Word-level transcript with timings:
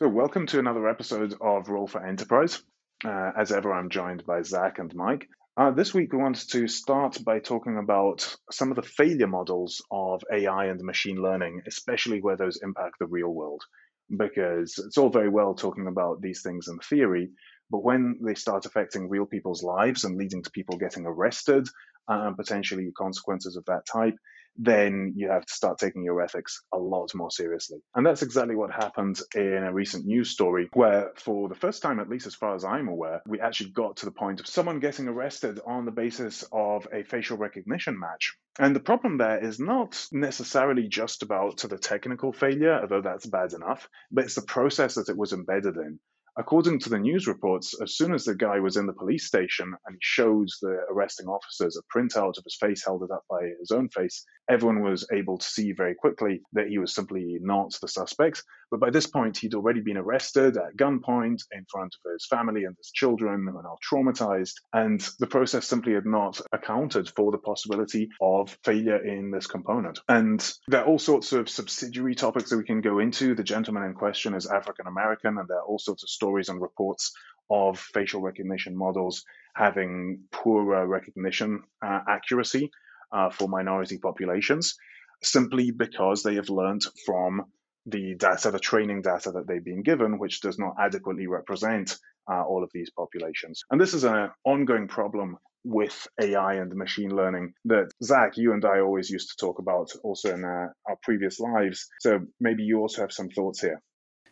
So, 0.00 0.08
welcome 0.08 0.48
to 0.48 0.58
another 0.58 0.88
episode 0.88 1.34
of 1.40 1.68
Roll 1.68 1.86
for 1.86 2.04
Enterprise. 2.04 2.60
Uh, 3.04 3.30
as 3.38 3.52
ever, 3.52 3.72
I'm 3.72 3.90
joined 3.90 4.26
by 4.26 4.42
Zach 4.42 4.80
and 4.80 4.92
Mike. 4.92 5.28
Uh, 5.56 5.70
this 5.70 5.94
week, 5.94 6.12
we 6.12 6.18
wanted 6.18 6.50
to 6.50 6.66
start 6.66 7.24
by 7.24 7.38
talking 7.38 7.78
about 7.78 8.34
some 8.50 8.72
of 8.72 8.76
the 8.76 8.82
failure 8.82 9.28
models 9.28 9.84
of 9.92 10.24
AI 10.32 10.64
and 10.64 10.82
machine 10.82 11.22
learning, 11.22 11.62
especially 11.68 12.20
where 12.20 12.36
those 12.36 12.60
impact 12.60 12.96
the 12.98 13.06
real 13.06 13.28
world. 13.28 13.62
Because 14.10 14.82
it's 14.84 14.98
all 14.98 15.10
very 15.10 15.28
well 15.28 15.54
talking 15.54 15.86
about 15.86 16.20
these 16.20 16.42
things 16.42 16.66
in 16.66 16.80
theory, 16.80 17.30
but 17.70 17.84
when 17.84 18.18
they 18.20 18.34
start 18.34 18.66
affecting 18.66 19.08
real 19.08 19.26
people's 19.26 19.62
lives 19.62 20.02
and 20.02 20.18
leading 20.18 20.42
to 20.42 20.50
people 20.50 20.76
getting 20.76 21.06
arrested 21.06 21.68
uh, 22.10 22.26
and 22.26 22.36
potentially 22.36 22.90
consequences 22.98 23.54
of 23.54 23.64
that 23.66 23.86
type, 23.86 24.16
then 24.56 25.12
you 25.16 25.30
have 25.30 25.44
to 25.44 25.52
start 25.52 25.78
taking 25.78 26.04
your 26.04 26.20
ethics 26.22 26.62
a 26.72 26.78
lot 26.78 27.14
more 27.14 27.30
seriously. 27.30 27.78
And 27.94 28.06
that's 28.06 28.22
exactly 28.22 28.56
what 28.56 28.72
happened 28.72 29.20
in 29.34 29.64
a 29.64 29.72
recent 29.72 30.06
news 30.06 30.30
story 30.30 30.68
where, 30.72 31.12
for 31.16 31.48
the 31.48 31.54
first 31.54 31.82
time, 31.82 32.00
at 32.00 32.08
least 32.08 32.26
as 32.26 32.34
far 32.34 32.54
as 32.54 32.64
I'm 32.64 32.88
aware, 32.88 33.22
we 33.26 33.40
actually 33.40 33.70
got 33.70 33.96
to 33.98 34.06
the 34.06 34.12
point 34.12 34.40
of 34.40 34.46
someone 34.46 34.80
getting 34.80 35.08
arrested 35.08 35.60
on 35.66 35.84
the 35.84 35.90
basis 35.90 36.44
of 36.52 36.86
a 36.92 37.02
facial 37.02 37.36
recognition 37.36 37.98
match. 37.98 38.34
And 38.58 38.74
the 38.74 38.80
problem 38.80 39.18
there 39.18 39.44
is 39.44 39.58
not 39.58 40.06
necessarily 40.12 40.86
just 40.88 41.22
about 41.22 41.58
the 41.58 41.78
technical 41.78 42.32
failure, 42.32 42.80
although 42.80 43.02
that's 43.02 43.26
bad 43.26 43.52
enough, 43.52 43.88
but 44.12 44.24
it's 44.24 44.36
the 44.36 44.42
process 44.42 44.94
that 44.94 45.08
it 45.08 45.16
was 45.16 45.32
embedded 45.32 45.76
in. 45.76 45.98
According 46.36 46.80
to 46.80 46.90
the 46.90 46.98
news 46.98 47.28
reports, 47.28 47.80
as 47.80 47.94
soon 47.96 48.12
as 48.12 48.24
the 48.24 48.34
guy 48.34 48.58
was 48.58 48.76
in 48.76 48.86
the 48.86 48.92
police 48.92 49.24
station 49.24 49.72
and 49.86 49.94
he 49.94 50.00
shows 50.00 50.58
the 50.60 50.84
arresting 50.90 51.28
officers 51.28 51.76
a 51.76 51.96
printout 51.96 52.38
of 52.38 52.44
his 52.44 52.56
face 52.56 52.84
held 52.84 53.08
up 53.08 53.24
by 53.30 53.52
his 53.60 53.70
own 53.70 53.88
face, 53.88 54.26
everyone 54.48 54.82
was 54.82 55.06
able 55.12 55.38
to 55.38 55.46
see 55.46 55.70
very 55.70 55.94
quickly 55.94 56.42
that 56.52 56.66
he 56.66 56.78
was 56.78 56.92
simply 56.92 57.38
not 57.40 57.76
the 57.80 57.86
suspect. 57.86 58.42
But 58.74 58.80
by 58.80 58.90
this 58.90 59.06
point, 59.06 59.36
he'd 59.36 59.54
already 59.54 59.82
been 59.82 59.96
arrested 59.96 60.56
at 60.56 60.76
gunpoint 60.76 61.44
in 61.52 61.64
front 61.70 61.94
of 61.94 62.10
his 62.10 62.26
family 62.26 62.64
and 62.64 62.76
his 62.76 62.90
children 62.90 63.46
who 63.46 63.54
were 63.54 63.62
now 63.62 63.78
traumatized. 63.88 64.54
And 64.72 65.00
the 65.20 65.28
process 65.28 65.68
simply 65.68 65.94
had 65.94 66.06
not 66.06 66.40
accounted 66.52 67.08
for 67.14 67.30
the 67.30 67.38
possibility 67.38 68.08
of 68.20 68.58
failure 68.64 68.96
in 68.96 69.30
this 69.30 69.46
component. 69.46 70.00
And 70.08 70.44
there 70.66 70.80
are 70.80 70.86
all 70.86 70.98
sorts 70.98 71.32
of 71.32 71.48
subsidiary 71.48 72.16
topics 72.16 72.50
that 72.50 72.56
we 72.56 72.64
can 72.64 72.80
go 72.80 72.98
into. 72.98 73.36
The 73.36 73.44
gentleman 73.44 73.84
in 73.84 73.94
question 73.94 74.34
is 74.34 74.48
African 74.48 74.88
American, 74.88 75.38
and 75.38 75.46
there 75.46 75.58
are 75.58 75.66
all 75.66 75.78
sorts 75.78 76.02
of 76.02 76.08
stories 76.08 76.48
and 76.48 76.60
reports 76.60 77.12
of 77.48 77.78
facial 77.78 78.22
recognition 78.22 78.76
models 78.76 79.22
having 79.54 80.24
poorer 80.32 80.84
recognition 80.84 81.62
uh, 81.80 82.00
accuracy 82.08 82.72
uh, 83.12 83.30
for 83.30 83.48
minority 83.48 83.98
populations 83.98 84.74
simply 85.22 85.70
because 85.70 86.24
they 86.24 86.34
have 86.34 86.50
learned 86.50 86.82
from 87.06 87.44
the 87.86 88.14
data, 88.14 88.50
the 88.50 88.58
training 88.58 89.02
data 89.02 89.32
that 89.32 89.46
they've 89.46 89.64
been 89.64 89.82
given, 89.82 90.18
which 90.18 90.40
does 90.40 90.58
not 90.58 90.74
adequately 90.80 91.26
represent 91.26 91.98
uh, 92.30 92.42
all 92.42 92.64
of 92.64 92.70
these 92.72 92.90
populations. 92.90 93.62
And 93.70 93.80
this 93.80 93.94
is 93.94 94.04
an 94.04 94.30
ongoing 94.44 94.88
problem 94.88 95.36
with 95.64 96.06
AI 96.20 96.54
and 96.54 96.74
machine 96.74 97.14
learning 97.14 97.54
that 97.64 97.90
Zach, 98.02 98.36
you 98.36 98.52
and 98.52 98.64
I 98.64 98.80
always 98.80 99.08
used 99.10 99.30
to 99.30 99.36
talk 99.36 99.58
about 99.58 99.90
also 100.02 100.34
in 100.34 100.44
uh, 100.44 100.68
our 100.88 100.96
previous 101.02 101.40
lives. 101.40 101.88
So 102.00 102.20
maybe 102.40 102.62
you 102.62 102.80
also 102.80 103.00
have 103.00 103.12
some 103.12 103.30
thoughts 103.30 103.60
here. 103.60 103.80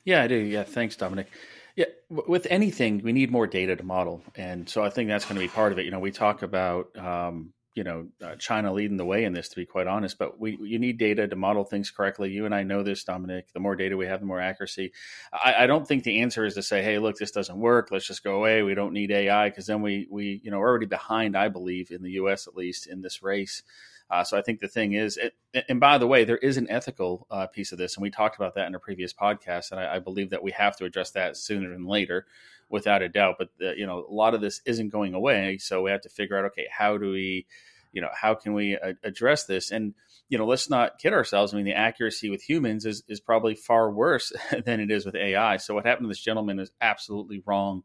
Yeah, 0.05 0.23
I 0.23 0.27
do. 0.27 0.37
Yeah, 0.37 0.65
thanks, 0.65 0.97
Dominic. 0.97 1.29
Yeah, 1.75 1.87
with 2.11 2.47
anything, 2.51 3.01
we 3.03 3.13
need 3.13 3.31
more 3.31 3.47
data 3.47 3.77
to 3.77 3.83
model, 3.83 4.23
and 4.35 4.69
so 4.69 4.85
I 4.85 4.91
think 4.91 5.09
that's 5.09 5.25
going 5.25 5.37
to 5.37 5.41
be 5.41 5.49
part 5.49 5.73
of 5.73 5.79
it. 5.79 5.87
You 5.87 5.91
know, 5.91 6.01
we 6.01 6.11
talk 6.11 6.43
about 6.43 6.95
um, 6.99 7.55
you 7.75 7.85
know 7.85 8.07
uh, 8.23 8.37
China 8.37 8.73
leading 8.73 8.97
the 8.97 9.05
way 9.05 9.25
in 9.25 9.33
this, 9.33 9.49
to 9.49 9.57
be 9.57 9.67
quite 9.67 9.87
honest. 9.87 10.19
But 10.19 10.39
we 10.39 10.59
you 10.61 10.79
need 10.79 10.99
data 10.99 11.27
to 11.27 11.37
model 11.37 11.65
things 11.65 11.91
correctly. 11.91 12.31
You 12.31 12.45
and 12.45 12.55
I 12.55 12.63
know 12.63 12.83
this, 12.83 13.05
Dominic. 13.05 13.53
The 13.53 13.61
more 13.61 13.77
data 13.77 13.97
we 13.97 14.07
have, 14.07 14.21
the 14.21 14.27
more 14.27 14.41
accuracy. 14.41 14.93
I, 15.33 15.65
I 15.65 15.67
don't 15.67 15.87
think 15.87 16.05
the 16.05 16.21
answer 16.21 16.45
is 16.45 16.55
to 16.55 16.63
say, 16.63 16.83
"Hey, 16.83 16.99
look, 16.99 17.17
this 17.17 17.31
doesn't 17.31 17.59
work. 17.59 17.89
Let's 17.91 18.07
just 18.07 18.25
go 18.25 18.37
away. 18.37 18.63
We 18.63 18.75
don't 18.75 18.93
need 18.93 19.11
AI," 19.11 19.49
because 19.49 19.67
then 19.67 19.83
we 19.83 20.07
we 20.11 20.41
you 20.45 20.51
know 20.51 20.59
we're 20.59 20.69
already 20.69 20.87
behind. 20.87 21.37
I 21.37 21.49
believe 21.49 21.91
in 21.91 22.03
the 22.03 22.13
U.S. 22.13 22.47
at 22.47 22.57
least 22.57 22.87
in 22.87 23.01
this 23.01 23.23
race. 23.23 23.63
Uh, 24.13 24.23
so 24.23 24.37
I 24.37 24.43
think 24.43 24.61
the 24.61 24.69
thing 24.69 24.93
is, 24.93 25.17
it, 25.17 25.35
and 25.71 25.81
by 25.81 25.97
the 25.97 26.07
way, 26.07 26.25
there 26.25 26.37
is 26.37 26.59
an 26.59 26.69
ethical 26.69 27.27
uh, 27.31 27.47
piece 27.47 27.73
of 27.73 27.79
this, 27.79 27.97
and 27.97 28.03
we 28.03 28.11
talked 28.11 28.37
about 28.37 28.57
that 28.57 28.67
in 28.67 28.75
a 28.75 28.79
previous 28.79 29.15
podcast, 29.15 29.71
and 29.71 29.81
I, 29.81 29.95
I, 29.95 29.99
believe 30.01 30.29
that 30.31 30.43
we 30.43 30.51
have 30.51 30.77
to 30.77 30.85
address 30.85 31.13
that 31.13 31.35
sooner 31.39 31.71
than 31.71 31.87
later, 31.87 32.27
without 32.69 33.01
a 33.01 33.09
doubt. 33.09 33.37
But 33.39 33.49
the, 33.59 33.73
you 33.75 33.87
know, 33.87 34.05
a 34.07 34.13
lot 34.13 34.35
of 34.35 34.43
this 34.43 34.61
isn't 34.67 34.91
going 34.91 35.15
away, 35.15 35.57
so 35.57 35.81
we 35.81 35.91
have 35.93 36.03
to 36.03 36.11
figure 36.11 36.37
out, 36.37 36.45
okay, 36.45 36.67
how 36.71 36.99
do 36.99 37.11
we, 37.11 37.47
you 37.95 38.03
know, 38.03 38.11
how 38.13 38.35
can 38.35 38.53
we 38.53 38.77
uh, 38.77 38.93
address 39.03 39.45
this? 39.45 39.71
And 39.71 39.95
you 40.29 40.37
know, 40.37 40.47
let's 40.47 40.69
not 40.69 40.99
kid 40.99 41.15
ourselves. 41.15 41.55
I 41.55 41.57
mean, 41.57 41.65
the 41.65 41.73
accuracy 41.73 42.29
with 42.29 42.43
humans 42.43 42.85
is 42.85 43.03
is 43.09 43.19
probably 43.19 43.55
far 43.55 43.91
worse 43.91 44.31
than 44.67 44.79
it 44.81 44.91
is 44.91 45.07
with 45.07 45.15
AI. 45.15 45.57
So 45.57 45.73
what 45.73 45.87
happened 45.87 46.05
to 46.05 46.09
this 46.09 46.21
gentleman 46.21 46.59
is 46.59 46.71
absolutely 46.83 47.43
wrong 47.47 47.83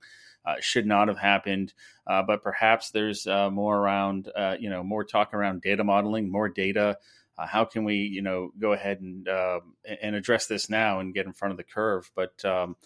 uh, 0.47 0.55
should 0.61 0.85
not 0.85 1.09
have 1.09 1.17
happened. 1.17 1.73
Uh, 2.07 2.23
but 2.23 2.41
perhaps 2.41 2.91
there's 2.91 3.27
uh, 3.27 3.49
more 3.49 3.77
around, 3.77 4.31
uh, 4.35 4.55
you 4.57 4.69
know, 4.69 4.81
more 4.81 5.03
talk 5.03 5.33
around 5.33 5.61
data 5.61 5.83
modeling, 5.83 6.31
more 6.31 6.47
data. 6.47 6.97
Uh, 7.37 7.45
how 7.45 7.65
can 7.65 7.83
we, 7.83 7.95
you 7.95 8.21
know, 8.21 8.51
go 8.57 8.71
ahead 8.71 9.01
and 9.01 9.27
um, 9.27 9.75
and 10.01 10.15
address 10.15 10.47
this 10.47 10.69
now 10.69 10.99
and 11.01 11.13
get 11.13 11.25
in 11.25 11.33
front 11.33 11.51
of 11.51 11.57
the 11.57 11.63
curve? 11.63 12.09
But 12.15 12.43
um, 12.45 12.77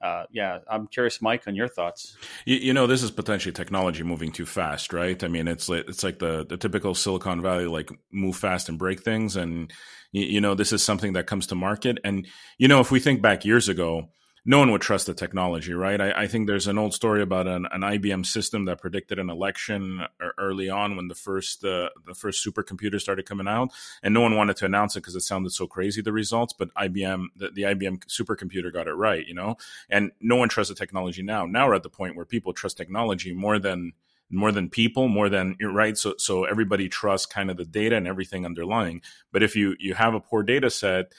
uh, 0.00 0.24
yeah, 0.32 0.60
I'm 0.68 0.86
curious, 0.86 1.20
Mike, 1.20 1.46
on 1.46 1.54
your 1.54 1.68
thoughts. 1.68 2.16
You, 2.46 2.56
you, 2.56 2.72
know, 2.72 2.86
this 2.86 3.02
is 3.02 3.10
potentially 3.10 3.52
technology 3.52 4.02
moving 4.02 4.32
too 4.32 4.46
fast, 4.46 4.94
right? 4.94 5.22
I 5.22 5.28
mean, 5.28 5.46
it's 5.46 5.68
like, 5.68 5.84
it's 5.88 6.02
like 6.02 6.18
the 6.18 6.46
the 6.48 6.56
typical 6.56 6.94
Silicon 6.94 7.42
Valley, 7.42 7.66
like 7.66 7.90
move 8.10 8.36
fast 8.36 8.70
and 8.70 8.78
break 8.78 9.02
things, 9.02 9.36
and 9.36 9.70
you, 10.10 10.24
you 10.24 10.40
know, 10.40 10.54
this 10.54 10.72
is 10.72 10.82
something 10.82 11.12
that 11.12 11.26
comes 11.26 11.48
to 11.48 11.54
market. 11.54 11.98
And 12.02 12.26
you 12.56 12.66
know, 12.66 12.80
if 12.80 12.90
we 12.90 12.98
think 12.98 13.20
back 13.20 13.44
years 13.44 13.68
ago, 13.68 14.08
no 14.50 14.58
one 14.58 14.72
would 14.72 14.80
trust 14.80 15.06
the 15.06 15.14
technology, 15.14 15.72
right? 15.72 16.00
I, 16.00 16.22
I 16.22 16.26
think 16.26 16.48
there's 16.48 16.66
an 16.66 16.76
old 16.76 16.92
story 16.92 17.22
about 17.22 17.46
an, 17.46 17.68
an, 17.70 17.82
IBM 17.82 18.26
system 18.26 18.64
that 18.64 18.80
predicted 18.80 19.20
an 19.20 19.30
election 19.30 20.00
early 20.38 20.68
on 20.68 20.96
when 20.96 21.06
the 21.06 21.14
first 21.14 21.64
uh, 21.64 21.90
the 22.04 22.16
first 22.16 22.44
supercomputer 22.44 23.00
started 23.00 23.26
coming 23.26 23.46
out, 23.46 23.70
and 24.02 24.12
no 24.12 24.22
one 24.22 24.34
wanted 24.34 24.56
to 24.56 24.64
announce 24.64 24.96
it 24.96 25.02
because 25.02 25.14
it 25.14 25.20
sounded 25.20 25.52
so 25.52 25.68
crazy 25.68 26.02
the 26.02 26.12
results. 26.12 26.52
But 26.52 26.74
IBM, 26.74 27.26
the, 27.36 27.50
the 27.50 27.62
IBM 27.62 28.02
supercomputer, 28.06 28.72
got 28.72 28.88
it 28.88 28.94
right, 28.94 29.24
you 29.24 29.34
know. 29.34 29.54
And 29.88 30.10
no 30.20 30.34
one 30.34 30.48
trusts 30.48 30.70
the 30.70 30.74
technology 30.74 31.22
now. 31.22 31.46
Now 31.46 31.68
we're 31.68 31.74
at 31.74 31.84
the 31.84 31.88
point 31.88 32.16
where 32.16 32.26
people 32.26 32.52
trust 32.52 32.76
technology 32.76 33.32
more 33.32 33.60
than 33.60 33.92
more 34.32 34.52
than 34.52 34.70
people 34.70 35.08
more 35.08 35.28
than 35.28 35.56
right 35.60 35.98
so 35.98 36.14
so 36.16 36.44
everybody 36.44 36.88
trusts 36.88 37.26
kind 37.26 37.50
of 37.50 37.56
the 37.56 37.64
data 37.64 37.96
and 37.96 38.06
everything 38.06 38.44
underlying 38.44 39.02
but 39.32 39.42
if 39.42 39.56
you 39.56 39.74
you 39.80 39.92
have 39.92 40.14
a 40.14 40.20
poor 40.20 40.44
data 40.44 40.70
set 40.70 41.12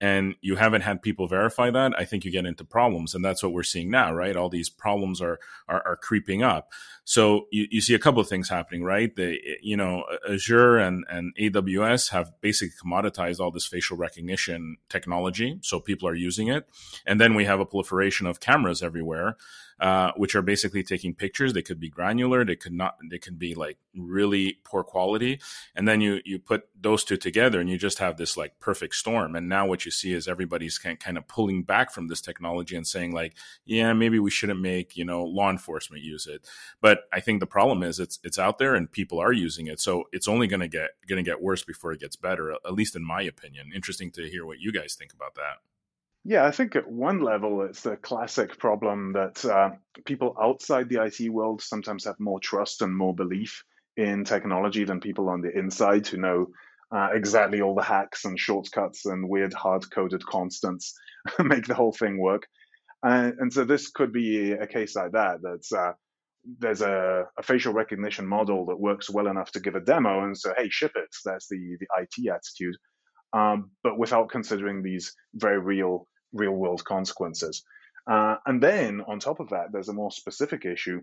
and 0.00 0.34
you 0.40 0.56
haven't 0.56 0.82
had 0.82 1.00
people 1.00 1.26
verify 1.26 1.70
that, 1.70 1.92
I 1.98 2.04
think 2.04 2.24
you 2.24 2.30
get 2.30 2.44
into 2.44 2.64
problems, 2.64 3.14
and 3.14 3.24
that's 3.24 3.42
what 3.42 3.52
we're 3.52 3.62
seeing 3.62 3.90
now, 3.90 4.12
right? 4.12 4.36
All 4.36 4.48
these 4.48 4.68
problems 4.68 5.20
are 5.20 5.38
are, 5.68 5.82
are 5.86 5.96
creeping 5.96 6.42
up. 6.42 6.70
So 7.04 7.46
you, 7.50 7.66
you 7.70 7.80
see 7.80 7.94
a 7.94 7.98
couple 7.98 8.20
of 8.20 8.28
things 8.28 8.48
happening, 8.48 8.84
right? 8.84 9.14
The 9.14 9.38
you 9.62 9.76
know 9.76 10.04
Azure 10.28 10.78
and 10.78 11.04
and 11.08 11.34
AWS 11.36 12.10
have 12.10 12.32
basically 12.40 12.74
commoditized 12.82 13.40
all 13.40 13.50
this 13.50 13.66
facial 13.66 13.96
recognition 13.96 14.76
technology, 14.88 15.58
so 15.62 15.80
people 15.80 16.08
are 16.08 16.14
using 16.14 16.48
it, 16.48 16.68
and 17.06 17.20
then 17.20 17.34
we 17.34 17.44
have 17.46 17.60
a 17.60 17.66
proliferation 17.66 18.26
of 18.26 18.40
cameras 18.40 18.82
everywhere 18.82 19.36
uh, 19.80 20.12
which 20.16 20.34
are 20.34 20.42
basically 20.42 20.82
taking 20.82 21.14
pictures. 21.14 21.52
They 21.52 21.62
could 21.62 21.80
be 21.80 21.90
granular, 21.90 22.44
they 22.44 22.56
could 22.56 22.72
not, 22.72 22.96
they 23.10 23.18
could 23.18 23.38
be 23.38 23.54
like 23.54 23.78
really 23.94 24.58
poor 24.64 24.82
quality, 24.82 25.40
and 25.74 25.86
then 25.86 26.00
you 26.00 26.20
you 26.24 26.38
put 26.38 26.68
those 26.80 27.04
two 27.04 27.16
together, 27.16 27.60
and 27.60 27.68
you 27.68 27.78
just 27.78 27.98
have 27.98 28.16
this 28.16 28.36
like 28.36 28.58
perfect 28.60 28.94
storm. 28.94 29.36
And 29.36 29.48
now 29.48 29.66
what 29.66 29.84
you 29.84 29.90
see 29.90 30.12
is 30.12 30.28
everybody's 30.28 30.78
kind 30.78 30.98
kind 30.98 31.18
of 31.18 31.28
pulling 31.28 31.62
back 31.62 31.90
from 31.90 32.08
this 32.08 32.20
technology 32.20 32.76
and 32.76 32.86
saying 32.86 33.12
like, 33.12 33.34
yeah, 33.64 33.92
maybe 33.92 34.18
we 34.18 34.30
shouldn't 34.30 34.60
make 34.60 34.96
you 34.96 35.04
know 35.04 35.24
law 35.24 35.50
enforcement 35.50 36.02
use 36.02 36.26
it. 36.26 36.46
But 36.80 37.00
I 37.12 37.20
think 37.20 37.40
the 37.40 37.46
problem 37.46 37.82
is 37.82 38.00
it's 38.00 38.18
it's 38.24 38.38
out 38.38 38.58
there 38.58 38.74
and 38.74 38.90
people 38.90 39.18
are 39.18 39.32
using 39.32 39.66
it, 39.66 39.80
so 39.80 40.04
it's 40.12 40.28
only 40.28 40.46
going 40.46 40.60
to 40.60 40.68
get 40.68 40.90
going 41.08 41.22
to 41.22 41.30
get 41.30 41.42
worse 41.42 41.62
before 41.62 41.92
it 41.92 42.00
gets 42.00 42.16
better. 42.16 42.52
At 42.52 42.74
least 42.74 42.96
in 42.96 43.04
my 43.04 43.22
opinion. 43.22 43.72
Interesting 43.74 44.10
to 44.12 44.28
hear 44.28 44.46
what 44.46 44.60
you 44.60 44.72
guys 44.72 44.94
think 44.94 45.12
about 45.12 45.34
that. 45.34 45.75
Yeah, 46.28 46.44
I 46.44 46.50
think 46.50 46.74
at 46.74 46.90
one 46.90 47.20
level, 47.20 47.62
it's 47.62 47.82
the 47.82 47.96
classic 47.96 48.58
problem 48.58 49.12
that 49.12 49.44
uh, 49.44 49.70
people 50.04 50.34
outside 50.42 50.88
the 50.88 51.04
IT 51.04 51.30
world 51.30 51.62
sometimes 51.62 52.04
have 52.04 52.18
more 52.18 52.40
trust 52.40 52.82
and 52.82 52.92
more 52.96 53.14
belief 53.14 53.62
in 53.96 54.24
technology 54.24 54.82
than 54.82 54.98
people 54.98 55.28
on 55.28 55.40
the 55.40 55.56
inside 55.56 56.04
who 56.08 56.16
know 56.16 56.48
uh, 56.90 57.10
exactly 57.14 57.60
all 57.60 57.76
the 57.76 57.82
hacks 57.82 58.24
and 58.24 58.40
shortcuts 58.40 59.06
and 59.06 59.28
weird 59.28 59.52
hard 59.52 59.88
coded 59.92 60.26
constants 60.26 60.98
make 61.38 61.64
the 61.64 61.74
whole 61.74 61.92
thing 61.92 62.18
work. 62.18 62.48
And 63.04 63.52
so 63.52 63.64
this 63.64 63.88
could 63.92 64.12
be 64.12 64.50
a 64.50 64.66
case 64.66 64.96
like 64.96 65.12
that. 65.12 65.38
That's 65.44 65.72
uh, 65.72 65.92
there's 66.58 66.80
a, 66.80 67.26
a, 67.38 67.42
facial 67.44 67.72
recognition 67.72 68.26
model 68.26 68.66
that 68.66 68.80
works 68.80 69.08
well 69.08 69.28
enough 69.28 69.52
to 69.52 69.60
give 69.60 69.76
a 69.76 69.80
demo 69.80 70.24
and 70.24 70.36
say, 70.36 70.50
hey, 70.56 70.70
ship 70.70 70.92
it. 70.96 71.14
That's 71.24 71.46
the 71.46 71.76
the 71.78 71.86
IT 72.00 72.28
attitude, 72.28 72.74
um, 73.32 73.70
but 73.84 73.96
without 73.96 74.28
considering 74.28 74.82
these 74.82 75.14
very 75.34 75.60
real 75.60 76.08
real 76.32 76.52
world 76.52 76.84
consequences. 76.84 77.64
Uh, 78.10 78.36
and 78.46 78.62
then 78.62 79.02
on 79.06 79.18
top 79.18 79.40
of 79.40 79.50
that, 79.50 79.72
there's 79.72 79.88
a 79.88 79.94
more 79.94 80.10
specific 80.10 80.64
issue 80.64 81.00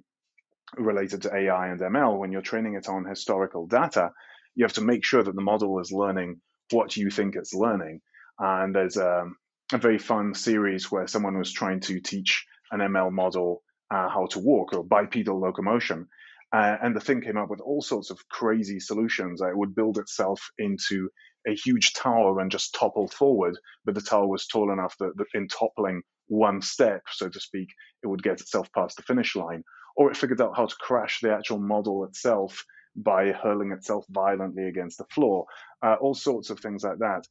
related 0.77 1.23
to 1.23 1.35
AI 1.35 1.67
and 1.67 1.79
ML. 1.79 2.17
When 2.17 2.31
you're 2.31 2.41
training 2.41 2.75
it 2.75 2.87
on 2.87 3.05
historical 3.05 3.67
data, 3.67 4.11
you 4.55 4.65
have 4.65 4.73
to 4.73 4.81
make 4.81 5.03
sure 5.03 5.23
that 5.23 5.35
the 5.35 5.41
model 5.41 5.79
is 5.79 5.91
learning 5.91 6.41
what 6.71 6.95
you 6.95 7.09
think 7.09 7.35
it's 7.35 7.53
learning. 7.53 8.01
And 8.39 8.75
there's 8.75 8.97
a, 8.97 9.25
a 9.71 9.77
very 9.77 9.97
fun 9.97 10.33
series 10.33 10.91
where 10.91 11.07
someone 11.07 11.37
was 11.37 11.51
trying 11.51 11.81
to 11.81 11.99
teach 11.99 12.45
an 12.71 12.79
ML 12.79 13.11
model 13.11 13.61
uh, 13.91 14.09
how 14.09 14.27
to 14.31 14.39
walk 14.39 14.73
or 14.73 14.83
bipedal 14.83 15.39
locomotion. 15.39 16.07
Uh, 16.51 16.77
and 16.81 16.95
the 16.95 16.99
thing 16.99 17.21
came 17.21 17.37
up 17.37 17.49
with 17.49 17.61
all 17.61 17.81
sorts 17.81 18.11
of 18.11 18.27
crazy 18.29 18.79
solutions. 18.79 19.41
it 19.41 19.57
would 19.57 19.75
build 19.75 19.97
itself 19.97 20.51
into 20.57 21.09
a 21.47 21.55
huge 21.55 21.93
tower 21.93 22.39
and 22.39 22.51
just 22.51 22.73
topple 22.73 23.07
forward, 23.07 23.57
but 23.85 23.95
the 23.95 24.01
tower 24.01 24.27
was 24.27 24.47
tall 24.47 24.71
enough 24.71 24.95
that, 24.99 25.15
that 25.17 25.27
in 25.33 25.47
toppling 25.47 26.01
one 26.27 26.61
step, 26.61 27.03
so 27.11 27.29
to 27.29 27.39
speak, 27.39 27.69
it 28.01 28.07
would 28.07 28.23
get 28.23 28.41
itself 28.41 28.69
past 28.73 28.97
the 28.97 29.03
finish 29.03 29.35
line. 29.35 29.63
Or 29.95 30.09
it 30.09 30.17
figured 30.17 30.41
out 30.41 30.55
how 30.55 30.65
to 30.65 30.75
crash 30.79 31.19
the 31.21 31.33
actual 31.33 31.59
model 31.59 32.05
itself 32.05 32.65
by 32.95 33.31
hurling 33.31 33.71
itself 33.71 34.05
violently 34.09 34.67
against 34.67 34.97
the 34.97 35.05
floor. 35.05 35.45
Uh, 35.81 35.95
all 35.99 36.15
sorts 36.15 36.49
of 36.49 36.59
things 36.59 36.83
like 36.83 36.99
that. 36.99 37.27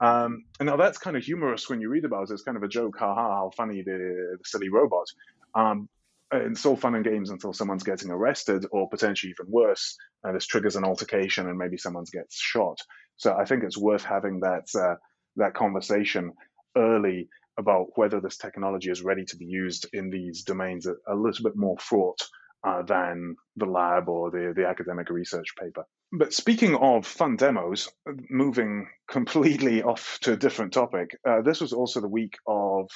Um, 0.00 0.44
and 0.58 0.66
now 0.66 0.76
that's 0.76 0.98
kind 0.98 1.16
of 1.16 1.22
humorous 1.22 1.70
when 1.70 1.80
you 1.80 1.88
read 1.88 2.04
about 2.04 2.28
it. 2.28 2.32
It's 2.32 2.42
kind 2.42 2.56
of 2.56 2.62
a 2.62 2.68
joke, 2.68 2.96
haha, 2.98 3.36
how 3.36 3.50
funny 3.56 3.82
the, 3.82 4.36
the 4.36 4.44
silly 4.44 4.68
robot. 4.68 5.06
Um, 5.54 5.88
it's 6.32 6.66
all 6.66 6.76
fun 6.76 6.94
and 6.94 7.04
games 7.04 7.30
until 7.30 7.52
someone's 7.52 7.82
getting 7.82 8.10
arrested, 8.10 8.66
or 8.72 8.88
potentially 8.88 9.30
even 9.30 9.52
worse, 9.52 9.96
uh, 10.24 10.32
this 10.32 10.46
triggers 10.46 10.76
an 10.76 10.84
altercation 10.84 11.46
and 11.48 11.58
maybe 11.58 11.76
someone 11.76 12.04
gets 12.10 12.40
shot. 12.40 12.78
So 13.22 13.36
I 13.36 13.44
think 13.44 13.62
it's 13.62 13.78
worth 13.78 14.02
having 14.02 14.40
that 14.40 14.66
uh, 14.74 14.96
that 15.36 15.54
conversation 15.54 16.32
early 16.76 17.28
about 17.56 17.86
whether 17.94 18.20
this 18.20 18.36
technology 18.36 18.90
is 18.90 19.02
ready 19.02 19.24
to 19.26 19.36
be 19.36 19.44
used 19.44 19.86
in 19.92 20.10
these 20.10 20.42
domains 20.42 20.88
a, 20.88 21.14
little 21.14 21.44
bit 21.44 21.54
more 21.54 21.78
fraught 21.78 22.20
uh, 22.66 22.82
than 22.82 23.36
the 23.54 23.66
lab 23.66 24.08
or 24.08 24.32
the, 24.32 24.52
the 24.56 24.66
academic 24.66 25.08
research 25.08 25.54
paper. 25.56 25.84
But 26.10 26.34
speaking 26.34 26.74
of 26.74 27.06
fun 27.06 27.36
demos, 27.36 27.88
moving 28.28 28.88
completely 29.08 29.82
off 29.92 30.18
to 30.22 30.32
a 30.32 30.36
different 30.36 30.72
topic, 30.72 31.16
uh, 31.24 31.42
this 31.42 31.60
was 31.60 31.72
also 31.72 32.00
the 32.00 32.08
week 32.08 32.34
of 32.48 32.90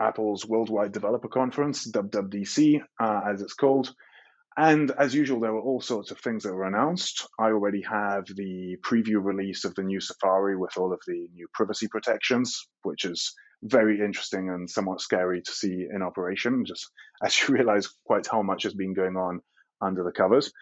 Apple's 0.00 0.44
Worldwide 0.44 0.90
Developer 0.90 1.28
Conference, 1.28 1.88
WWDC, 1.88 2.82
uh, 2.98 3.20
as 3.32 3.40
it's 3.40 3.54
called. 3.54 3.94
And 4.56 4.90
as 4.90 5.14
usual, 5.14 5.40
there 5.40 5.52
were 5.52 5.60
all 5.60 5.80
sorts 5.80 6.10
of 6.10 6.18
things 6.18 6.42
that 6.42 6.52
were 6.52 6.64
announced. 6.66 7.26
I 7.38 7.46
already 7.46 7.82
have 7.82 8.26
the 8.26 8.76
preview 8.82 9.24
release 9.24 9.64
of 9.64 9.74
the 9.74 9.82
new 9.82 10.00
Safari 10.00 10.56
with 10.56 10.76
all 10.76 10.92
of 10.92 11.00
the 11.06 11.28
new 11.34 11.46
privacy 11.54 11.88
protections, 11.88 12.68
which 12.82 13.04
is 13.04 13.32
very 13.62 14.00
interesting 14.00 14.48
and 14.50 14.68
somewhat 14.68 15.00
scary 15.00 15.42
to 15.42 15.52
see 15.52 15.86
in 15.92 16.02
operation, 16.02 16.64
just 16.64 16.90
as 17.24 17.40
you 17.40 17.54
realize 17.54 17.88
quite 18.04 18.26
how 18.26 18.42
much 18.42 18.64
has 18.64 18.74
been 18.74 18.94
going 18.94 19.16
on 19.16 19.40
under 19.80 20.02
the 20.02 20.12
covers. 20.12 20.52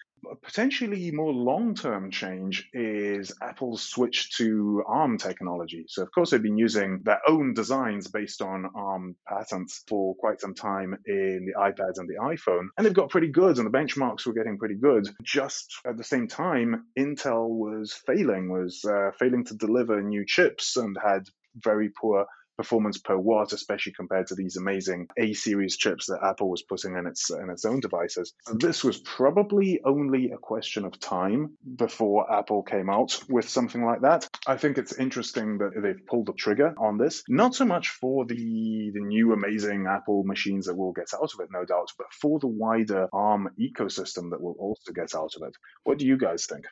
Potentially 0.48 1.10
more 1.10 1.30
long 1.30 1.74
term 1.74 2.10
change 2.10 2.70
is 2.72 3.30
Apple's 3.42 3.82
switch 3.82 4.34
to 4.38 4.82
ARM 4.86 5.18
technology. 5.18 5.84
So, 5.88 6.02
of 6.02 6.10
course, 6.10 6.30
they've 6.30 6.42
been 6.42 6.56
using 6.56 7.02
their 7.02 7.20
own 7.28 7.52
designs 7.52 8.08
based 8.08 8.40
on 8.40 8.64
ARM 8.74 9.14
patents 9.28 9.84
for 9.86 10.14
quite 10.14 10.40
some 10.40 10.54
time 10.54 10.96
in 11.04 11.44
the 11.44 11.60
iPads 11.60 11.98
and 11.98 12.08
the 12.08 12.14
iPhone, 12.22 12.68
and 12.78 12.86
they've 12.86 12.94
got 12.94 13.10
pretty 13.10 13.28
good, 13.28 13.58
and 13.58 13.66
the 13.66 13.78
benchmarks 13.78 14.24
were 14.24 14.32
getting 14.32 14.56
pretty 14.56 14.76
good. 14.76 15.06
Just 15.22 15.80
at 15.86 15.98
the 15.98 16.02
same 16.02 16.28
time, 16.28 16.86
Intel 16.98 17.50
was 17.50 17.92
failing, 17.92 18.48
was 18.48 18.82
uh, 18.86 19.10
failing 19.18 19.44
to 19.44 19.54
deliver 19.54 20.00
new 20.00 20.24
chips 20.24 20.78
and 20.78 20.96
had 20.96 21.28
very 21.62 21.90
poor 21.90 22.24
performance 22.58 22.98
per 22.98 23.16
watt, 23.16 23.52
especially 23.52 23.92
compared 23.92 24.26
to 24.26 24.34
these 24.34 24.56
amazing 24.56 25.06
A 25.16 25.32
series 25.32 25.76
chips 25.76 26.06
that 26.06 26.22
Apple 26.22 26.50
was 26.50 26.62
putting 26.62 26.96
in 26.96 27.06
its 27.06 27.30
in 27.30 27.48
its 27.50 27.64
own 27.64 27.80
devices. 27.80 28.34
This 28.52 28.84
was 28.84 28.98
probably 28.98 29.80
only 29.84 30.32
a 30.32 30.36
question 30.36 30.84
of 30.84 30.98
time 30.98 31.56
before 31.76 32.30
Apple 32.30 32.62
came 32.64 32.90
out 32.90 33.18
with 33.28 33.48
something 33.48 33.84
like 33.84 34.02
that. 34.02 34.28
I 34.46 34.56
think 34.56 34.76
it's 34.76 34.98
interesting 34.98 35.58
that 35.58 35.80
they've 35.80 36.06
pulled 36.06 36.26
the 36.26 36.32
trigger 36.32 36.74
on 36.78 36.98
this, 36.98 37.22
not 37.28 37.54
so 37.54 37.64
much 37.64 37.90
for 37.90 38.26
the 38.26 38.90
the 38.92 39.00
new 39.00 39.32
amazing 39.32 39.86
Apple 39.88 40.24
machines 40.24 40.66
that 40.66 40.76
will 40.76 40.92
get 40.92 41.14
out 41.14 41.30
of 41.32 41.40
it, 41.40 41.48
no 41.52 41.64
doubt, 41.64 41.92
but 41.96 42.12
for 42.12 42.40
the 42.40 42.48
wider 42.48 43.08
ARM 43.12 43.48
ecosystem 43.60 44.30
that 44.30 44.40
will 44.40 44.56
also 44.58 44.92
get 44.92 45.14
out 45.14 45.34
of 45.36 45.42
it. 45.46 45.54
What 45.84 45.98
do 45.98 46.06
you 46.06 46.18
guys 46.18 46.46
think? 46.46 46.64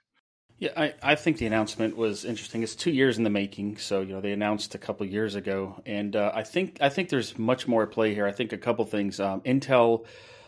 Yeah, 0.58 0.70
I, 0.74 0.94
I 1.02 1.14
think 1.16 1.36
the 1.36 1.46
announcement 1.46 1.96
was 1.96 2.24
interesting. 2.24 2.62
It's 2.62 2.74
two 2.74 2.90
years 2.90 3.18
in 3.18 3.24
the 3.24 3.30
making, 3.30 3.76
so 3.76 4.00
you 4.00 4.14
know 4.14 4.22
they 4.22 4.32
announced 4.32 4.74
a 4.74 4.78
couple 4.78 5.04
years 5.04 5.34
ago, 5.34 5.82
and 5.84 6.16
uh, 6.16 6.32
I 6.34 6.44
think 6.44 6.78
I 6.80 6.88
think 6.88 7.10
there's 7.10 7.38
much 7.38 7.68
more 7.68 7.82
at 7.82 7.90
play 7.90 8.14
here. 8.14 8.26
I 8.26 8.32
think 8.32 8.54
a 8.54 8.58
couple 8.58 8.86
things. 8.86 9.20
Um, 9.20 9.42
Intel, 9.42 10.06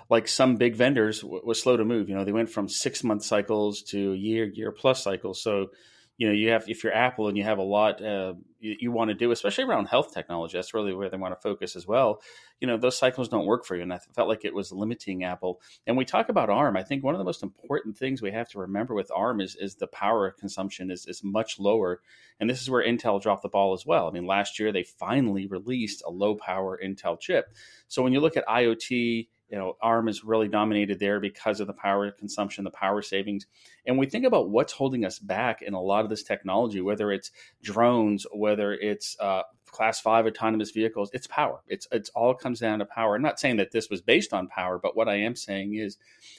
like 0.09 0.27
some 0.27 0.57
big 0.57 0.77
vendors, 0.77 1.21
w- 1.21 1.43
was 1.45 1.61
slow 1.61 1.77
to 1.77 1.85
move. 1.85 2.09
You 2.09 2.15
know, 2.15 2.25
they 2.25 2.33
went 2.33 2.49
from 2.49 2.71
six 2.71 3.05
month 3.05 3.23
cycles 3.23 3.83
to 3.89 4.15
year 4.15 4.47
year 4.47 4.73
plus 4.73 5.03
cycles. 5.03 5.43
So 5.43 5.73
you 6.19 6.26
know 6.26 6.35
you 6.35 6.50
have 6.50 6.69
if 6.69 6.85
you're 6.85 6.94
apple 6.94 7.29
and 7.29 7.38
you 7.38 7.44
have 7.44 7.59
a 7.59 7.62
lot 7.62 8.05
uh, 8.05 8.35
you, 8.61 8.76
you 8.81 8.93
want 8.93 9.09
to 9.09 9.15
do 9.15 9.31
especially 9.31 9.65
around 9.65 9.87
health 9.87 10.12
technology 10.12 10.59
that's 10.59 10.75
really 10.75 10.93
where 10.93 11.09
they 11.09 11.17
want 11.17 11.32
to 11.32 11.41
focus 11.41 11.76
as 11.76 11.87
well 11.87 12.20
you 12.61 12.67
know 12.67 12.76
those 12.76 12.99
cycles 12.99 13.29
don't 13.29 13.47
work 13.47 13.65
for 13.65 13.76
you 13.76 13.82
and 13.82 13.93
i 13.93 13.99
felt 14.15 14.29
like 14.29 14.44
it 14.44 14.55
was 14.55 14.73
limiting 14.73 15.25
apple. 15.25 15.61
And 15.87 15.97
we 15.97 16.05
talk 16.05 16.29
about 16.29 16.50
arm 16.50 16.76
i 16.76 16.82
think 16.82 17.03
one 17.03 17.15
of 17.15 17.19
the 17.19 17.25
most 17.25 17.43
important 17.43 17.97
things 17.97 18.20
we 18.20 18.32
have 18.32 18.49
to 18.50 18.59
remember 18.59 18.94
with 18.94 19.11
arm 19.15 19.41
is, 19.41 19.56
is 19.59 19.76
the 19.76 19.87
power 19.87 20.31
consumption 20.31 20.91
is, 20.91 21.06
is 21.06 21.23
much 21.25 21.59
lower 21.59 22.03
and 22.41 22.50
this 22.50 22.61
is 22.61 22.71
where 22.71 22.85
intel 22.85 23.21
dropped 23.21 23.43
the 23.43 23.49
ball 23.49 23.73
as 23.73 23.85
well. 23.85 24.09
I 24.09 24.11
mean 24.12 24.26
last 24.26 24.59
year 24.59 24.73
they 24.73 24.82
finally 24.82 25.47
released 25.47 26.03
a 26.06 26.11
low 26.11 26.37
power 26.37 26.79
intel 26.82 27.19
chip. 27.19 27.47
So 27.88 28.03
when 28.03 28.12
you 28.12 28.21
look 28.21 28.37
at 28.37 28.47
iot 28.47 29.26
you 29.49 29.56
know 29.56 29.77
arm 29.81 30.09
is 30.09 30.25
really 30.25 30.49
dominated 30.49 30.99
there 30.99 31.21
because 31.21 31.61
of 31.61 31.67
the 31.67 31.73
power 31.73 32.11
consumption 32.11 32.65
the 32.65 32.71
power 32.71 33.03
savings. 33.03 33.47
And 33.87 33.99
we 33.99 34.06
think 34.06 34.25
about 34.25 34.50
what's 34.50 34.73
holding 34.73 35.05
us 35.05 35.19
back 35.19 35.62
in 35.62 35.75
a 35.75 35.81
lot 35.81 36.05
of 36.05 36.11
this 36.11 36.23
technology 36.23 36.81
whether 36.81 37.11
it's 37.11 37.31
drones 37.62 38.27
whether 38.33 38.73
it's 38.75 39.17
uh, 39.21 39.43
class 39.67 40.00
five 40.00 40.27
autonomous 40.27 40.71
vehicles 40.71 41.11
it's 41.12 41.27
power. 41.27 41.61
It's 41.67 41.87
it's 41.93 42.11
all 42.11 42.35
comes 42.35 42.61
down 42.61 42.81
to 42.81 42.85
power. 42.87 43.17
I'm 43.17 43.23
not 43.23 43.41
saying 43.41 43.56
that 43.56 43.71
this 43.71 43.91
was 43.91 44.00
based 44.00 44.33
on 44.33 44.49
power 44.49 44.79
but 44.79 44.97
what 44.97 45.09
i 45.09 45.17
am 45.17 45.37
saying 45.37 45.75
is 45.75 45.97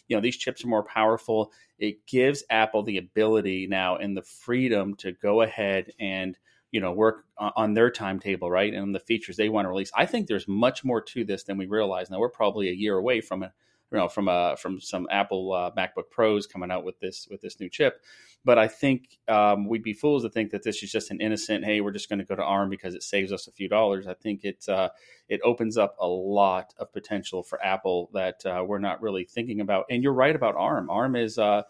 you 0.08 0.16
know 0.16 0.22
these 0.22 0.38
chips 0.38 0.64
are 0.64 0.68
more 0.68 0.84
powerful. 0.84 1.52
It 1.78 2.06
gives 2.06 2.44
apple 2.50 2.84
the 2.84 2.98
ability 2.98 3.68
now 3.68 3.96
and 3.96 4.16
the 4.16 4.22
freedom 4.22 4.96
to 4.96 5.14
go 5.14 5.42
ahead 5.42 5.92
and 6.00 6.38
you 6.72 6.80
know 6.80 6.92
work 6.92 7.26
on 7.38 7.74
their 7.74 7.90
timetable 7.90 8.50
right 8.50 8.74
and 8.74 8.94
the 8.94 9.00
features 9.00 9.38
they 9.38 9.50
want 9.50 9.66
to 9.66 9.70
release. 9.70 9.92
I 9.96 10.06
think 10.06 10.28
there's 10.28 10.48
much 10.48 10.84
more 10.84 11.02
to 11.02 11.24
this 11.24 11.44
than 11.44 11.58
we 11.58 11.68
realize. 11.68 12.10
Now 12.10 12.20
we're 12.20 12.30
probably 12.30 12.70
a 12.70 12.74
year 12.74 12.98
away 12.98 13.22
from 13.22 13.44
it 13.44 13.52
you 13.92 13.98
know 13.98 14.08
from 14.08 14.28
a 14.28 14.56
from 14.58 14.80
some 14.80 15.08
apple 15.10 15.54
uh, 15.54 15.72
macbook 15.72 16.10
pros 16.12 16.46
coming 16.46 16.72
out 16.72 16.84
with 16.84 17.00
this 17.00 17.28
with 17.30 17.42
this 17.42 17.60
new 17.60 17.70
chip. 17.70 18.02
But 18.46 18.58
i 18.58 18.68
think 18.68 19.20
um, 19.28 19.68
we'd 19.68 19.84
be 19.84 19.94
fools 19.94 20.24
to 20.24 20.30
think 20.30 20.52
that 20.52 20.64
this 20.64 20.82
is 20.82 20.92
just 20.92 21.12
an 21.12 21.20
innocent 21.20 21.66
hey 21.66 21.82
we're 21.82 21.92
just 21.92 22.10
going 22.10 22.20
to 22.20 22.26
go 22.26 22.36
to 22.36 22.44
arm 22.44 22.70
because 22.70 22.96
it 22.96 23.04
saves 23.04 23.32
us 23.32 23.48
a 23.48 23.52
few 23.52 23.68
dollars. 23.68 24.08
I 24.08 24.14
think 24.14 24.44
it 24.44 24.68
uh, 24.70 24.90
it 25.28 25.42
opens 25.44 25.78
up 25.78 25.96
a 26.00 26.08
lot 26.08 26.74
of 26.78 26.94
potential 26.94 27.44
for 27.44 27.64
apple 27.64 28.10
that 28.14 28.46
uh, 28.46 28.64
we're 28.66 28.80
not 28.80 29.02
really 29.02 29.26
thinking 29.26 29.62
about. 29.62 29.86
And 29.90 30.04
you're 30.04 30.14
right 30.14 30.36
about 30.36 30.56
arm. 30.56 30.90
Arm 30.90 31.16
is 31.16 31.38
uh, 31.38 31.64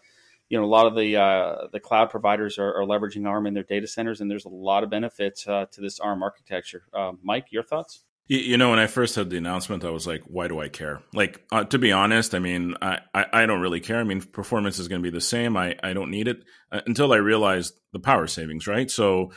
you 0.50 0.58
know 0.58 0.64
a 0.64 0.66
lot 0.66 0.86
of 0.86 0.96
the 0.96 1.16
uh, 1.16 1.68
the 1.72 1.80
cloud 1.80 2.10
providers 2.10 2.58
are, 2.58 2.74
are, 2.74 2.84
leveraging 2.84 3.26
ARM 3.26 3.46
in 3.46 3.54
their 3.54 3.62
data 3.62 3.86
centers, 3.86 4.20
and 4.20 4.30
there's 4.30 4.44
a 4.44 4.50
lot 4.50 4.82
of 4.82 4.90
benefits 4.90 5.46
uh, 5.46 5.66
to 5.70 5.80
this 5.80 6.00
ARM 6.00 6.22
architecture. 6.22 6.82
Uh, 6.92 7.12
Mike, 7.22 7.46
your 7.50 7.62
thoughts? 7.62 8.02
You 8.26 8.58
know, 8.58 8.70
when 8.70 8.78
I 8.78 8.86
first 8.86 9.16
heard 9.16 9.28
the 9.28 9.38
announcement, 9.38 9.84
I 9.84 9.90
was 9.90 10.06
like, 10.06 10.22
"Why 10.26 10.48
do 10.48 10.60
I 10.60 10.68
care?" 10.68 11.02
Like, 11.14 11.44
uh, 11.50 11.64
to 11.64 11.78
be 11.78 11.92
honest, 11.92 12.34
I 12.34 12.40
mean, 12.40 12.74
I, 12.82 12.98
I, 13.14 13.26
I, 13.32 13.46
don't 13.46 13.60
really 13.60 13.80
care. 13.80 13.98
I 13.98 14.04
mean, 14.04 14.22
performance 14.22 14.78
is 14.78 14.86
going 14.88 15.02
to 15.02 15.08
be 15.08 15.12
the 15.12 15.20
same. 15.20 15.56
I, 15.56 15.76
I 15.82 15.92
don't 15.94 16.10
need 16.10 16.28
it 16.28 16.44
uh, 16.70 16.80
until 16.86 17.12
I 17.12 17.16
realized 17.16 17.74
the 17.92 17.98
power 17.98 18.28
savings, 18.28 18.68
right? 18.68 18.88
So, 18.88 19.32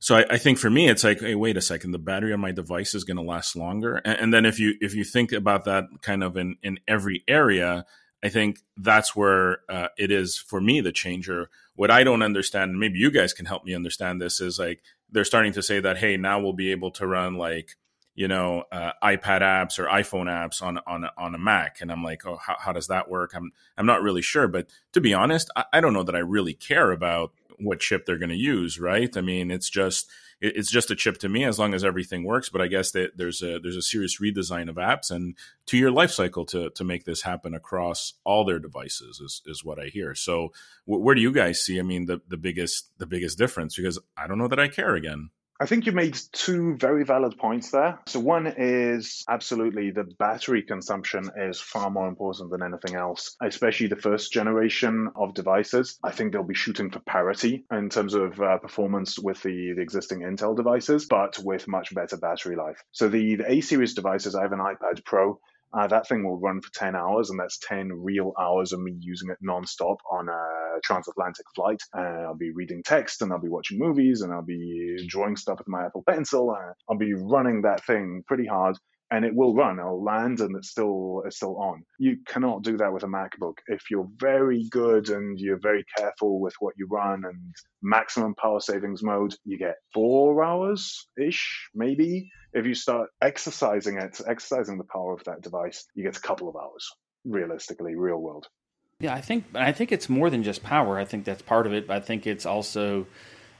so 0.00 0.16
I, 0.16 0.24
I, 0.30 0.38
think 0.38 0.58
for 0.58 0.68
me, 0.68 0.88
it's 0.88 1.04
like, 1.04 1.20
hey, 1.20 1.36
wait 1.36 1.56
a 1.56 1.60
second, 1.60 1.92
the 1.92 2.00
battery 2.00 2.32
on 2.32 2.40
my 2.40 2.50
device 2.50 2.92
is 2.92 3.04
going 3.04 3.18
to 3.18 3.22
last 3.22 3.54
longer. 3.54 3.96
And, 4.04 4.18
and, 4.18 4.34
then 4.34 4.46
if 4.46 4.58
you 4.58 4.74
if 4.80 4.94
you 4.94 5.04
think 5.04 5.30
about 5.30 5.64
that 5.66 5.84
kind 6.02 6.24
of 6.24 6.36
in 6.36 6.56
in 6.62 6.80
every 6.88 7.22
area, 7.28 7.84
I 8.22 8.28
think 8.28 8.60
that's 8.76 9.14
where 9.14 9.58
uh, 9.68 9.88
it 9.96 10.10
is 10.10 10.36
for 10.36 10.60
me 10.60 10.80
the 10.80 10.92
changer. 10.92 11.50
What 11.76 11.90
I 11.90 12.02
don't 12.02 12.22
understand, 12.22 12.78
maybe 12.78 12.98
you 12.98 13.10
guys 13.10 13.32
can 13.32 13.46
help 13.46 13.64
me 13.64 13.74
understand 13.74 14.20
this, 14.20 14.40
is 14.40 14.58
like 14.58 14.82
they're 15.10 15.24
starting 15.24 15.52
to 15.52 15.62
say 15.62 15.80
that 15.80 15.98
hey, 15.98 16.16
now 16.16 16.40
we'll 16.40 16.52
be 16.52 16.72
able 16.72 16.90
to 16.92 17.06
run 17.06 17.36
like 17.36 17.76
you 18.14 18.26
know 18.26 18.64
uh, 18.72 18.92
iPad 19.02 19.42
apps 19.42 19.78
or 19.78 19.86
iPhone 19.86 20.26
apps 20.26 20.60
on 20.62 20.78
on 20.86 21.08
on 21.16 21.34
a 21.34 21.38
Mac, 21.38 21.80
and 21.80 21.92
I'm 21.92 22.02
like, 22.02 22.26
oh, 22.26 22.38
how, 22.44 22.56
how 22.58 22.72
does 22.72 22.88
that 22.88 23.08
work? 23.08 23.32
I'm 23.34 23.52
I'm 23.76 23.86
not 23.86 24.02
really 24.02 24.22
sure, 24.22 24.48
but 24.48 24.68
to 24.92 25.00
be 25.00 25.14
honest, 25.14 25.50
I, 25.54 25.64
I 25.74 25.80
don't 25.80 25.92
know 25.92 26.02
that 26.02 26.16
I 26.16 26.20
really 26.20 26.54
care 26.54 26.90
about 26.90 27.32
what 27.60 27.80
chip 27.80 28.06
they're 28.06 28.18
going 28.18 28.28
to 28.30 28.36
use, 28.36 28.80
right? 28.80 29.16
I 29.16 29.20
mean, 29.20 29.50
it's 29.50 29.70
just 29.70 30.10
it's 30.40 30.70
just 30.70 30.90
a 30.90 30.96
chip 30.96 31.18
to 31.18 31.28
me 31.28 31.44
as 31.44 31.58
long 31.58 31.74
as 31.74 31.84
everything 31.84 32.24
works. 32.24 32.48
But 32.48 32.60
I 32.60 32.68
guess 32.68 32.92
that 32.92 33.16
there's 33.16 33.42
a 33.42 33.58
there's 33.58 33.76
a 33.76 33.82
serious 33.82 34.20
redesign 34.20 34.68
of 34.68 34.76
apps 34.76 35.10
and 35.10 35.36
two 35.66 35.76
year 35.76 35.90
life 35.90 36.10
cycle 36.10 36.44
to 36.46 36.70
to 36.70 36.84
make 36.84 37.04
this 37.04 37.22
happen 37.22 37.54
across 37.54 38.14
all 38.24 38.44
their 38.44 38.58
devices 38.58 39.20
is 39.20 39.42
is 39.46 39.64
what 39.64 39.78
I 39.78 39.86
hear. 39.86 40.14
So 40.14 40.52
where 40.84 41.14
do 41.14 41.20
you 41.20 41.32
guys 41.32 41.60
see? 41.60 41.78
I 41.78 41.82
mean, 41.82 42.06
the 42.06 42.20
the 42.28 42.36
biggest 42.36 42.90
the 42.98 43.06
biggest 43.06 43.38
difference 43.38 43.76
because 43.76 43.98
I 44.16 44.26
don't 44.26 44.38
know 44.38 44.48
that 44.48 44.60
I 44.60 44.68
care 44.68 44.94
again. 44.94 45.30
I 45.60 45.66
think 45.66 45.86
you 45.86 45.92
made 45.92 46.16
two 46.30 46.76
very 46.76 47.04
valid 47.04 47.36
points 47.36 47.72
there. 47.72 47.98
So, 48.06 48.20
one 48.20 48.46
is 48.46 49.24
absolutely 49.28 49.90
the 49.90 50.04
battery 50.04 50.62
consumption 50.62 51.30
is 51.36 51.60
far 51.60 51.90
more 51.90 52.06
important 52.06 52.52
than 52.52 52.62
anything 52.62 52.94
else, 52.94 53.34
especially 53.42 53.88
the 53.88 53.96
first 53.96 54.32
generation 54.32 55.08
of 55.16 55.34
devices. 55.34 55.98
I 56.04 56.12
think 56.12 56.32
they'll 56.32 56.44
be 56.44 56.54
shooting 56.54 56.90
for 56.90 57.00
parity 57.00 57.64
in 57.72 57.88
terms 57.88 58.14
of 58.14 58.40
uh, 58.40 58.58
performance 58.58 59.18
with 59.18 59.42
the, 59.42 59.72
the 59.74 59.82
existing 59.82 60.20
Intel 60.20 60.54
devices, 60.54 61.06
but 61.06 61.40
with 61.40 61.66
much 61.66 61.92
better 61.92 62.16
battery 62.16 62.54
life. 62.54 62.80
So, 62.92 63.08
the, 63.08 63.34
the 63.36 63.50
A 63.50 63.60
series 63.60 63.94
devices, 63.94 64.36
I 64.36 64.42
have 64.42 64.52
an 64.52 64.60
iPad 64.60 65.04
Pro. 65.04 65.40
Uh, 65.72 65.86
that 65.86 66.08
thing 66.08 66.24
will 66.24 66.38
run 66.38 66.60
for 66.60 66.70
10 66.74 66.96
hours, 66.96 67.30
and 67.30 67.38
that's 67.38 67.58
10 67.58 67.90
real 67.92 68.32
hours 68.40 68.72
of 68.72 68.80
me 68.80 68.94
using 69.00 69.30
it 69.30 69.38
nonstop 69.46 69.96
on 70.10 70.28
a 70.28 70.80
transatlantic 70.82 71.44
flight. 71.54 71.80
Uh, 71.96 72.26
I'll 72.26 72.36
be 72.36 72.52
reading 72.52 72.82
text, 72.84 73.22
and 73.22 73.32
I'll 73.32 73.40
be 73.40 73.48
watching 73.48 73.78
movies, 73.78 74.22
and 74.22 74.32
I'll 74.32 74.42
be 74.42 74.96
drawing 75.08 75.36
stuff 75.36 75.58
with 75.58 75.68
my 75.68 75.86
Apple 75.86 76.04
Pencil. 76.08 76.50
Uh, 76.50 76.72
I'll 76.88 76.98
be 76.98 77.14
running 77.14 77.62
that 77.62 77.84
thing 77.84 78.22
pretty 78.26 78.46
hard 78.46 78.78
and 79.10 79.24
it 79.24 79.34
will 79.34 79.54
run. 79.54 79.78
It'll 79.78 80.02
land 80.02 80.40
and 80.40 80.54
it's 80.56 80.70
still 80.70 81.22
it's 81.24 81.36
still 81.36 81.56
on. 81.56 81.84
You 81.98 82.18
cannot 82.26 82.62
do 82.62 82.76
that 82.76 82.92
with 82.92 83.02
a 83.02 83.06
MacBook. 83.06 83.54
If 83.66 83.90
you're 83.90 84.08
very 84.18 84.68
good 84.70 85.08
and 85.10 85.38
you're 85.38 85.60
very 85.60 85.84
careful 85.96 86.40
with 86.40 86.54
what 86.60 86.74
you 86.76 86.86
run 86.90 87.24
and 87.24 87.54
maximum 87.82 88.34
power 88.34 88.60
savings 88.60 89.02
mode, 89.02 89.34
you 89.44 89.58
get 89.58 89.76
four 89.94 90.44
hours 90.44 91.08
ish, 91.18 91.68
maybe. 91.74 92.30
If 92.52 92.66
you 92.66 92.74
start 92.74 93.10
exercising 93.22 93.98
it, 93.98 94.20
exercising 94.26 94.78
the 94.78 94.84
power 94.84 95.12
of 95.12 95.24
that 95.24 95.42
device, 95.42 95.86
you 95.94 96.04
get 96.04 96.16
a 96.16 96.20
couple 96.20 96.48
of 96.48 96.56
hours, 96.56 96.86
realistically, 97.24 97.94
real 97.94 98.18
world. 98.18 98.46
Yeah, 99.00 99.14
I 99.14 99.20
think 99.20 99.44
I 99.54 99.72
think 99.72 99.92
it's 99.92 100.08
more 100.08 100.28
than 100.28 100.42
just 100.42 100.62
power. 100.62 100.98
I 100.98 101.04
think 101.04 101.24
that's 101.24 101.42
part 101.42 101.66
of 101.66 101.72
it. 101.72 101.86
But 101.86 101.96
I 101.96 102.00
think 102.00 102.26
it's 102.26 102.44
also, 102.44 103.06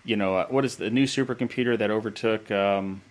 you 0.04 0.16
know, 0.16 0.36
uh, 0.36 0.46
what 0.48 0.64
is 0.64 0.76
the 0.76 0.90
new 0.90 1.04
supercomputer 1.04 1.78
that 1.78 1.90
overtook 1.90 2.50
um, 2.50 3.02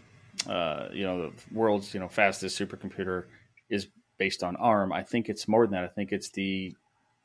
uh, 0.48 0.90
you 0.94 1.04
know, 1.04 1.30
the 1.30 1.34
world's 1.52 1.94
you 1.94 2.00
know 2.00 2.08
fastest 2.08 2.60
supercomputer 2.60 3.26
is 3.70 3.88
based 4.18 4.44
on 4.44 4.56
ARM. 4.56 4.94
I 4.94 5.04
think 5.04 5.30
it's 5.30 5.48
more 5.48 5.66
than 5.66 5.74
that. 5.74 5.84
I 5.84 5.88
think 5.88 6.12
it's 6.12 6.30
the 6.30 6.76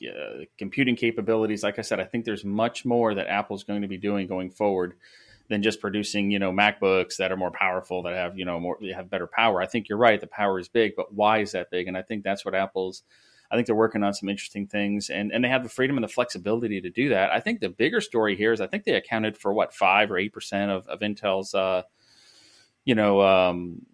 uh, 0.07 0.45
computing 0.59 0.97
capabilities. 0.97 1.63
Like 1.63 1.79
I 1.79 1.83
said, 1.83 2.01
I 2.01 2.05
think 2.05 2.25
there's 2.25 2.45
much 2.45 2.85
more 2.85 3.15
that 3.15 3.29
Apple's 3.29 3.65
going 3.65 3.83
to 3.83 3.89
be 3.89 3.99
doing 3.99 4.27
going 4.27 4.51
forward 4.51 4.95
than 5.49 5.63
just 5.63 5.81
producing 5.81 6.31
you 6.31 6.39
know 6.39 6.51
MacBooks 6.51 7.17
that 7.17 7.31
are 7.31 7.37
more 7.37 7.51
powerful 7.51 8.03
that 8.03 8.15
have 8.15 8.39
you 8.39 8.45
know 8.45 8.59
more 8.59 8.79
have 8.95 9.11
better 9.11 9.27
power. 9.27 9.61
I 9.61 9.67
think 9.67 9.89
you're 9.89 9.99
right. 9.99 10.21
The 10.21 10.27
power 10.27 10.59
is 10.59 10.69
big, 10.69 10.95
but 10.97 11.15
why 11.15 11.39
is 11.39 11.53
that 11.53 11.71
big? 11.71 11.89
And 11.89 11.97
I 11.97 12.03
think 12.03 12.25
that's 12.25 12.45
what 12.45 12.55
Apple's. 12.55 13.03
I 13.51 13.55
think 13.55 13.67
they're 13.67 13.77
working 13.77 14.03
on 14.03 14.15
some 14.15 14.31
interesting 14.31 14.67
things, 14.67 15.11
and 15.11 15.31
and 15.31 15.45
they 15.45 15.49
have 15.49 15.63
the 15.63 15.69
freedom 15.69 15.97
and 15.97 16.05
the 16.05 16.09
flexibility 16.09 16.81
to 16.81 16.91
do 16.91 17.11
that. 17.11 17.31
I 17.31 17.39
think 17.41 17.61
the 17.61 17.69
bigger 17.69 18.01
story 18.01 18.35
here 18.35 18.53
is 18.53 18.61
I 18.61 18.67
think 18.67 18.85
they 18.85 18.95
accounted 18.95 19.37
for 19.37 19.53
what 19.53 19.75
five 19.75 20.11
or 20.11 20.17
eight 20.19 20.33
percent 20.33 20.71
of 20.71 20.89
of 20.89 21.01
Intel's. 21.01 21.55
Uh, 21.55 21.83
you 22.85 22.95
know, 22.95 23.21
um, 23.21 23.87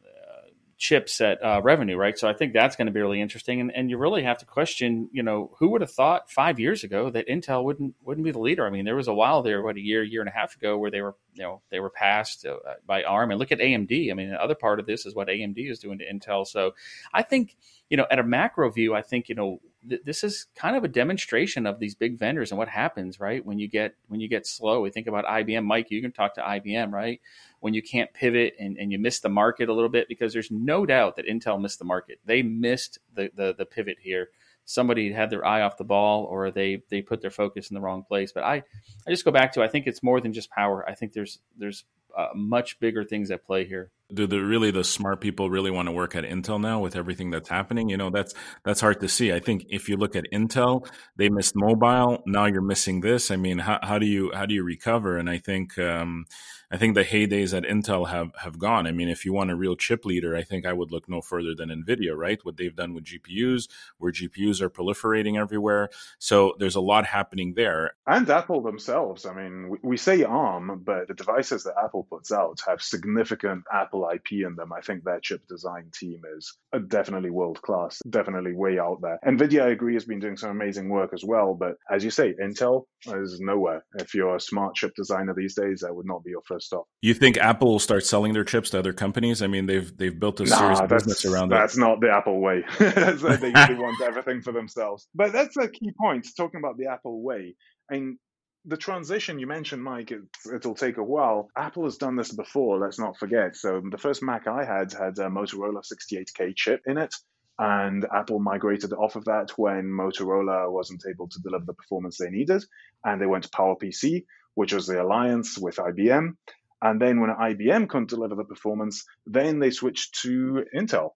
chipset 0.78 1.36
uh, 1.42 1.60
revenue, 1.60 1.96
right? 1.96 2.16
So 2.16 2.28
I 2.28 2.34
think 2.34 2.52
that's 2.52 2.76
going 2.76 2.86
to 2.86 2.92
be 2.92 3.00
really 3.00 3.20
interesting, 3.20 3.60
and, 3.60 3.74
and 3.74 3.90
you 3.90 3.98
really 3.98 4.22
have 4.22 4.38
to 4.38 4.46
question, 4.46 5.08
you 5.12 5.22
know, 5.22 5.50
who 5.58 5.70
would 5.70 5.80
have 5.80 5.90
thought 5.90 6.30
five 6.30 6.60
years 6.60 6.84
ago 6.84 7.10
that 7.10 7.26
Intel 7.26 7.64
wouldn't 7.64 7.96
wouldn't 8.02 8.24
be 8.24 8.30
the 8.30 8.38
leader? 8.38 8.66
I 8.66 8.70
mean, 8.70 8.84
there 8.84 8.96
was 8.96 9.08
a 9.08 9.14
while 9.14 9.42
there, 9.42 9.62
what 9.62 9.76
a 9.76 9.80
year, 9.80 10.02
year 10.02 10.20
and 10.20 10.28
a 10.28 10.32
half 10.32 10.54
ago, 10.54 10.78
where 10.78 10.90
they 10.90 11.02
were, 11.02 11.16
you 11.34 11.42
know, 11.42 11.62
they 11.70 11.80
were 11.80 11.90
passed 11.90 12.46
uh, 12.46 12.56
by 12.86 13.02
ARM, 13.02 13.30
and 13.30 13.40
look 13.40 13.52
at 13.52 13.58
AMD. 13.58 14.10
I 14.10 14.14
mean, 14.14 14.30
the 14.30 14.42
other 14.42 14.54
part 14.54 14.78
of 14.78 14.86
this 14.86 15.04
is 15.04 15.14
what 15.14 15.28
AMD 15.28 15.70
is 15.70 15.80
doing 15.80 15.98
to 15.98 16.04
Intel. 16.10 16.46
So 16.46 16.74
I 17.12 17.22
think, 17.22 17.56
you 17.90 17.96
know, 17.96 18.06
at 18.10 18.18
a 18.18 18.24
macro 18.24 18.70
view, 18.70 18.94
I 18.94 19.02
think 19.02 19.28
you 19.28 19.34
know 19.34 19.60
th- 19.88 20.02
this 20.04 20.24
is 20.24 20.46
kind 20.54 20.76
of 20.76 20.84
a 20.84 20.88
demonstration 20.88 21.66
of 21.66 21.78
these 21.78 21.94
big 21.94 22.18
vendors 22.18 22.50
and 22.50 22.58
what 22.58 22.68
happens, 22.68 23.18
right? 23.20 23.44
When 23.44 23.58
you 23.58 23.68
get 23.68 23.94
when 24.08 24.20
you 24.20 24.28
get 24.28 24.46
slow, 24.46 24.80
we 24.80 24.90
think 24.90 25.06
about 25.06 25.24
IBM. 25.24 25.64
Mike, 25.64 25.90
you 25.90 26.02
can 26.02 26.12
talk 26.12 26.34
to 26.34 26.42
IBM, 26.42 26.92
right? 26.92 27.20
when 27.60 27.74
you 27.74 27.82
can't 27.82 28.12
pivot 28.12 28.54
and, 28.58 28.76
and 28.78 28.92
you 28.92 28.98
miss 28.98 29.20
the 29.20 29.28
market 29.28 29.68
a 29.68 29.72
little 29.72 29.88
bit 29.88 30.08
because 30.08 30.32
there's 30.32 30.50
no 30.50 30.86
doubt 30.86 31.16
that 31.16 31.26
Intel 31.26 31.60
missed 31.60 31.78
the 31.78 31.84
market. 31.84 32.20
They 32.24 32.42
missed 32.42 32.98
the, 33.14 33.30
the, 33.34 33.54
the 33.56 33.64
pivot 33.64 33.98
here. 34.00 34.28
Somebody 34.64 35.12
had 35.12 35.30
their 35.30 35.44
eye 35.44 35.62
off 35.62 35.78
the 35.78 35.84
ball 35.84 36.24
or 36.24 36.50
they 36.50 36.82
they 36.90 37.00
put 37.00 37.22
their 37.22 37.30
focus 37.30 37.70
in 37.70 37.74
the 37.74 37.80
wrong 37.80 38.04
place. 38.04 38.32
But 38.32 38.44
I, 38.44 38.62
I 39.06 39.10
just 39.10 39.24
go 39.24 39.30
back 39.30 39.52
to 39.52 39.62
I 39.62 39.68
think 39.68 39.86
it's 39.86 40.02
more 40.02 40.20
than 40.20 40.34
just 40.34 40.50
power. 40.50 40.86
I 40.88 40.94
think 40.94 41.14
there's 41.14 41.38
there's 41.56 41.84
uh, 42.18 42.28
much 42.34 42.78
bigger 42.80 43.04
things 43.04 43.30
at 43.30 43.44
play 43.46 43.64
here 43.64 43.90
do 44.12 44.26
the 44.26 44.40
really 44.40 44.70
the 44.70 44.84
smart 44.84 45.20
people 45.20 45.50
really 45.50 45.70
want 45.70 45.86
to 45.86 45.92
work 45.92 46.16
at 46.16 46.24
Intel 46.24 46.60
now 46.60 46.80
with 46.80 46.96
everything 46.96 47.30
that's 47.30 47.48
happening? 47.48 47.90
You 47.90 47.98
know, 47.98 48.10
that's 48.10 48.34
that's 48.64 48.80
hard 48.80 49.00
to 49.00 49.08
see. 49.08 49.32
I 49.32 49.40
think 49.40 49.66
if 49.68 49.88
you 49.88 49.96
look 49.96 50.16
at 50.16 50.24
Intel, 50.32 50.88
they 51.16 51.28
missed 51.28 51.54
mobile. 51.54 52.22
Now 52.26 52.46
you're 52.46 52.62
missing 52.62 53.00
this. 53.00 53.30
I 53.30 53.36
mean, 53.36 53.58
how, 53.58 53.78
how 53.82 53.98
do 53.98 54.06
you 54.06 54.30
how 54.34 54.46
do 54.46 54.54
you 54.54 54.64
recover? 54.64 55.18
And 55.18 55.28
I 55.28 55.38
think 55.38 55.78
um, 55.78 56.24
I 56.70 56.76
think 56.76 56.94
the 56.94 57.04
heydays 57.04 57.56
at 57.56 57.62
Intel 57.62 58.08
have 58.08 58.34
have 58.36 58.58
gone. 58.58 58.86
I 58.86 58.92
mean, 58.92 59.08
if 59.08 59.24
you 59.24 59.32
want 59.32 59.50
a 59.50 59.56
real 59.56 59.74
chip 59.74 60.04
leader, 60.04 60.36
I 60.36 60.42
think 60.42 60.66
I 60.66 60.74
would 60.74 60.92
look 60.92 61.08
no 61.08 61.22
further 61.22 61.54
than 61.54 61.70
Nvidia, 61.70 62.14
right? 62.14 62.38
What 62.44 62.58
they've 62.58 62.76
done 62.76 62.92
with 62.92 63.04
GPUs, 63.04 63.68
where 63.96 64.12
GPUs 64.12 64.60
are 64.60 64.68
proliferating 64.68 65.40
everywhere. 65.40 65.88
So 66.18 66.54
there's 66.58 66.74
a 66.74 66.82
lot 66.82 67.06
happening 67.06 67.54
there. 67.56 67.92
And 68.06 68.28
Apple 68.28 68.62
themselves. 68.62 69.24
I 69.24 69.32
mean, 69.32 69.70
we, 69.70 69.78
we 69.82 69.96
say 69.96 70.24
ARM, 70.24 70.82
but 70.84 71.08
the 71.08 71.14
devices 71.14 71.64
that 71.64 71.74
Apple 71.82 72.06
puts 72.10 72.32
out 72.32 72.60
have 72.66 72.82
significant 72.82 73.64
Apple 73.72 74.06
IP 74.12 74.32
in 74.32 74.54
them. 74.54 74.70
I 74.70 74.82
think 74.82 75.04
their 75.04 75.20
chip 75.20 75.46
design 75.48 75.90
team 75.94 76.20
is 76.36 76.54
uh, 76.74 76.80
definitely 76.80 77.30
world 77.30 77.62
class, 77.62 77.98
definitely 78.10 78.52
way 78.52 78.78
out 78.78 79.00
there. 79.00 79.18
NVIDIA, 79.26 79.62
I 79.62 79.68
agree, 79.70 79.94
has 79.94 80.04
been 80.04 80.20
doing 80.20 80.36
some 80.36 80.50
amazing 80.50 80.90
work 80.90 81.14
as 81.14 81.24
well. 81.24 81.54
But 81.54 81.76
as 81.90 82.04
you 82.04 82.10
say, 82.10 82.34
Intel 82.34 82.84
is 83.06 83.40
nowhere. 83.40 83.86
If 83.94 84.14
you're 84.14 84.36
a 84.36 84.40
smart 84.40 84.74
chip 84.74 84.94
designer 84.94 85.32
these 85.34 85.54
days, 85.54 85.80
that 85.80 85.94
would 85.94 86.06
not 86.06 86.24
be 86.24 86.30
your 86.32 86.42
first 86.42 86.57
stop. 86.60 86.86
You 87.02 87.14
think 87.14 87.36
Apple 87.36 87.72
will 87.72 87.78
start 87.78 88.04
selling 88.04 88.32
their 88.32 88.44
chips 88.44 88.70
to 88.70 88.78
other 88.78 88.92
companies? 88.92 89.42
I 89.42 89.46
mean, 89.46 89.66
they've 89.66 89.96
they've 89.96 90.18
built 90.18 90.40
a 90.40 90.44
nah, 90.44 90.56
serious 90.56 90.80
business 90.82 91.24
around 91.24 91.50
that. 91.50 91.58
That's 91.58 91.76
not 91.76 92.00
the 92.00 92.10
Apple 92.10 92.40
way. 92.40 92.64
they, 92.78 93.52
they 93.52 93.74
want 93.74 94.00
everything 94.02 94.42
for 94.42 94.52
themselves. 94.52 95.08
But 95.14 95.32
that's 95.32 95.56
a 95.56 95.68
key 95.68 95.92
point. 96.00 96.26
Talking 96.36 96.60
about 96.60 96.76
the 96.76 96.86
Apple 96.86 97.22
way. 97.22 97.54
and 97.90 98.18
the 98.64 98.76
transition 98.76 99.38
you 99.38 99.46
mentioned, 99.46 99.82
Mike, 99.82 100.10
it, 100.10 100.20
it'll 100.54 100.74
take 100.74 100.98
a 100.98 101.02
while. 101.02 101.48
Apple 101.56 101.84
has 101.84 101.96
done 101.96 102.16
this 102.16 102.32
before, 102.32 102.78
let's 102.78 102.98
not 102.98 103.16
forget. 103.16 103.56
So 103.56 103.80
the 103.90 103.96
first 103.96 104.22
Mac 104.22 104.46
I 104.46 104.64
had 104.64 104.92
had 104.92 105.18
a 105.18 105.30
Motorola 105.30 105.82
68K 105.82 106.54
chip 106.54 106.82
in 106.86 106.98
it. 106.98 107.14
And 107.58 108.06
Apple 108.14 108.38
migrated 108.38 108.92
off 108.92 109.16
of 109.16 109.24
that 109.24 109.50
when 109.56 109.84
Motorola 109.84 110.70
wasn't 110.70 111.02
able 111.10 111.28
to 111.28 111.40
deliver 111.42 111.64
the 111.64 111.74
performance 111.74 112.18
they 112.18 112.30
needed. 112.30 112.64
And 113.04 113.20
they 113.20 113.26
went 113.26 113.44
to 113.44 113.50
PowerPC, 113.50 114.24
which 114.54 114.72
was 114.72 114.86
the 114.86 115.02
alliance 115.02 115.58
with 115.58 115.76
IBM. 115.76 116.36
And 116.80 117.00
then 117.00 117.20
when 117.20 117.30
IBM 117.30 117.88
couldn't 117.88 118.10
deliver 118.10 118.36
the 118.36 118.44
performance, 118.44 119.04
then 119.26 119.58
they 119.58 119.70
switched 119.70 120.20
to 120.22 120.64
Intel. 120.74 121.10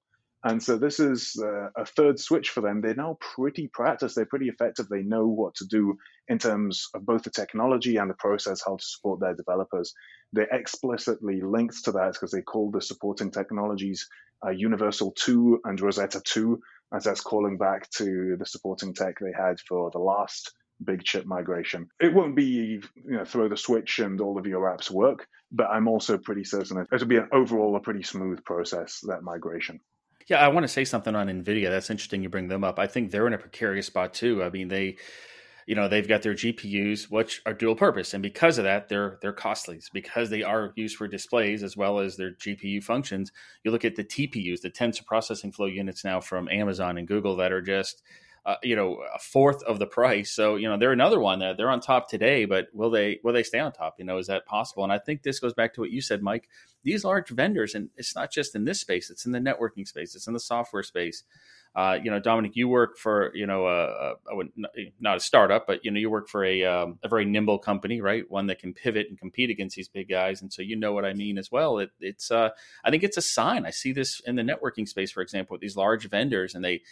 And 0.45 0.61
so 0.61 0.77
this 0.77 0.99
is 0.99 1.41
uh, 1.41 1.69
a 1.77 1.87
third 1.87 2.19
switch 2.19 2.51
for 2.51 2.63
them. 2.63 2.81
They're 2.81 2.97
now 2.97 3.17
pretty 3.21 3.69
practiced. 3.69 4.17
They're 4.17 4.27
pretty 4.27 4.49
effective. 4.49 4.89
They 4.89 5.03
know 5.03 5.29
what 5.29 5.55
to 5.57 5.67
do 5.67 5.99
in 6.27 6.39
terms 6.39 6.89
of 6.95 7.07
both 7.07 7.23
the 7.23 7.31
technology 7.31 7.97
and 7.97 8.11
the 8.11 8.15
process, 8.15 8.63
how 8.67 8.77
to 8.77 8.85
support 8.85 9.21
their 9.21 9.37
developers. 9.37 9.95
They're 10.33 10.49
explicitly 10.51 11.43
linked 11.43 11.85
to 11.85 11.93
that 11.93 12.15
because 12.15 12.33
they 12.33 12.43
call 12.43 12.73
the 12.73 12.81
supporting 12.81 13.31
technologies 13.31 14.09
uh, 14.45 14.51
Universal 14.51 15.13
2 15.13 15.61
and 15.65 15.81
Rosetta 15.81 16.21
2, 16.25 16.61
as 16.93 17.05
that's 17.05 17.21
calling 17.21 17.57
back 17.57 17.89
to 17.91 18.37
the 18.37 18.47
supporting 18.47 18.95
tech 18.95 19.21
they 19.21 19.33
had 19.33 19.61
for 19.61 19.93
the 19.93 20.01
last 20.01 20.53
big 20.85 21.05
chip 21.05 21.27
migration. 21.27 21.89
It 22.01 22.15
won't 22.15 22.37
be, 22.37 22.45
you 22.45 22.83
know, 23.07 23.25
throw 23.25 23.49
the 23.49 23.57
switch 23.57 23.99
and 23.99 24.21
all 24.21 24.39
of 24.39 24.47
your 24.47 24.71
apps 24.71 24.91
work, 24.91 25.27
but 25.51 25.69
I'm 25.71 25.89
also 25.89 26.19
pretty 26.19 26.45
certain 26.45 26.87
it'll 26.93 27.07
be 27.07 27.17
an 27.17 27.29
overall 27.33 27.77
a 27.77 27.81
pretty 27.81 28.03
smooth 28.03 28.45
process, 28.45 29.01
that 29.07 29.23
migration. 29.23 29.81
Yeah, 30.29 30.39
I 30.45 30.49
want 30.49 30.65
to 30.65 30.69
say 30.69 30.85
something 30.85 31.15
on 31.15 31.27
Nvidia. 31.27 31.69
That's 31.69 31.91
interesting 31.91 32.23
you 32.23 32.29
bring 32.29 32.49
them 32.49 32.65
up. 32.65 32.79
I 32.79 32.87
think 32.87 33.11
they're 33.11 33.27
in 33.27 33.33
a 33.33 33.39
precarious 33.39 33.87
spot 33.87 34.15
too. 34.15 34.43
I 34.43 34.51
mean, 34.51 34.69
they 34.69 34.97
you 35.67 35.75
know 35.75 35.89
they've 35.89 36.09
got 36.09 36.23
their 36.23 36.35
GPUs 36.35 37.05
which 37.11 37.41
are 37.47 37.55
dual 37.55 37.77
purpose 37.77 38.15
and 38.15 38.23
because 38.23 38.59
of 38.59 38.65
that 38.65 38.89
they're 38.89 39.19
they're 39.23 39.33
costly 39.33 39.81
because 39.93 40.31
they 40.31 40.43
are 40.43 40.73
used 40.77 40.97
for 40.97 41.07
displays 41.07 41.63
as 41.63 41.77
well 41.77 42.01
as 42.01 42.17
their 42.17 42.33
GPU 42.33 42.83
functions 42.83 43.31
you 43.65 43.71
look 43.71 43.85
at 43.85 43.97
the 43.97 44.05
TPUs 44.05 44.61
the 44.61 44.71
tensor 44.71 45.07
processing 45.07 45.53
flow 45.53 45.67
units 45.67 46.05
now 46.05 46.21
from 46.21 46.49
Amazon 46.49 46.99
and 46.99 47.07
Google 47.07 47.37
that 47.37 47.53
are 47.53 47.63
just 47.63 48.03
uh, 48.45 48.57
you 48.63 48.75
know 48.75 49.01
a 49.15 49.19
fourth 49.19 49.63
of 49.65 49.79
the 49.79 49.87
price. 49.87 50.31
So 50.31 50.57
you 50.57 50.69
know 50.69 50.77
they're 50.77 50.93
another 50.93 51.21
one 51.21 51.39
that 51.41 51.57
they're 51.57 51.71
on 51.71 51.81
top 51.81 52.09
today, 52.09 52.45
but 52.45 52.69
will 52.73 52.91
they 52.91 53.21
will 53.23 53.33
they 53.33 53.43
stay 53.43 53.59
on 53.59 53.73
top? 53.73 53.97
You 53.99 54.05
know, 54.05 54.19
is 54.19 54.27
that 54.27 54.47
possible? 54.47 54.83
And 54.85 54.93
I 54.93 54.99
think 54.99 55.23
this 55.23 55.39
goes 55.39 55.55
back 55.55 55.75
to 55.75 55.81
what 55.81 55.91
you 55.91 56.01
said, 56.01 56.23
Mike. 56.23 56.49
These 56.85 57.05
large 57.05 57.29
vendors, 57.29 57.75
and 57.75 57.91
it's 57.97 58.17
not 58.17 58.33
just 58.33 58.57
in 58.57 58.65
this 58.65 58.81
space; 58.81 59.11
it's 59.11 59.27
in 59.27 59.33
the 59.33 59.39
networking 59.39 59.87
space, 59.87 60.17
it's 60.17 60.27
in 60.27 60.33
the 60.33 60.41
software 60.41 60.83
space. 60.83 61.23
Uh, 61.75 61.99
you 62.03 62.11
know, 62.11 62.21
Dominic, 62.21 62.55
you 62.55 62.69
work 62.69 62.99
for 62.99 63.35
you 63.35 63.47
know 63.47 63.67
a, 63.67 64.13
a, 64.13 64.45
not 65.01 65.17
a 65.19 65.21
startup, 65.21 65.67
but 65.67 65.85
you 65.85 65.91
know 65.91 66.01
you 66.01 66.11
work 66.11 66.29
for 66.29 66.45
a 66.45 66.65
um, 66.65 66.99
a 67.05 67.09
very 67.09 67.25
nimble 67.25 67.59
company, 67.61 68.01
right? 68.01 68.29
One 68.29 68.49
that 68.49 68.59
can 68.59 68.75
pivot 68.75 69.07
and 69.09 69.17
compete 69.17 69.51
against 69.51 69.77
these 69.77 69.89
big 69.89 70.09
guys, 70.09 70.43
and 70.43 70.53
so 70.53 70.61
you 70.61 70.77
know 70.77 70.93
what 70.93 71.05
I 71.05 71.15
mean 71.15 71.39
as 71.39 71.51
well. 71.51 71.79
It, 71.79 71.91
it's 72.01 72.31
uh, 72.33 72.51
I 72.85 72.91
think 72.91 73.05
it's 73.05 73.17
a 73.17 73.23
sign. 73.23 73.65
I 73.65 73.71
see 73.71 73.93
this 73.93 74.21
in 74.27 74.35
the 74.35 74.43
networking 74.43 74.87
space, 74.87 75.13
for 75.13 75.23
example, 75.23 75.55
with 75.55 75.63
these 75.63 75.77
large 75.77 76.09
vendors, 76.11 76.55
and 76.55 76.65
they 76.65 76.83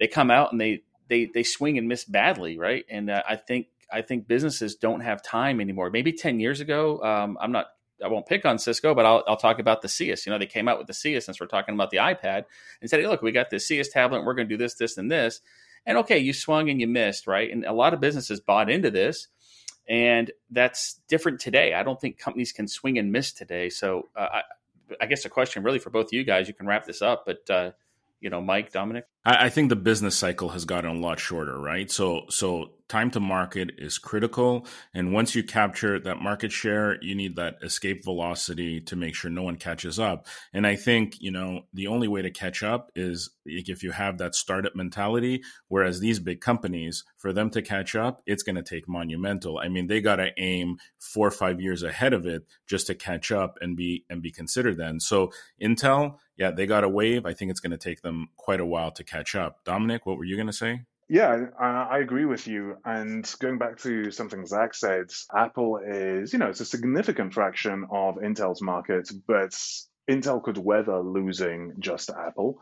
they 0.00 0.06
come 0.06 0.30
out 0.30 0.50
and 0.50 0.60
they 0.60 0.82
they 1.08 1.26
they 1.26 1.42
swing 1.42 1.78
and 1.78 1.88
miss 1.88 2.04
badly, 2.04 2.58
right? 2.58 2.84
And 2.90 3.10
uh, 3.10 3.22
I 3.28 3.36
think 3.36 3.68
I 3.92 4.02
think 4.02 4.26
businesses 4.26 4.76
don't 4.76 5.00
have 5.00 5.22
time 5.22 5.60
anymore. 5.60 5.90
Maybe 5.90 6.12
ten 6.12 6.40
years 6.40 6.60
ago, 6.60 7.02
um, 7.02 7.38
I'm 7.40 7.52
not 7.52 7.66
I 8.02 8.08
won't 8.08 8.26
pick 8.26 8.44
on 8.44 8.58
Cisco, 8.58 8.94
but 8.94 9.06
I'll, 9.06 9.22
I'll 9.26 9.36
talk 9.36 9.58
about 9.58 9.82
the 9.82 9.88
Cius. 9.88 10.26
You 10.26 10.32
know, 10.32 10.38
they 10.38 10.46
came 10.46 10.68
out 10.68 10.78
with 10.78 10.86
the 10.86 10.92
Cius 10.92 11.24
since 11.24 11.40
we're 11.40 11.46
talking 11.46 11.74
about 11.74 11.90
the 11.90 11.98
iPad 11.98 12.44
and 12.80 12.90
said, 12.90 13.00
hey, 13.00 13.06
look, 13.06 13.22
we 13.22 13.32
got 13.32 13.50
the 13.50 13.56
Cius 13.60 13.90
tablet. 13.90 14.24
We're 14.24 14.34
going 14.34 14.48
to 14.48 14.54
do 14.54 14.58
this, 14.58 14.74
this, 14.74 14.98
and 14.98 15.10
this. 15.10 15.40
And 15.86 15.98
okay, 15.98 16.18
you 16.18 16.32
swung 16.32 16.70
and 16.70 16.80
you 16.80 16.86
missed, 16.86 17.26
right? 17.26 17.50
And 17.50 17.64
a 17.64 17.72
lot 17.72 17.94
of 17.94 18.00
businesses 18.00 18.40
bought 18.40 18.70
into 18.70 18.90
this. 18.90 19.28
And 19.88 20.30
that's 20.50 21.00
different 21.08 21.40
today. 21.40 21.74
I 21.74 21.82
don't 21.82 22.00
think 22.00 22.18
companies 22.18 22.52
can 22.52 22.68
swing 22.68 22.98
and 22.98 23.10
miss 23.10 23.32
today. 23.32 23.68
So 23.68 24.08
uh, 24.16 24.28
I, 24.32 24.42
I, 25.00 25.06
guess 25.06 25.24
a 25.24 25.28
question 25.28 25.64
really 25.64 25.80
for 25.80 25.90
both 25.90 26.12
you 26.12 26.22
guys, 26.22 26.46
you 26.46 26.54
can 26.54 26.66
wrap 26.66 26.86
this 26.86 27.02
up, 27.02 27.24
but 27.26 27.50
uh, 27.50 27.72
you 28.22 28.30
know, 28.30 28.40
Mike, 28.40 28.72
Dominic? 28.72 29.04
I, 29.24 29.46
I, 29.46 29.48
think 29.50 29.68
the 29.68 29.76
business 29.76 30.16
cycle 30.16 30.50
has 30.50 30.64
gotten 30.64 30.90
a 30.90 31.00
lot 31.00 31.18
shorter, 31.18 31.58
right? 31.58 31.90
So, 31.90 32.22
so 32.30 32.70
time 32.88 33.10
to 33.12 33.20
market 33.20 33.70
is 33.78 33.98
critical. 33.98 34.66
And 34.94 35.12
once 35.12 35.34
you 35.34 35.42
capture 35.42 35.98
that 36.00 36.20
market 36.20 36.52
share, 36.52 37.02
you 37.02 37.14
need 37.14 37.36
that 37.36 37.56
escape 37.62 38.04
velocity 38.04 38.80
to 38.82 38.96
make 38.96 39.14
sure 39.14 39.30
no 39.30 39.42
one 39.42 39.56
catches 39.56 39.98
up. 39.98 40.26
And 40.52 40.66
I 40.66 40.76
think, 40.76 41.20
you 41.20 41.30
know, 41.30 41.62
the 41.72 41.86
only 41.86 42.08
way 42.08 42.22
to 42.22 42.30
catch 42.30 42.62
up 42.62 42.90
is 42.94 43.30
if 43.44 43.82
you 43.82 43.90
have 43.92 44.18
that 44.18 44.34
startup 44.34 44.74
mentality. 44.74 45.42
Whereas 45.68 46.00
these 46.00 46.18
big 46.18 46.40
companies, 46.40 47.04
for 47.16 47.32
them 47.32 47.50
to 47.50 47.62
catch 47.62 47.94
up, 47.94 48.22
it's 48.26 48.42
going 48.42 48.56
to 48.56 48.62
take 48.62 48.88
monumental. 48.88 49.58
I 49.58 49.68
mean, 49.68 49.86
they 49.86 50.00
got 50.00 50.16
to 50.16 50.30
aim 50.36 50.78
four 50.98 51.26
or 51.26 51.32
five 51.32 51.60
years 51.60 51.82
ahead 51.82 52.12
of 52.12 52.26
it 52.26 52.44
just 52.66 52.86
to 52.88 52.94
catch 52.94 53.32
up 53.32 53.58
and 53.60 53.76
be, 53.76 54.04
and 54.10 54.22
be 54.22 54.30
considered 54.30 54.76
then. 54.76 55.00
So 55.00 55.32
Intel, 55.60 56.18
yeah, 56.36 56.50
they 56.50 56.66
got 56.66 56.84
a 56.84 56.88
wave. 56.88 57.26
I 57.26 57.32
think 57.34 57.50
it's 57.50 57.60
going 57.60 57.72
to 57.72 57.78
take 57.78 58.02
them 58.02 58.28
quite 58.36 58.60
a 58.60 58.66
while 58.66 58.90
to 58.92 59.04
catch 59.04 59.34
up. 59.34 59.64
Dominic, 59.64 60.06
what 60.06 60.18
were 60.18 60.24
you 60.24 60.36
going 60.36 60.46
to 60.46 60.52
say? 60.52 60.82
Yeah, 61.12 61.48
I 61.60 61.98
agree 61.98 62.24
with 62.24 62.46
you. 62.46 62.78
And 62.86 63.30
going 63.38 63.58
back 63.58 63.76
to 63.80 64.10
something 64.10 64.46
Zach 64.46 64.72
said, 64.72 65.10
Apple 65.36 65.76
is, 65.86 66.32
you 66.32 66.38
know, 66.38 66.48
it's 66.48 66.60
a 66.60 66.64
significant 66.64 67.34
fraction 67.34 67.84
of 67.92 68.14
Intel's 68.14 68.62
market, 68.62 69.10
but 69.26 69.52
Intel 70.08 70.42
could 70.42 70.56
weather 70.56 71.00
losing 71.00 71.74
just 71.80 72.08
Apple. 72.08 72.60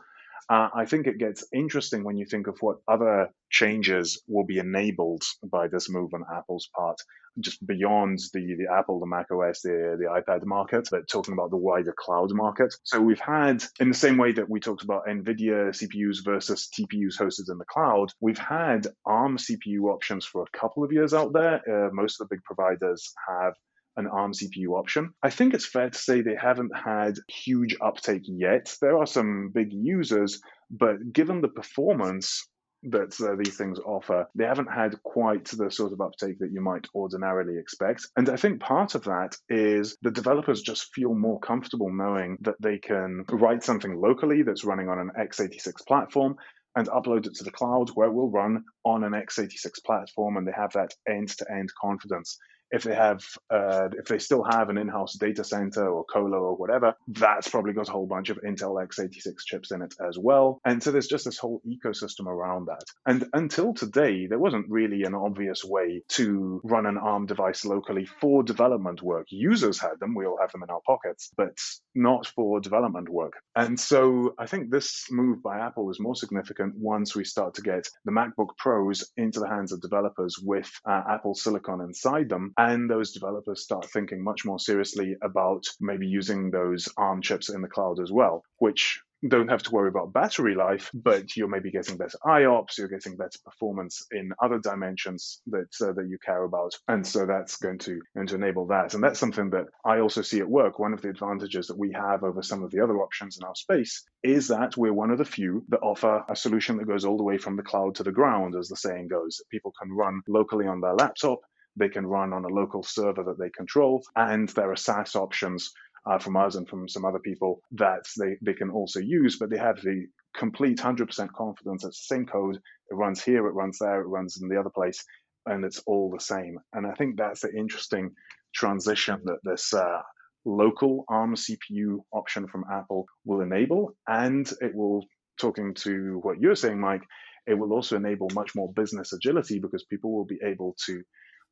Uh, 0.49 0.69
I 0.73 0.85
think 0.85 1.07
it 1.07 1.17
gets 1.17 1.45
interesting 1.53 2.03
when 2.03 2.17
you 2.17 2.25
think 2.25 2.47
of 2.47 2.57
what 2.61 2.77
other 2.87 3.29
changes 3.49 4.21
will 4.27 4.45
be 4.45 4.57
enabled 4.57 5.23
by 5.43 5.67
this 5.67 5.89
move 5.89 6.13
on 6.13 6.23
Apple's 6.33 6.69
part, 6.75 6.97
just 7.39 7.65
beyond 7.65 8.19
the, 8.33 8.55
the 8.55 8.73
Apple, 8.73 8.99
the 8.99 9.05
Mac 9.05 9.27
OS, 9.31 9.61
the, 9.61 9.97
the 9.99 10.05
iPad 10.05 10.45
market, 10.45 10.87
but 10.91 11.07
talking 11.07 11.33
about 11.33 11.49
the 11.49 11.57
wider 11.57 11.93
cloud 11.97 12.31
market. 12.33 12.73
So 12.83 12.99
we've 12.99 13.19
had, 13.19 13.63
in 13.79 13.89
the 13.89 13.95
same 13.95 14.17
way 14.17 14.33
that 14.33 14.49
we 14.49 14.59
talked 14.59 14.83
about 14.83 15.07
NVIDIA 15.07 15.69
CPUs 15.69 16.23
versus 16.23 16.69
TPUs 16.77 17.19
hosted 17.19 17.49
in 17.49 17.57
the 17.57 17.65
cloud, 17.65 18.11
we've 18.19 18.37
had 18.37 18.87
ARM 19.05 19.37
CPU 19.37 19.83
options 19.93 20.25
for 20.25 20.43
a 20.43 20.57
couple 20.57 20.83
of 20.83 20.91
years 20.91 21.13
out 21.13 21.33
there. 21.33 21.61
Uh, 21.67 21.89
most 21.93 22.19
of 22.19 22.27
the 22.27 22.35
big 22.35 22.43
providers 22.43 23.13
have 23.27 23.53
an 23.97 24.07
ARM 24.07 24.31
CPU 24.33 24.77
option. 24.77 25.13
I 25.21 25.29
think 25.29 25.53
it's 25.53 25.65
fair 25.65 25.89
to 25.89 25.97
say 25.97 26.21
they 26.21 26.35
haven't 26.35 26.75
had 26.75 27.15
huge 27.27 27.75
uptake 27.81 28.23
yet. 28.25 28.75
There 28.81 28.97
are 28.97 29.07
some 29.07 29.51
big 29.53 29.71
users, 29.71 30.41
but 30.69 31.11
given 31.11 31.41
the 31.41 31.49
performance 31.49 32.47
that 32.83 33.19
uh, 33.21 33.35
these 33.35 33.57
things 33.57 33.79
offer, 33.79 34.27
they 34.33 34.45
haven't 34.45 34.71
had 34.71 35.01
quite 35.03 35.45
the 35.45 35.69
sort 35.69 35.93
of 35.93 36.01
uptake 36.01 36.39
that 36.39 36.51
you 36.51 36.61
might 36.61 36.87
ordinarily 36.95 37.59
expect. 37.59 38.07
And 38.17 38.29
I 38.29 38.37
think 38.37 38.59
part 38.59 38.95
of 38.95 39.03
that 39.03 39.35
is 39.49 39.97
the 40.01 40.11
developers 40.11 40.61
just 40.61 40.93
feel 40.93 41.13
more 41.13 41.39
comfortable 41.39 41.91
knowing 41.91 42.37
that 42.41 42.59
they 42.59 42.79
can 42.79 43.23
write 43.29 43.63
something 43.63 43.99
locally 43.99 44.41
that's 44.41 44.63
running 44.63 44.89
on 44.89 44.99
an 44.99 45.11
x86 45.19 45.85
platform 45.87 46.35
and 46.75 46.87
upload 46.87 47.27
it 47.27 47.35
to 47.35 47.43
the 47.43 47.51
cloud 47.51 47.89
where 47.89 48.07
it 48.07 48.13
will 48.13 48.31
run 48.31 48.63
on 48.85 49.03
an 49.03 49.11
x86 49.11 49.83
platform 49.85 50.37
and 50.37 50.47
they 50.47 50.53
have 50.55 50.73
that 50.73 50.93
end 51.07 51.27
to 51.27 51.45
end 51.51 51.69
confidence 51.79 52.39
if 52.71 52.83
they 52.83 52.95
have 52.95 53.23
uh, 53.49 53.89
if 53.97 54.05
they 54.05 54.19
still 54.19 54.43
have 54.43 54.69
an 54.69 54.77
in-house 54.77 55.13
data 55.13 55.43
center 55.43 55.87
or 55.87 56.03
colo 56.05 56.37
or 56.37 56.55
whatever 56.55 56.93
that's 57.07 57.49
probably 57.49 57.73
got 57.73 57.89
a 57.89 57.91
whole 57.91 58.07
bunch 58.07 58.29
of 58.29 58.39
intel 58.47 58.83
x86 58.85 59.33
chips 59.45 59.71
in 59.71 59.81
it 59.81 59.93
as 60.07 60.17
well. 60.17 60.59
And 60.65 60.81
so 60.81 60.91
there's 60.91 61.07
just 61.07 61.25
this 61.25 61.37
whole 61.37 61.61
ecosystem 61.67 62.27
around 62.27 62.67
that. 62.67 62.83
And 63.05 63.25
until 63.33 63.73
today 63.73 64.27
there 64.27 64.39
wasn't 64.39 64.69
really 64.69 65.03
an 65.03 65.15
obvious 65.15 65.63
way 65.63 66.03
to 66.09 66.61
run 66.63 66.85
an 66.85 66.97
arm 66.97 67.25
device 67.25 67.65
locally 67.65 68.05
for 68.05 68.43
development 68.43 69.01
work. 69.01 69.27
Users 69.29 69.79
had 69.79 69.99
them. 69.99 70.15
We 70.15 70.25
all 70.25 70.37
have 70.39 70.51
them 70.51 70.63
in 70.63 70.69
our 70.69 70.81
pockets 70.85 71.31
but 71.35 71.57
not 71.95 72.27
for 72.27 72.59
development 72.59 73.09
work. 73.09 73.33
And 73.55 73.79
so 73.79 74.33
i 74.37 74.45
think 74.45 74.69
this 74.69 75.07
move 75.11 75.41
by 75.43 75.59
apple 75.59 75.89
is 75.89 75.99
more 75.99 76.15
significant 76.15 76.73
once 76.77 77.15
we 77.15 77.23
start 77.23 77.53
to 77.55 77.61
get 77.61 77.87
the 78.05 78.11
macbook 78.11 78.55
pros 78.57 79.11
into 79.17 79.39
the 79.39 79.47
hands 79.47 79.71
of 79.71 79.81
developers 79.81 80.37
with 80.41 80.69
uh, 80.85 81.01
apple 81.09 81.35
silicon 81.35 81.81
inside 81.81 82.29
them 82.29 82.53
and 82.61 82.87
those 82.89 83.11
developers 83.11 83.63
start 83.63 83.89
thinking 83.89 84.23
much 84.23 84.45
more 84.45 84.59
seriously 84.59 85.15
about 85.23 85.63
maybe 85.79 86.07
using 86.07 86.51
those 86.51 86.87
ARM 86.95 87.21
chips 87.21 87.49
in 87.49 87.61
the 87.61 87.67
cloud 87.67 87.99
as 87.99 88.11
well, 88.11 88.43
which 88.59 89.01
don't 89.27 89.49
have 89.49 89.61
to 89.63 89.71
worry 89.71 89.89
about 89.89 90.13
battery 90.13 90.55
life, 90.55 90.89
but 90.93 91.35
you're 91.35 91.47
maybe 91.47 91.71
getting 91.71 91.97
better 91.97 92.17
IOPS, 92.25 92.77
you're 92.77 92.87
getting 92.87 93.15
better 93.15 93.37
performance 93.45 94.05
in 94.11 94.31
other 94.41 94.59
dimensions 94.59 95.41
that 95.47 95.69
uh, 95.81 95.93
that 95.93 96.07
you 96.07 96.17
care 96.23 96.43
about, 96.43 96.73
and 96.87 97.05
so 97.05 97.25
that's 97.25 97.57
going 97.57 97.77
to 97.79 97.99
going 98.15 98.27
to 98.27 98.35
enable 98.35 98.67
that. 98.67 98.93
And 98.93 99.03
that's 99.03 99.19
something 99.19 99.51
that 99.51 99.65
I 99.85 99.99
also 99.99 100.21
see 100.21 100.39
at 100.39 100.49
work. 100.49 100.79
One 100.79 100.93
of 100.93 101.01
the 101.01 101.09
advantages 101.09 101.67
that 101.67 101.77
we 101.77 101.91
have 101.93 102.23
over 102.23 102.41
some 102.41 102.63
of 102.63 102.71
the 102.71 102.81
other 102.83 102.97
options 102.97 103.37
in 103.39 103.45
our 103.45 103.55
space 103.55 104.03
is 104.23 104.47
that 104.47 104.77
we're 104.77 104.93
one 104.93 105.11
of 105.11 105.17
the 105.17 105.25
few 105.25 105.65
that 105.69 105.81
offer 105.81 106.23
a 106.29 106.35
solution 106.35 106.77
that 106.77 106.87
goes 106.87 107.05
all 107.05 107.17
the 107.17 107.23
way 107.23 107.37
from 107.37 107.57
the 107.57 107.63
cloud 107.63 107.95
to 107.95 108.03
the 108.03 108.11
ground, 108.11 108.55
as 108.55 108.69
the 108.69 108.75
saying 108.75 109.07
goes. 109.07 109.41
People 109.51 109.73
can 109.79 109.91
run 109.91 110.21
locally 110.27 110.67
on 110.67 110.81
their 110.81 110.95
laptop 110.95 111.39
they 111.75 111.89
can 111.89 112.05
run 112.05 112.33
on 112.33 112.45
a 112.45 112.53
local 112.53 112.83
server 112.83 113.23
that 113.23 113.39
they 113.39 113.49
control. 113.49 114.03
And 114.15 114.49
there 114.49 114.71
are 114.71 114.75
SaaS 114.75 115.15
options 115.15 115.71
uh, 116.05 116.17
from 116.17 116.35
us 116.35 116.55
and 116.55 116.67
from 116.67 116.87
some 116.89 117.05
other 117.05 117.19
people 117.19 117.61
that 117.73 118.05
they, 118.19 118.37
they 118.41 118.53
can 118.53 118.69
also 118.69 118.99
use, 118.99 119.37
but 119.37 119.49
they 119.49 119.57
have 119.57 119.79
the 119.81 120.07
complete 120.35 120.77
100% 120.77 121.31
confidence 121.33 121.83
it's 121.83 122.07
the 122.07 122.15
same 122.15 122.25
code. 122.25 122.55
It 122.55 122.95
runs 122.95 123.23
here, 123.23 123.47
it 123.47 123.51
runs 123.51 123.77
there, 123.79 124.01
it 124.01 124.07
runs 124.07 124.39
in 124.41 124.47
the 124.47 124.59
other 124.59 124.69
place, 124.69 125.03
and 125.45 125.63
it's 125.63 125.81
all 125.85 126.09
the 126.09 126.23
same. 126.23 126.57
And 126.73 126.87
I 126.87 126.93
think 126.93 127.17
that's 127.17 127.41
the 127.41 127.53
interesting 127.53 128.11
transition 128.53 129.21
that 129.25 129.39
this 129.43 129.73
uh, 129.73 130.01
local 130.45 131.05
ARM 131.07 131.35
CPU 131.35 131.99
option 132.11 132.47
from 132.47 132.65
Apple 132.71 133.05
will 133.25 133.41
enable. 133.41 133.95
And 134.07 134.49
it 134.61 134.73
will, 134.73 135.05
talking 135.39 135.73
to 135.75 136.19
what 136.23 136.39
you're 136.39 136.55
saying, 136.55 136.79
Mike, 136.79 137.03
it 137.47 137.55
will 137.55 137.73
also 137.73 137.95
enable 137.95 138.29
much 138.33 138.55
more 138.55 138.71
business 138.73 139.13
agility 139.13 139.59
because 139.59 139.83
people 139.85 140.13
will 140.13 140.25
be 140.25 140.39
able 140.43 140.75
to 140.85 141.01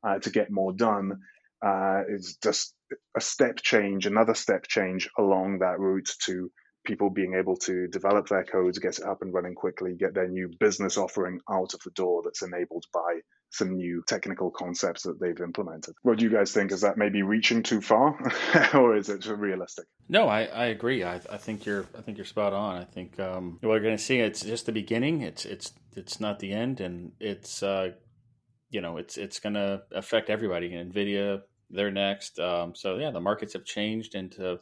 uh, 0.06 0.18
to 0.18 0.30
get 0.30 0.50
more 0.50 0.72
done 0.72 1.20
uh, 1.64 2.02
is 2.08 2.38
just 2.42 2.74
a 3.16 3.20
step 3.20 3.56
change, 3.62 4.06
another 4.06 4.34
step 4.34 4.66
change 4.66 5.08
along 5.18 5.58
that 5.60 5.78
route 5.78 6.10
to 6.24 6.50
people 6.84 7.10
being 7.10 7.34
able 7.34 7.56
to 7.56 7.86
develop 7.88 8.28
their 8.28 8.44
codes, 8.44 8.78
get 8.78 8.98
it 8.98 9.04
up 9.04 9.22
and 9.22 9.34
running 9.34 9.54
quickly, 9.54 9.94
get 9.94 10.14
their 10.14 10.28
new 10.28 10.50
business 10.58 10.96
offering 10.96 11.38
out 11.50 11.74
of 11.74 11.80
the 11.84 11.90
door 11.90 12.22
that's 12.24 12.42
enabled 12.42 12.84
by 12.92 13.20
some 13.50 13.74
new 13.74 14.02
technical 14.06 14.50
concepts 14.50 15.02
that 15.02 15.20
they've 15.20 15.40
implemented. 15.40 15.94
What 16.02 16.18
do 16.18 16.24
you 16.24 16.30
guys 16.30 16.52
think? 16.52 16.72
Is 16.72 16.82
that 16.82 16.96
maybe 16.96 17.22
reaching 17.22 17.62
too 17.62 17.80
far, 17.80 18.16
or 18.74 18.96
is 18.96 19.08
it 19.08 19.26
realistic? 19.26 19.86
No, 20.08 20.28
I, 20.28 20.44
I 20.44 20.66
agree. 20.66 21.04
I, 21.04 21.16
I 21.16 21.36
think 21.36 21.66
you're 21.66 21.84
I 21.98 22.00
think 22.00 22.16
you're 22.16 22.24
spot 22.24 22.52
on. 22.52 22.76
I 22.76 22.84
think 22.84 23.18
um, 23.18 23.58
we're 23.62 23.80
going 23.80 23.96
to 23.96 24.02
see 24.02 24.18
it's 24.20 24.42
just 24.42 24.66
the 24.66 24.72
beginning. 24.72 25.22
It's 25.22 25.44
it's 25.44 25.72
it's 25.96 26.20
not 26.20 26.38
the 26.38 26.52
end, 26.52 26.80
and 26.80 27.12
it's 27.18 27.62
uh, 27.62 27.90
you 28.70 28.80
know 28.80 28.96
it's 28.96 29.16
it's 29.16 29.40
going 29.40 29.54
to 29.54 29.82
affect 29.92 30.30
everybody. 30.30 30.70
Nvidia, 30.70 31.42
they're 31.70 31.90
next. 31.90 32.38
Um, 32.38 32.74
so 32.74 32.96
yeah, 32.96 33.10
the 33.10 33.20
markets 33.20 33.52
have 33.52 33.64
changed. 33.64 34.14
And 34.14 34.30
to, 34.32 34.60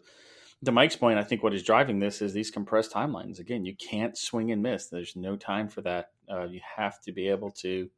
to 0.64 0.73
Mike's 0.73 0.97
point, 0.97 1.18
I 1.18 1.25
think 1.25 1.42
what 1.42 1.55
is 1.55 1.62
driving 1.62 1.99
this 1.99 2.21
is 2.23 2.33
these 2.33 2.51
compressed 2.51 2.92
timelines. 2.92 3.38
Again, 3.38 3.64
you 3.64 3.77
can't 3.77 4.16
swing 4.16 4.51
and 4.51 4.62
miss. 4.62 4.88
There's 4.88 5.16
no 5.16 5.37
time 5.37 5.68
for 5.68 5.83
that. 5.83 6.11
Uh, 6.31 6.44
you 6.44 6.61
have 6.77 7.01
to 7.03 7.12
be 7.12 7.29
able 7.29 7.51
to 7.53 7.88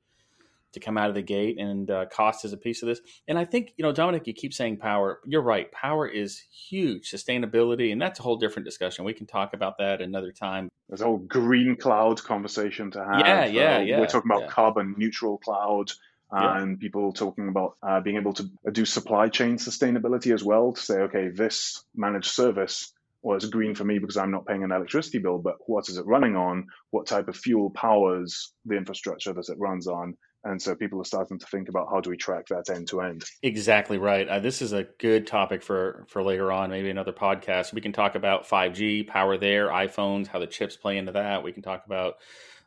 to 0.72 0.80
come 0.80 0.96
out 0.96 1.08
of 1.08 1.14
the 1.14 1.22
gate, 1.22 1.58
and 1.58 1.90
uh, 1.90 2.06
cost 2.06 2.44
is 2.44 2.52
a 2.52 2.56
piece 2.56 2.82
of 2.82 2.88
this. 2.88 3.00
And 3.28 3.38
I 3.38 3.44
think 3.44 3.72
you 3.76 3.84
know, 3.84 3.92
Dominic, 3.92 4.26
you 4.26 4.32
keep 4.32 4.54
saying 4.54 4.78
power. 4.78 5.20
You're 5.26 5.42
right. 5.42 5.70
Power 5.72 6.06
is 6.06 6.42
huge. 6.50 7.10
Sustainability, 7.10 7.92
and 7.92 8.00
that's 8.00 8.20
a 8.20 8.22
whole 8.22 8.36
different 8.36 8.66
discussion. 8.66 9.04
We 9.04 9.14
can 9.14 9.26
talk 9.26 9.54
about 9.54 9.78
that 9.78 10.00
another 10.00 10.32
time. 10.32 10.68
There's 10.88 11.00
a 11.00 11.04
whole 11.04 11.18
green 11.18 11.76
cloud 11.76 12.22
conversation 12.22 12.90
to 12.92 13.04
have. 13.04 13.20
Yeah, 13.20 13.44
yeah, 13.46 13.76
uh, 13.76 13.80
yeah. 13.80 14.00
We're 14.00 14.06
talking 14.06 14.30
about 14.30 14.42
yeah. 14.42 14.48
carbon 14.48 14.94
neutral 14.98 15.38
cloud. 15.38 15.92
Uh, 16.32 16.58
and 16.58 16.78
people 16.78 17.12
talking 17.12 17.48
about 17.48 17.76
uh, 17.82 17.98
being 17.98 18.14
able 18.14 18.32
to 18.32 18.48
do 18.70 18.84
supply 18.84 19.28
chain 19.28 19.56
sustainability 19.56 20.32
as 20.32 20.44
well 20.44 20.72
to 20.72 20.80
say, 20.80 20.94
okay, 21.00 21.28
this 21.28 21.84
managed 21.96 22.30
service 22.30 22.92
was 23.22 23.46
green 23.46 23.74
for 23.74 23.84
me 23.84 23.98
because 23.98 24.16
I'm 24.16 24.30
not 24.30 24.46
paying 24.46 24.64
an 24.64 24.72
electricity 24.72 25.18
bill, 25.18 25.38
but 25.38 25.56
what 25.66 25.88
is 25.88 25.98
it 25.98 26.06
running 26.06 26.36
on? 26.36 26.68
What 26.90 27.06
type 27.06 27.28
of 27.28 27.36
fuel 27.36 27.70
powers 27.70 28.52
the 28.64 28.76
infrastructure 28.76 29.32
that 29.32 29.48
it 29.48 29.58
runs 29.58 29.86
on? 29.86 30.16
And 30.42 30.60
so 30.60 30.74
people 30.74 31.00
are 31.00 31.04
starting 31.04 31.38
to 31.38 31.46
think 31.46 31.68
about 31.68 31.88
how 31.90 32.00
do 32.00 32.08
we 32.08 32.16
track 32.16 32.46
that 32.46 32.70
end 32.70 32.88
to 32.88 33.02
end. 33.02 33.24
Exactly 33.42 33.98
right. 33.98 34.26
Uh, 34.26 34.38
this 34.38 34.62
is 34.62 34.72
a 34.72 34.84
good 34.98 35.26
topic 35.26 35.62
for 35.62 36.06
for 36.08 36.22
later 36.22 36.50
on, 36.50 36.70
maybe 36.70 36.88
another 36.88 37.12
podcast. 37.12 37.74
We 37.74 37.82
can 37.82 37.92
talk 37.92 38.14
about 38.14 38.48
5G, 38.48 39.06
power 39.06 39.36
there, 39.36 39.68
iPhones, 39.68 40.28
how 40.28 40.38
the 40.38 40.46
chips 40.46 40.76
play 40.76 40.96
into 40.96 41.12
that. 41.12 41.44
We 41.44 41.52
can 41.52 41.62
talk 41.62 41.84
about 41.84 42.14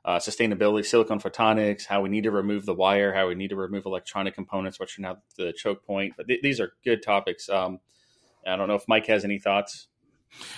uh, 0.05 0.17
sustainability, 0.17 0.86
silicon 0.86 1.19
photonics, 1.19 1.86
how 1.86 2.01
we 2.01 2.09
need 2.09 2.25
to 2.25 2.31
remove 2.31 2.65
the 2.65 2.73
wire, 2.73 3.13
how 3.13 3.27
we 3.27 3.36
need 3.36 3.49
to 3.49 3.55
remove 3.55 3.86
electronic 3.86 4.36
components, 4.36 4.79
which 4.79 4.99
are 4.99 5.01
now 5.01 5.17
the 5.38 5.53
choke 5.53 5.86
point. 5.86 6.13
But 6.15 6.27
th- 6.27 6.41
these 6.43 6.59
are 6.59 6.73
good 6.83 7.01
topics. 7.01 7.49
Um, 7.49 7.79
I 8.45 8.55
don't 8.55 8.67
know 8.67 8.75
if 8.75 8.88
Mike 8.88 9.07
has 9.07 9.23
any 9.23 9.39
thoughts. 9.39 9.88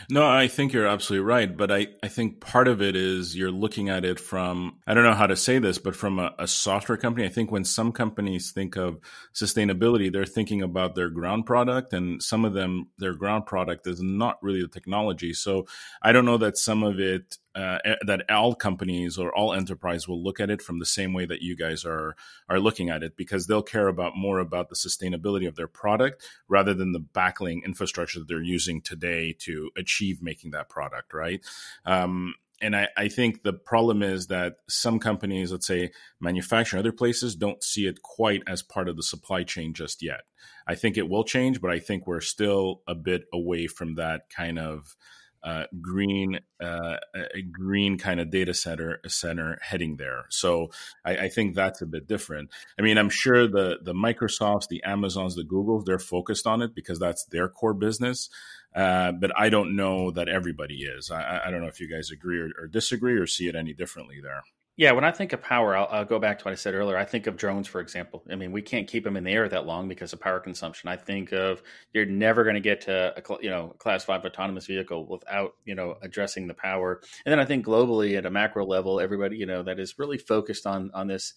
No, 0.09 0.27
I 0.27 0.47
think 0.47 0.73
you're 0.73 0.87
absolutely 0.87 1.25
right. 1.25 1.55
But 1.55 1.71
I, 1.71 1.87
I 2.03 2.07
think 2.07 2.39
part 2.39 2.67
of 2.67 2.81
it 2.81 2.95
is 2.95 3.35
you're 3.35 3.51
looking 3.51 3.89
at 3.89 4.05
it 4.05 4.19
from, 4.19 4.77
I 4.85 4.93
don't 4.93 5.03
know 5.03 5.13
how 5.13 5.27
to 5.27 5.35
say 5.35 5.59
this, 5.59 5.77
but 5.77 5.95
from 5.95 6.19
a, 6.19 6.33
a, 6.39 6.47
software 6.47 6.97
company. 6.97 7.25
I 7.25 7.29
think 7.29 7.51
when 7.51 7.65
some 7.65 7.91
companies 7.91 8.51
think 8.51 8.75
of 8.75 8.99
sustainability, 9.33 10.11
they're 10.11 10.25
thinking 10.25 10.61
about 10.61 10.95
their 10.95 11.09
ground 11.09 11.45
product, 11.45 11.93
and 11.93 12.21
some 12.21 12.45
of 12.45 12.53
them, 12.53 12.89
their 12.97 13.13
ground 13.13 13.45
product 13.45 13.87
is 13.87 14.01
not 14.01 14.41
really 14.41 14.61
the 14.61 14.67
technology. 14.67 15.33
So 15.33 15.65
I 16.01 16.11
don't 16.11 16.25
know 16.25 16.37
that 16.37 16.57
some 16.57 16.83
of 16.83 16.99
it 16.99 17.37
uh, 17.55 17.79
that 18.05 18.29
all 18.29 18.53
companies 18.53 19.17
or 19.17 19.33
all 19.33 19.53
enterprise 19.53 20.07
will 20.07 20.21
look 20.21 20.39
at 20.39 20.49
it 20.49 20.61
from 20.61 20.79
the 20.79 20.85
same 20.85 21.13
way 21.13 21.25
that 21.25 21.41
you 21.41 21.55
guys 21.55 21.85
are 21.85 22.15
are 22.49 22.59
looking 22.59 22.89
at 22.89 23.03
it 23.03 23.15
because 23.15 23.47
they'll 23.47 23.63
care 23.63 23.87
about 23.87 24.17
more 24.17 24.39
about 24.39 24.69
the 24.69 24.75
sustainability 24.75 25.47
of 25.47 25.55
their 25.55 25.67
product 25.67 26.27
rather 26.47 26.73
than 26.73 26.91
the 26.91 26.99
backlink 26.99 27.63
infrastructure 27.63 28.19
that 28.19 28.27
they're 28.27 28.41
using 28.41 28.81
today 28.81 29.33
to 29.39 29.71
achieve 29.77 30.21
making 30.21 30.51
that 30.51 30.69
product 30.69 31.13
right 31.13 31.41
um, 31.85 32.33
and 32.61 32.75
I, 32.75 32.87
I, 32.95 33.07
think 33.09 33.43
the 33.43 33.53
problem 33.53 34.01
is 34.01 34.27
that 34.27 34.57
some 34.69 34.99
companies, 34.99 35.51
let's 35.51 35.67
say 35.67 35.91
manufacturing 36.19 36.79
other 36.79 36.91
places, 36.93 37.35
don't 37.35 37.61
see 37.63 37.85
it 37.85 38.01
quite 38.01 38.43
as 38.47 38.61
part 38.61 38.87
of 38.87 38.95
the 38.95 39.03
supply 39.03 39.43
chain 39.43 39.73
just 39.73 40.01
yet. 40.01 40.21
I 40.65 40.75
think 40.75 40.97
it 40.97 41.09
will 41.09 41.25
change, 41.25 41.61
but 41.61 41.71
I 41.71 41.79
think 41.79 42.07
we're 42.07 42.21
still 42.21 42.81
a 42.87 42.95
bit 42.95 43.25
away 43.33 43.67
from 43.67 43.95
that 43.95 44.29
kind 44.29 44.57
of 44.57 44.95
uh, 45.45 45.65
green 45.79 46.39
uh, 46.59 46.97
a 47.13 47.41
green 47.43 47.99
kind 47.99 48.19
of 48.19 48.31
data 48.31 48.53
center 48.53 48.99
center 49.07 49.59
heading 49.61 49.97
there. 49.97 50.25
So 50.29 50.71
I, 51.05 51.17
I, 51.17 51.29
think 51.29 51.53
that's 51.53 51.83
a 51.83 51.85
bit 51.85 52.07
different. 52.07 52.49
I 52.79 52.81
mean, 52.81 52.97
I'm 52.97 53.11
sure 53.11 53.47
the 53.47 53.77
the 53.83 53.93
Microsofts, 53.93 54.67
the 54.67 54.83
Amazons, 54.83 55.35
the 55.35 55.43
Googles, 55.43 55.85
they're 55.85 55.99
focused 55.99 56.47
on 56.47 56.63
it 56.63 56.73
because 56.73 56.97
that's 56.97 57.25
their 57.25 57.47
core 57.47 57.75
business. 57.75 58.27
Uh, 58.75 59.11
but 59.11 59.31
I 59.37 59.49
don't 59.49 59.75
know 59.75 60.11
that 60.11 60.27
everybody 60.27 60.83
is. 60.83 61.09
I, 61.09 61.43
I, 61.45 61.51
don't 61.51 61.61
know 61.61 61.67
if 61.67 61.79
you 61.79 61.89
guys 61.89 62.11
agree 62.11 62.41
or, 62.41 62.49
or 62.59 62.67
disagree 62.67 63.13
or 63.13 63.25
see 63.25 63.47
it 63.47 63.55
any 63.55 63.71
differently 63.71 64.19
there. 64.21 64.43
Yeah, 64.77 64.91
when 64.91 65.05
I 65.05 65.11
think 65.11 65.31
of 65.31 65.41
power, 65.41 65.73
I'll, 65.73 65.87
I'll, 65.89 66.05
go 66.05 66.19
back 66.19 66.37
to 66.39 66.43
what 66.43 66.51
I 66.51 66.55
said 66.55 66.73
earlier. 66.73 66.97
I 66.97 67.05
think 67.05 67.27
of 67.27 67.37
drones, 67.37 67.65
for 67.65 67.79
example. 67.79 68.23
I 68.29 68.35
mean, 68.35 68.51
we 68.51 68.61
can't 68.61 68.89
keep 68.89 69.05
them 69.05 69.15
in 69.15 69.23
the 69.23 69.31
air 69.31 69.47
that 69.47 69.65
long 69.65 69.87
because 69.87 70.11
of 70.11 70.19
power 70.19 70.41
consumption. 70.41 70.89
I 70.89 70.97
think 70.97 71.31
of 71.31 71.63
you're 71.93 72.05
never 72.05 72.43
going 72.43 72.55
to 72.55 72.61
get 72.61 72.81
to 72.81 73.13
a 73.17 73.37
you 73.41 73.49
know 73.49 73.69
class 73.77 74.03
five 74.03 74.25
autonomous 74.25 74.65
vehicle 74.65 75.05
without 75.05 75.53
you 75.63 75.75
know 75.75 75.95
addressing 76.01 76.47
the 76.47 76.53
power. 76.53 76.99
And 77.25 77.31
then 77.31 77.39
I 77.39 77.45
think 77.45 77.65
globally 77.65 78.17
at 78.17 78.25
a 78.25 78.29
macro 78.29 78.65
level, 78.65 78.99
everybody 78.99 79.37
you 79.37 79.45
know 79.45 79.63
that 79.63 79.79
is 79.79 79.97
really 79.97 80.17
focused 80.17 80.67
on 80.67 80.91
on 80.93 81.07
this 81.07 81.33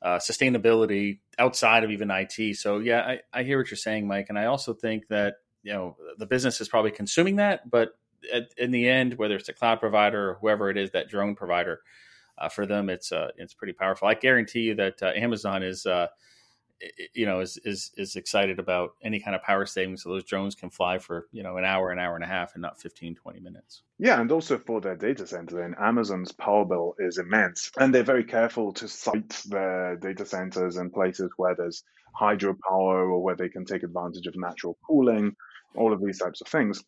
uh, 0.00 0.16
sustainability 0.16 1.18
outside 1.38 1.84
of 1.84 1.90
even 1.90 2.10
IT. 2.10 2.56
So 2.56 2.78
yeah, 2.78 3.00
I, 3.00 3.40
I 3.40 3.42
hear 3.42 3.58
what 3.58 3.70
you're 3.70 3.76
saying, 3.76 4.08
Mike, 4.08 4.30
and 4.30 4.38
I 4.38 4.46
also 4.46 4.72
think 4.72 5.08
that 5.08 5.34
you 5.62 5.74
know 5.74 5.98
the 6.16 6.26
business 6.26 6.62
is 6.62 6.68
probably 6.70 6.92
consuming 6.92 7.36
that, 7.36 7.68
but 7.68 7.90
at, 8.32 8.44
in 8.56 8.70
the 8.70 8.88
end, 8.88 9.18
whether 9.18 9.36
it's 9.36 9.50
a 9.50 9.52
cloud 9.52 9.80
provider 9.80 10.30
or 10.30 10.38
whoever 10.40 10.70
it 10.70 10.78
is, 10.78 10.92
that 10.92 11.10
drone 11.10 11.34
provider 11.34 11.80
for 12.48 12.66
them, 12.66 12.88
it's 12.88 13.12
uh, 13.12 13.28
it's 13.36 13.54
pretty 13.54 13.72
powerful. 13.72 14.08
I 14.08 14.14
guarantee 14.14 14.60
you 14.60 14.74
that 14.76 15.02
uh, 15.02 15.12
Amazon 15.14 15.62
is, 15.62 15.86
uh, 15.86 16.08
you 17.12 17.26
know, 17.26 17.40
is, 17.40 17.58
is 17.64 17.90
is 17.96 18.16
excited 18.16 18.58
about 18.58 18.94
any 19.02 19.20
kind 19.20 19.34
of 19.34 19.42
power 19.42 19.66
savings, 19.66 20.02
so 20.02 20.08
those 20.08 20.24
drones 20.24 20.54
can 20.54 20.70
fly 20.70 20.98
for 20.98 21.26
you 21.32 21.42
know 21.42 21.56
an 21.56 21.64
hour, 21.64 21.90
an 21.90 21.98
hour 21.98 22.14
and 22.14 22.24
a 22.24 22.28
half, 22.28 22.54
and 22.54 22.62
not 22.62 22.80
15, 22.80 23.14
20 23.14 23.40
minutes. 23.40 23.82
Yeah, 23.98 24.20
and 24.20 24.30
also 24.32 24.58
for 24.58 24.80
their 24.80 24.96
data 24.96 25.26
center, 25.26 25.62
and 25.62 25.74
Amazon's 25.78 26.32
power 26.32 26.64
bill 26.64 26.94
is 26.98 27.18
immense, 27.18 27.70
and 27.78 27.94
they're 27.94 28.02
very 28.02 28.24
careful 28.24 28.72
to 28.74 28.88
site 28.88 29.42
their 29.46 29.96
data 29.96 30.24
centers 30.24 30.76
in 30.76 30.90
places 30.90 31.30
where 31.36 31.54
there's 31.54 31.84
hydropower 32.18 33.08
or 33.08 33.22
where 33.22 33.36
they 33.36 33.48
can 33.48 33.64
take 33.64 33.82
advantage 33.82 34.26
of 34.26 34.36
natural 34.36 34.76
cooling, 34.86 35.36
all 35.76 35.92
of 35.92 36.02
these 36.02 36.18
types 36.18 36.40
of 36.40 36.48
things. 36.48 36.82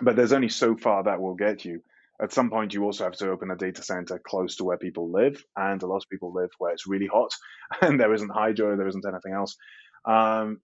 But 0.00 0.16
there's 0.16 0.32
only 0.32 0.50
so 0.50 0.76
far 0.76 1.04
that 1.04 1.20
will 1.20 1.34
get 1.34 1.64
you 1.64 1.82
at 2.22 2.32
some 2.32 2.50
point 2.50 2.74
you 2.74 2.84
also 2.84 3.04
have 3.04 3.16
to 3.16 3.30
open 3.30 3.50
a 3.50 3.56
data 3.56 3.82
center 3.82 4.20
close 4.26 4.56
to 4.56 4.64
where 4.64 4.78
people 4.78 5.10
live 5.10 5.42
and 5.56 5.82
a 5.82 5.86
lot 5.86 5.96
of 5.96 6.10
people 6.10 6.32
live 6.32 6.50
where 6.58 6.72
it's 6.72 6.86
really 6.86 7.06
hot 7.06 7.30
and 7.82 8.00
there 8.00 8.14
isn't 8.14 8.30
hydro 8.30 8.76
there 8.76 8.88
isn't 8.88 9.06
anything 9.06 9.32
else. 9.32 9.56
Um, 10.04 10.60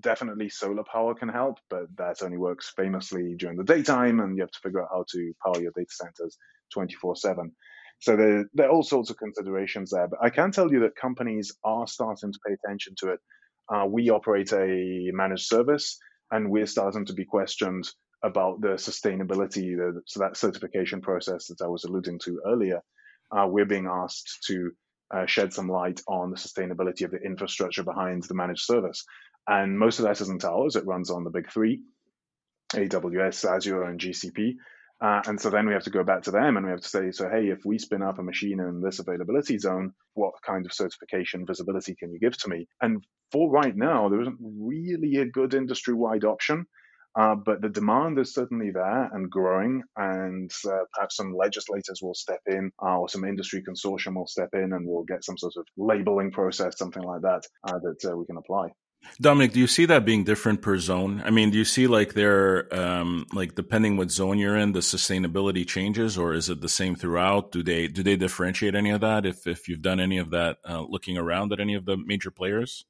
definitely 0.00 0.48
solar 0.48 0.84
power 0.84 1.14
can 1.14 1.28
help 1.28 1.58
but 1.70 1.84
that 1.96 2.22
only 2.22 2.36
works 2.36 2.72
famously 2.76 3.34
during 3.38 3.56
the 3.56 3.64
daytime 3.64 4.20
and 4.20 4.36
you 4.36 4.42
have 4.42 4.50
to 4.50 4.60
figure 4.62 4.82
out 4.82 4.88
how 4.90 5.04
to 5.10 5.32
power 5.44 5.60
your 5.60 5.72
data 5.74 5.90
centers 5.90 6.36
24 6.72 7.16
7 7.16 7.52
so 7.98 8.14
there, 8.14 8.44
there 8.52 8.66
are 8.68 8.72
all 8.72 8.82
sorts 8.82 9.08
of 9.08 9.16
considerations 9.16 9.90
there 9.90 10.08
but 10.08 10.18
i 10.22 10.28
can 10.28 10.50
tell 10.50 10.70
you 10.70 10.80
that 10.80 10.96
companies 10.96 11.56
are 11.64 11.86
starting 11.86 12.32
to 12.32 12.38
pay 12.46 12.54
attention 12.54 12.94
to 12.98 13.12
it. 13.12 13.20
Uh, 13.72 13.86
we 13.86 14.10
operate 14.10 14.52
a 14.52 15.10
managed 15.12 15.46
service 15.46 15.98
and 16.30 16.50
we're 16.50 16.66
starting 16.66 17.04
to 17.06 17.14
be 17.14 17.24
questioned 17.24 17.88
about 18.26 18.60
the 18.60 18.74
sustainability, 18.74 19.76
the, 19.76 20.02
so 20.06 20.20
that 20.20 20.36
certification 20.36 21.00
process 21.00 21.46
that 21.46 21.62
I 21.62 21.68
was 21.68 21.84
alluding 21.84 22.18
to 22.24 22.40
earlier, 22.46 22.80
uh, 23.30 23.46
we're 23.48 23.64
being 23.64 23.86
asked 23.86 24.44
to 24.48 24.72
uh, 25.14 25.26
shed 25.26 25.52
some 25.52 25.68
light 25.68 26.02
on 26.08 26.30
the 26.30 26.36
sustainability 26.36 27.04
of 27.04 27.12
the 27.12 27.18
infrastructure 27.18 27.82
behind 27.82 28.24
the 28.24 28.34
managed 28.34 28.64
service. 28.64 29.04
And 29.46 29.78
most 29.78 29.98
of 29.98 30.04
that 30.04 30.20
isn't 30.20 30.44
ours. 30.44 30.76
It 30.76 30.86
runs 30.86 31.10
on 31.10 31.24
the 31.24 31.30
big 31.30 31.50
three, 31.50 31.82
AWS, 32.72 33.48
Azure, 33.48 33.84
and 33.84 34.00
GCP. 34.00 34.56
Uh, 35.00 35.20
and 35.26 35.38
so 35.38 35.50
then 35.50 35.66
we 35.66 35.74
have 35.74 35.84
to 35.84 35.90
go 35.90 36.02
back 36.02 36.22
to 36.22 36.30
them 36.30 36.56
and 36.56 36.64
we 36.64 36.72
have 36.72 36.80
to 36.80 36.88
say, 36.88 37.10
so 37.10 37.28
hey, 37.28 37.48
if 37.48 37.64
we 37.66 37.78
spin 37.78 38.02
up 38.02 38.18
a 38.18 38.22
machine 38.22 38.60
in 38.60 38.80
this 38.80 38.98
availability 38.98 39.58
zone, 39.58 39.92
what 40.14 40.32
kind 40.44 40.64
of 40.64 40.72
certification 40.72 41.44
visibility 41.46 41.94
can 41.94 42.10
you 42.12 42.18
give 42.18 42.36
to 42.38 42.48
me? 42.48 42.66
And 42.80 43.04
for 43.30 43.50
right 43.50 43.76
now, 43.76 44.08
there 44.08 44.22
isn't 44.22 44.38
really 44.40 45.16
a 45.16 45.26
good 45.26 45.52
industry 45.52 45.92
wide 45.92 46.24
option. 46.24 46.66
Uh, 47.16 47.34
but 47.34 47.62
the 47.62 47.68
demand 47.68 48.18
is 48.18 48.34
certainly 48.34 48.70
there 48.70 49.08
and 49.12 49.30
growing, 49.30 49.82
and 49.96 50.50
uh, 50.68 50.84
perhaps 50.92 51.16
some 51.16 51.34
legislators 51.34 52.00
will 52.02 52.14
step 52.14 52.40
in, 52.46 52.70
uh, 52.82 52.98
or 52.98 53.08
some 53.08 53.24
industry 53.24 53.62
consortium 53.62 54.16
will 54.16 54.26
step 54.26 54.50
in, 54.52 54.74
and 54.74 54.86
we'll 54.86 55.04
get 55.04 55.24
some 55.24 55.38
sort 55.38 55.54
of 55.56 55.64
labeling 55.78 56.30
process, 56.30 56.76
something 56.76 57.02
like 57.02 57.22
that, 57.22 57.42
uh, 57.64 57.78
that 57.78 58.10
uh, 58.10 58.16
we 58.16 58.26
can 58.26 58.36
apply. 58.36 58.68
Dominic, 59.20 59.52
do 59.52 59.60
you 59.60 59.66
see 59.66 59.86
that 59.86 60.04
being 60.04 60.24
different 60.24 60.60
per 60.60 60.78
zone? 60.78 61.22
I 61.24 61.30
mean, 61.30 61.50
do 61.50 61.58
you 61.58 61.64
see 61.64 61.86
like 61.86 62.14
there, 62.14 62.74
um, 62.74 63.26
like 63.32 63.54
depending 63.54 63.96
what 63.96 64.10
zone 64.10 64.38
you're 64.38 64.56
in, 64.56 64.72
the 64.72 64.80
sustainability 64.80 65.66
changes, 65.66 66.18
or 66.18 66.34
is 66.34 66.50
it 66.50 66.60
the 66.60 66.68
same 66.68 66.96
throughout? 66.96 67.52
Do 67.52 67.62
they 67.62 67.88
do 67.88 68.02
they 68.02 68.16
differentiate 68.16 68.74
any 68.74 68.90
of 68.90 69.00
that? 69.00 69.24
If 69.24 69.46
if 69.46 69.68
you've 69.68 69.82
done 69.82 70.00
any 70.00 70.18
of 70.18 70.30
that, 70.30 70.58
uh, 70.68 70.82
looking 70.82 71.16
around 71.16 71.52
at 71.52 71.60
any 71.60 71.74
of 71.74 71.84
the 71.84 71.96
major 71.96 72.30
players? 72.30 72.84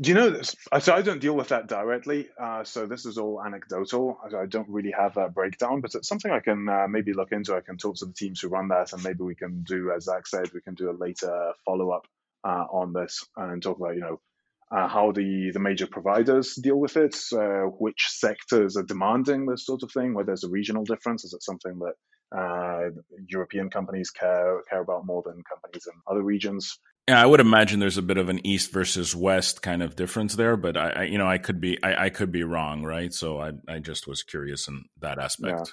Do 0.00 0.08
you 0.08 0.14
know 0.16 0.30
this? 0.30 0.56
So 0.80 0.92
I 0.92 1.02
don't 1.02 1.20
deal 1.20 1.36
with 1.36 1.48
that 1.48 1.68
directly. 1.68 2.28
Uh, 2.36 2.64
so 2.64 2.84
this 2.84 3.06
is 3.06 3.16
all 3.16 3.40
anecdotal. 3.40 4.18
I 4.24 4.46
don't 4.46 4.68
really 4.68 4.90
have 4.90 5.14
that 5.14 5.34
breakdown, 5.34 5.80
but 5.80 5.94
it's 5.94 6.08
something 6.08 6.32
I 6.32 6.40
can 6.40 6.68
uh, 6.68 6.88
maybe 6.88 7.12
look 7.12 7.30
into. 7.30 7.54
I 7.54 7.60
can 7.60 7.76
talk 7.76 7.96
to 7.96 8.06
the 8.06 8.12
teams 8.12 8.40
who 8.40 8.48
run 8.48 8.68
that, 8.68 8.92
and 8.92 9.04
maybe 9.04 9.22
we 9.22 9.36
can 9.36 9.62
do, 9.62 9.92
as 9.92 10.04
Zach 10.04 10.26
said, 10.26 10.52
we 10.52 10.62
can 10.62 10.74
do 10.74 10.90
a 10.90 10.98
later 10.98 11.52
follow 11.64 11.90
up 11.90 12.08
uh, 12.42 12.66
on 12.72 12.92
this 12.92 13.24
and 13.36 13.62
talk 13.62 13.78
about, 13.78 13.94
you 13.94 14.00
know, 14.00 14.20
uh, 14.72 14.88
how 14.88 15.12
the 15.12 15.52
the 15.52 15.60
major 15.60 15.86
providers 15.86 16.56
deal 16.56 16.76
with 16.76 16.96
it, 16.96 17.16
uh, 17.32 17.62
which 17.78 18.08
sectors 18.08 18.76
are 18.76 18.82
demanding 18.82 19.46
this 19.46 19.64
sort 19.64 19.84
of 19.84 19.92
thing, 19.92 20.12
where 20.14 20.24
there's 20.24 20.42
a 20.42 20.48
regional 20.48 20.82
difference. 20.82 21.24
Is 21.24 21.34
it 21.34 21.42
something 21.44 21.78
that 21.78 22.36
uh, 22.36 22.90
European 23.28 23.70
companies 23.70 24.10
care 24.10 24.60
care 24.68 24.80
about 24.80 25.06
more 25.06 25.22
than 25.24 25.44
companies 25.44 25.86
in 25.86 25.92
other 26.10 26.22
regions? 26.22 26.80
Yeah, 27.08 27.20
I 27.20 27.26
would 27.26 27.40
imagine 27.40 27.80
there's 27.80 27.98
a 27.98 28.02
bit 28.02 28.16
of 28.16 28.30
an 28.30 28.46
east 28.46 28.72
versus 28.72 29.14
west 29.14 29.60
kind 29.60 29.82
of 29.82 29.94
difference 29.94 30.36
there, 30.36 30.56
but 30.56 30.76
I, 30.76 30.90
I 30.90 31.02
you 31.04 31.18
know, 31.18 31.26
I 31.26 31.36
could 31.36 31.60
be, 31.60 31.82
I, 31.82 32.06
I, 32.06 32.08
could 32.08 32.32
be 32.32 32.44
wrong, 32.44 32.82
right? 32.82 33.12
So 33.12 33.38
I, 33.38 33.52
I 33.68 33.78
just 33.78 34.06
was 34.06 34.22
curious 34.22 34.68
in 34.68 34.86
that 35.00 35.18
aspect. 35.18 35.58
Yeah. 35.58 35.64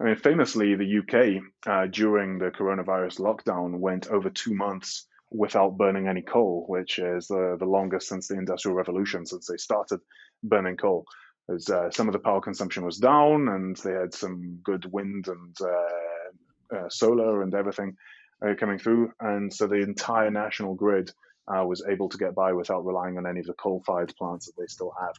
I 0.00 0.04
mean, 0.04 0.16
famously, 0.16 0.74
the 0.74 0.98
UK 0.98 1.42
uh, 1.66 1.86
during 1.86 2.38
the 2.38 2.50
coronavirus 2.50 3.20
lockdown 3.20 3.78
went 3.78 4.08
over 4.08 4.28
two 4.28 4.54
months 4.54 5.06
without 5.30 5.78
burning 5.78 6.06
any 6.06 6.20
coal, 6.20 6.64
which 6.68 6.98
is 6.98 7.28
the 7.28 7.56
the 7.58 7.64
longest 7.64 8.08
since 8.08 8.28
the 8.28 8.34
Industrial 8.34 8.76
Revolution, 8.76 9.24
since 9.24 9.46
they 9.46 9.56
started 9.56 10.00
burning 10.42 10.76
coal. 10.76 11.06
As 11.48 11.70
uh, 11.70 11.90
some 11.90 12.08
of 12.08 12.12
the 12.12 12.18
power 12.18 12.40
consumption 12.40 12.84
was 12.84 12.98
down, 12.98 13.48
and 13.48 13.76
they 13.76 13.92
had 13.92 14.12
some 14.12 14.58
good 14.64 14.84
wind 14.92 15.28
and 15.28 15.56
uh, 15.60 16.76
uh 16.76 16.88
solar 16.88 17.42
and 17.42 17.54
everything 17.54 17.96
uh, 18.42 18.54
coming 18.58 18.78
through, 18.78 19.12
and 19.20 19.52
so 19.52 19.66
the 19.66 19.82
entire 19.82 20.30
national 20.30 20.74
grid 20.74 21.10
uh, 21.48 21.64
was 21.64 21.84
able 21.88 22.08
to 22.08 22.18
get 22.18 22.34
by 22.34 22.52
without 22.52 22.84
relying 22.84 23.18
on 23.18 23.26
any 23.26 23.40
of 23.40 23.46
the 23.46 23.54
coal-fired 23.54 24.14
plants 24.16 24.46
that 24.46 24.52
they 24.58 24.66
still 24.66 24.92
have. 24.98 25.14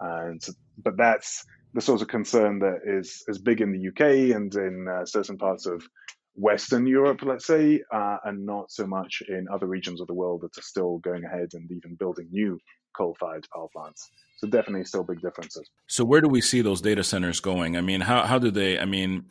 And 0.00 0.46
but 0.82 0.96
that's 0.96 1.44
the 1.74 1.80
sort 1.80 2.02
of 2.02 2.08
concern 2.08 2.60
that 2.60 2.80
is 2.86 3.24
is 3.28 3.38
big 3.38 3.60
in 3.60 3.72
the 3.72 3.88
UK 3.88 4.34
and 4.36 4.54
in 4.54 4.86
uh, 4.88 5.04
certain 5.04 5.36
parts 5.36 5.66
of 5.66 5.82
Western 6.34 6.86
Europe, 6.86 7.20
let's 7.22 7.46
say, 7.46 7.82
uh, 7.92 8.18
and 8.24 8.46
not 8.46 8.70
so 8.70 8.86
much 8.86 9.22
in 9.28 9.46
other 9.52 9.66
regions 9.66 10.00
of 10.00 10.06
the 10.06 10.14
world 10.14 10.42
that 10.42 10.56
are 10.56 10.62
still 10.62 10.98
going 10.98 11.24
ahead 11.24 11.48
and 11.54 11.70
even 11.72 11.96
building 11.96 12.28
new 12.30 12.58
coal-fired 12.96 13.44
power 13.52 13.66
plants. 13.74 14.08
So 14.36 14.46
definitely 14.46 14.84
still 14.84 15.02
big 15.02 15.20
differences. 15.20 15.68
So 15.88 16.04
where 16.04 16.20
do 16.20 16.28
we 16.28 16.40
see 16.40 16.60
those 16.62 16.80
data 16.80 17.02
centers 17.02 17.40
going? 17.40 17.76
I 17.76 17.80
mean, 17.80 18.00
how 18.00 18.24
how 18.24 18.38
do 18.38 18.50
they? 18.52 18.78
I 18.78 18.84
mean 18.84 19.24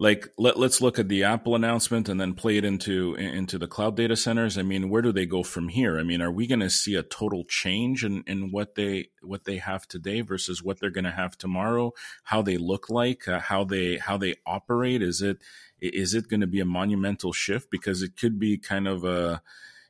like 0.00 0.28
let, 0.38 0.56
let's 0.56 0.80
look 0.80 0.98
at 0.98 1.08
the 1.08 1.24
apple 1.24 1.56
announcement 1.56 2.08
and 2.08 2.20
then 2.20 2.34
play 2.34 2.56
it 2.56 2.64
into 2.64 3.14
into 3.16 3.58
the 3.58 3.66
cloud 3.66 3.96
data 3.96 4.16
centers. 4.16 4.56
I 4.56 4.62
mean 4.62 4.88
where 4.88 5.02
do 5.02 5.12
they 5.12 5.26
go 5.26 5.42
from 5.42 5.68
here? 5.68 5.98
I 5.98 6.04
mean 6.04 6.22
are 6.22 6.30
we 6.30 6.46
going 6.46 6.60
to 6.60 6.70
see 6.70 6.94
a 6.94 7.02
total 7.02 7.44
change 7.44 8.04
in, 8.04 8.22
in 8.26 8.52
what 8.52 8.76
they 8.76 9.10
what 9.22 9.44
they 9.44 9.56
have 9.56 9.88
today 9.88 10.20
versus 10.20 10.62
what 10.62 10.78
they're 10.78 10.90
going 10.90 11.04
to 11.04 11.10
have 11.10 11.36
tomorrow? 11.36 11.92
How 12.22 12.42
they 12.42 12.56
look 12.56 12.88
like 12.88 13.26
uh, 13.26 13.40
how 13.40 13.64
they 13.64 13.96
how 13.96 14.16
they 14.16 14.36
operate? 14.46 15.02
Is 15.02 15.20
it 15.20 15.38
is 15.80 16.14
it 16.14 16.28
going 16.28 16.40
to 16.40 16.46
be 16.46 16.60
a 16.60 16.64
monumental 16.64 17.32
shift? 17.32 17.70
Because 17.70 18.02
it 18.02 18.16
could 18.16 18.38
be 18.38 18.56
kind 18.56 18.86
of 18.86 19.04
a 19.04 19.42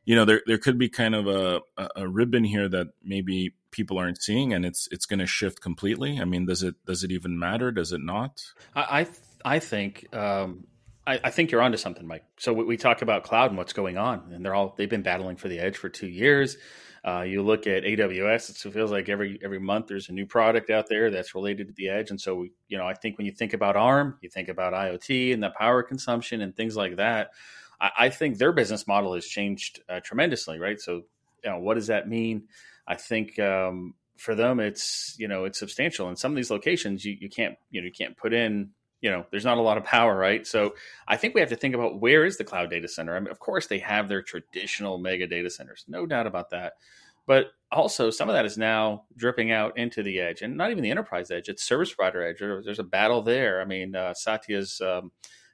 you 0.06 0.16
know 0.16 0.24
there 0.24 0.40
there 0.46 0.58
could 0.58 0.78
be 0.78 0.88
kind 0.88 1.14
of 1.14 1.26
a 1.26 1.60
a 1.94 2.08
ribbon 2.08 2.44
here 2.44 2.68
that 2.68 2.88
maybe 3.04 3.54
people 3.70 3.98
aren't 3.98 4.22
seeing 4.22 4.54
and 4.54 4.64
it's 4.64 4.88
it's 4.90 5.04
going 5.04 5.18
to 5.18 5.26
shift 5.26 5.60
completely. 5.60 6.18
I 6.18 6.24
mean 6.24 6.46
does 6.46 6.62
it 6.62 6.76
does 6.86 7.04
it 7.04 7.12
even 7.12 7.38
matter? 7.38 7.70
Does 7.70 7.92
it 7.92 8.00
not? 8.00 8.42
I 8.74 9.00
i 9.00 9.06
think 9.58 10.14
um 10.14 10.66
I, 11.08 11.20
I 11.24 11.30
think 11.30 11.50
you're 11.50 11.62
onto 11.62 11.78
something, 11.78 12.06
Mike. 12.06 12.24
So 12.36 12.52
we, 12.52 12.64
we, 12.64 12.76
talk 12.76 13.00
about 13.00 13.24
cloud 13.24 13.50
and 13.50 13.56
what's 13.56 13.72
going 13.72 13.96
on, 13.96 14.30
and 14.30 14.44
they're 14.44 14.54
all 14.54 14.74
they've 14.76 14.90
been 14.90 15.02
battling 15.02 15.36
for 15.36 15.48
the 15.48 15.58
edge 15.58 15.78
for 15.78 15.88
two 15.88 16.06
years. 16.06 16.58
Uh, 17.02 17.22
you 17.22 17.42
look 17.42 17.66
at 17.66 17.84
AWS; 17.84 18.66
it 18.66 18.72
feels 18.72 18.90
like 18.90 19.08
every 19.08 19.38
every 19.42 19.58
month 19.58 19.86
there's 19.86 20.10
a 20.10 20.12
new 20.12 20.26
product 20.26 20.68
out 20.68 20.86
there 20.88 21.10
that's 21.10 21.34
related 21.34 21.68
to 21.68 21.72
the 21.74 21.88
edge. 21.88 22.10
And 22.10 22.20
so, 22.20 22.34
we, 22.34 22.52
you 22.68 22.76
know, 22.76 22.86
I 22.86 22.92
think 22.92 23.16
when 23.16 23.24
you 23.24 23.32
think 23.32 23.54
about 23.54 23.74
ARM, 23.74 24.18
you 24.20 24.28
think 24.28 24.48
about 24.48 24.74
IoT 24.74 25.32
and 25.32 25.42
the 25.42 25.48
power 25.48 25.82
consumption 25.82 26.42
and 26.42 26.54
things 26.54 26.76
like 26.76 26.96
that. 26.96 27.30
I, 27.80 27.90
I 27.98 28.08
think 28.10 28.36
their 28.36 28.52
business 28.52 28.86
model 28.86 29.14
has 29.14 29.26
changed 29.26 29.80
uh, 29.88 30.00
tremendously, 30.00 30.58
right? 30.58 30.78
So, 30.78 31.04
you 31.42 31.50
know, 31.50 31.58
what 31.58 31.74
does 31.74 31.86
that 31.86 32.06
mean? 32.06 32.48
I 32.86 32.96
think 32.96 33.38
um, 33.38 33.94
for 34.18 34.34
them, 34.34 34.60
it's 34.60 35.16
you 35.18 35.28
know 35.28 35.46
it's 35.46 35.58
substantial. 35.58 36.10
In 36.10 36.16
some 36.16 36.32
of 36.32 36.36
these 36.36 36.50
locations, 36.50 37.02
you, 37.06 37.16
you 37.18 37.30
can't 37.30 37.56
you 37.70 37.80
know 37.80 37.86
you 37.86 37.92
can't 37.92 38.16
put 38.16 38.34
in 38.34 38.72
you 39.00 39.10
know 39.10 39.24
there's 39.30 39.44
not 39.44 39.58
a 39.58 39.62
lot 39.62 39.78
of 39.78 39.84
power, 39.84 40.16
right? 40.16 40.46
So 40.46 40.74
I 41.06 41.16
think 41.16 41.34
we 41.34 41.40
have 41.40 41.50
to 41.50 41.56
think 41.56 41.74
about 41.74 42.00
where 42.00 42.24
is 42.24 42.36
the 42.36 42.44
cloud 42.44 42.70
data 42.70 42.88
center. 42.88 43.16
I 43.16 43.20
mean, 43.20 43.30
of 43.30 43.38
course, 43.38 43.66
they 43.66 43.78
have 43.78 44.08
their 44.08 44.22
traditional 44.22 44.98
mega 44.98 45.26
data 45.26 45.50
centers, 45.50 45.84
no 45.88 46.06
doubt 46.06 46.26
about 46.26 46.50
that. 46.50 46.74
But 47.26 47.48
also, 47.70 48.10
some 48.10 48.30
of 48.30 48.34
that 48.34 48.46
is 48.46 48.56
now 48.56 49.04
dripping 49.16 49.52
out 49.52 49.76
into 49.76 50.02
the 50.02 50.18
edge, 50.18 50.40
and 50.40 50.56
not 50.56 50.70
even 50.70 50.82
the 50.82 50.90
enterprise 50.90 51.30
edge. 51.30 51.50
It's 51.50 51.62
service 51.62 51.92
provider 51.92 52.22
edge. 52.22 52.38
There's 52.38 52.78
a 52.78 52.84
battle 52.84 53.22
there. 53.22 53.60
I 53.60 53.66
mean, 53.66 53.94
uh, 53.94 54.14
Satya's 54.14 54.80
um, 54.80 55.12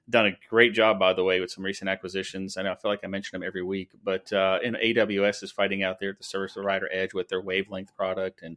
done 0.08 0.26
a 0.26 0.38
great 0.48 0.72
job, 0.72 0.98
by 0.98 1.12
the 1.12 1.24
way, 1.24 1.40
with 1.40 1.50
some 1.50 1.64
recent 1.64 1.88
acquisitions. 1.88 2.56
Know 2.56 2.70
I 2.70 2.76
feel 2.76 2.90
like 2.90 3.00
I 3.02 3.08
mention 3.08 3.38
them 3.38 3.46
every 3.46 3.64
week, 3.64 3.90
but 4.04 4.32
uh, 4.32 4.58
in 4.62 4.74
AWS 4.74 5.42
is 5.42 5.50
fighting 5.50 5.82
out 5.82 5.98
there 5.98 6.10
at 6.10 6.18
the 6.18 6.24
service 6.24 6.52
provider 6.52 6.88
edge 6.92 7.12
with 7.12 7.28
their 7.28 7.40
wavelength 7.40 7.94
product, 7.96 8.42
and 8.42 8.56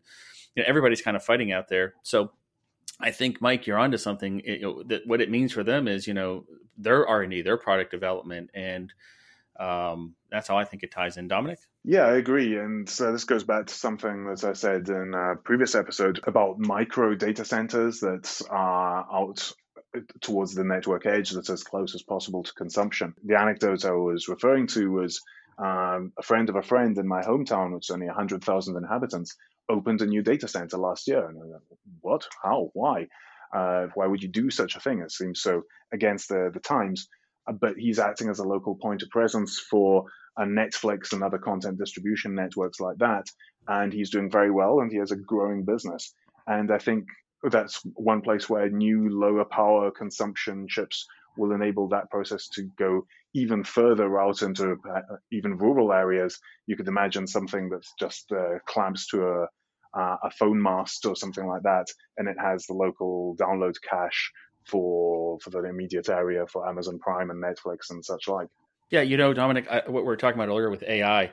you 0.55 0.61
know 0.61 0.69
everybody's 0.69 1.01
kind 1.01 1.17
of 1.17 1.23
fighting 1.23 1.51
out 1.51 1.69
there. 1.69 1.95
So 2.03 2.31
I 2.99 3.11
think 3.11 3.41
Mike, 3.41 3.67
you're 3.67 3.77
onto 3.77 3.97
something. 3.97 4.41
It, 4.43 4.87
that 4.89 5.05
what 5.05 5.21
it 5.21 5.29
means 5.29 5.53
for 5.53 5.63
them 5.63 5.87
is 5.87 6.07
you 6.07 6.13
know 6.13 6.45
their 6.77 7.07
R 7.07 7.21
and 7.21 7.31
D, 7.31 7.41
their 7.41 7.57
product 7.57 7.91
development, 7.91 8.49
and 8.53 8.91
um, 9.59 10.15
that's 10.31 10.47
how 10.47 10.57
I 10.57 10.65
think 10.65 10.83
it 10.83 10.91
ties 10.91 11.17
in. 11.17 11.27
Dominic. 11.27 11.59
Yeah, 11.83 12.05
I 12.05 12.17
agree. 12.17 12.57
And 12.57 12.89
so 12.89 13.11
this 13.11 13.23
goes 13.23 13.43
back 13.43 13.67
to 13.67 13.73
something 13.73 14.25
that 14.25 14.43
I 14.43 14.53
said 14.53 14.89
in 14.89 15.13
a 15.13 15.35
previous 15.35 15.75
episode 15.75 16.19
about 16.25 16.59
micro 16.59 17.15
data 17.15 17.45
centers 17.45 18.01
that 18.01 18.41
are 18.49 19.07
out 19.11 19.51
towards 20.21 20.53
the 20.53 20.63
network 20.63 21.05
edge 21.05 21.31
that's 21.31 21.49
as 21.49 21.63
close 21.63 21.95
as 21.95 22.03
possible 22.03 22.43
to 22.43 22.53
consumption. 22.53 23.13
The 23.23 23.39
anecdote 23.39 23.85
I 23.85 23.91
was 23.91 24.27
referring 24.27 24.67
to 24.67 24.91
was 24.91 25.21
um, 25.57 26.11
a 26.17 26.23
friend 26.23 26.49
of 26.49 26.55
a 26.55 26.61
friend 26.61 26.97
in 26.97 27.07
my 27.07 27.21
hometown, 27.21 27.73
which 27.73 27.89
is 27.89 27.93
only 27.93 28.07
100,000 28.07 28.75
inhabitants, 28.75 29.35
opened 29.69 30.01
a 30.01 30.05
new 30.05 30.21
data 30.21 30.47
center 30.47 30.77
last 30.77 31.07
year. 31.07 31.27
And 31.27 31.37
like, 31.37 31.61
what? 32.01 32.27
How? 32.43 32.69
Why? 32.73 33.07
Uh, 33.53 33.87
why 33.95 34.07
would 34.07 34.21
you 34.21 34.29
do 34.29 34.49
such 34.49 34.75
a 34.75 34.79
thing? 34.79 35.01
It 35.01 35.11
seems 35.11 35.41
so 35.41 35.63
against 35.93 36.29
the, 36.29 36.51
the 36.53 36.59
times. 36.59 37.07
Uh, 37.47 37.53
but 37.53 37.77
he's 37.77 37.99
acting 37.99 38.29
as 38.29 38.39
a 38.39 38.47
local 38.47 38.75
point 38.75 39.03
of 39.03 39.09
presence 39.09 39.59
for 39.59 40.05
a 40.37 40.43
Netflix 40.43 41.13
and 41.13 41.23
other 41.23 41.37
content 41.37 41.77
distribution 41.77 42.35
networks 42.35 42.79
like 42.79 42.97
that. 42.97 43.25
And 43.67 43.91
he's 43.91 44.11
doing 44.11 44.29
very 44.29 44.51
well 44.51 44.79
and 44.79 44.91
he 44.91 44.97
has 44.97 45.11
a 45.11 45.15
growing 45.15 45.63
business. 45.63 46.13
And 46.45 46.71
I 46.71 46.77
think 46.77 47.05
that's 47.43 47.81
one 47.93 48.21
place 48.21 48.49
where 48.49 48.69
new 48.69 49.09
lower 49.09 49.45
power 49.45 49.91
consumption 49.91 50.67
chips 50.67 51.05
will 51.37 51.51
enable 51.53 51.87
that 51.89 52.09
process 52.09 52.47
to 52.49 52.63
go 52.77 53.05
even 53.33 53.63
further 53.63 54.19
out 54.19 54.41
into 54.41 54.77
uh, 54.89 55.01
even 55.31 55.57
rural 55.57 55.93
areas. 55.93 56.39
You 56.65 56.75
could 56.75 56.87
imagine 56.87 57.27
something 57.27 57.69
that's 57.69 57.93
just 57.99 58.31
uh, 58.31 58.59
clamps 58.65 59.07
to 59.09 59.27
a, 59.27 59.47
uh, 59.93 60.17
a 60.23 60.31
phone 60.31 60.61
mast 60.61 61.05
or 61.05 61.15
something 61.15 61.45
like 61.45 61.63
that, 61.63 61.87
and 62.17 62.27
it 62.27 62.37
has 62.39 62.65
the 62.65 62.73
local 62.73 63.35
download 63.39 63.75
cache 63.81 64.31
for 64.65 65.39
for 65.39 65.49
the 65.49 65.63
immediate 65.63 66.09
area 66.09 66.45
for 66.47 66.67
Amazon 66.67 66.99
Prime 66.99 67.29
and 67.29 67.43
Netflix 67.43 67.89
and 67.89 68.03
such 68.03 68.27
like. 68.27 68.47
Yeah, 68.89 69.01
you 69.01 69.17
know, 69.17 69.33
Dominic, 69.33 69.67
I, 69.69 69.83
what 69.85 70.03
we 70.03 70.07
were 70.07 70.17
talking 70.17 70.39
about 70.39 70.49
earlier 70.49 70.69
with 70.69 70.83
AI. 70.83 71.31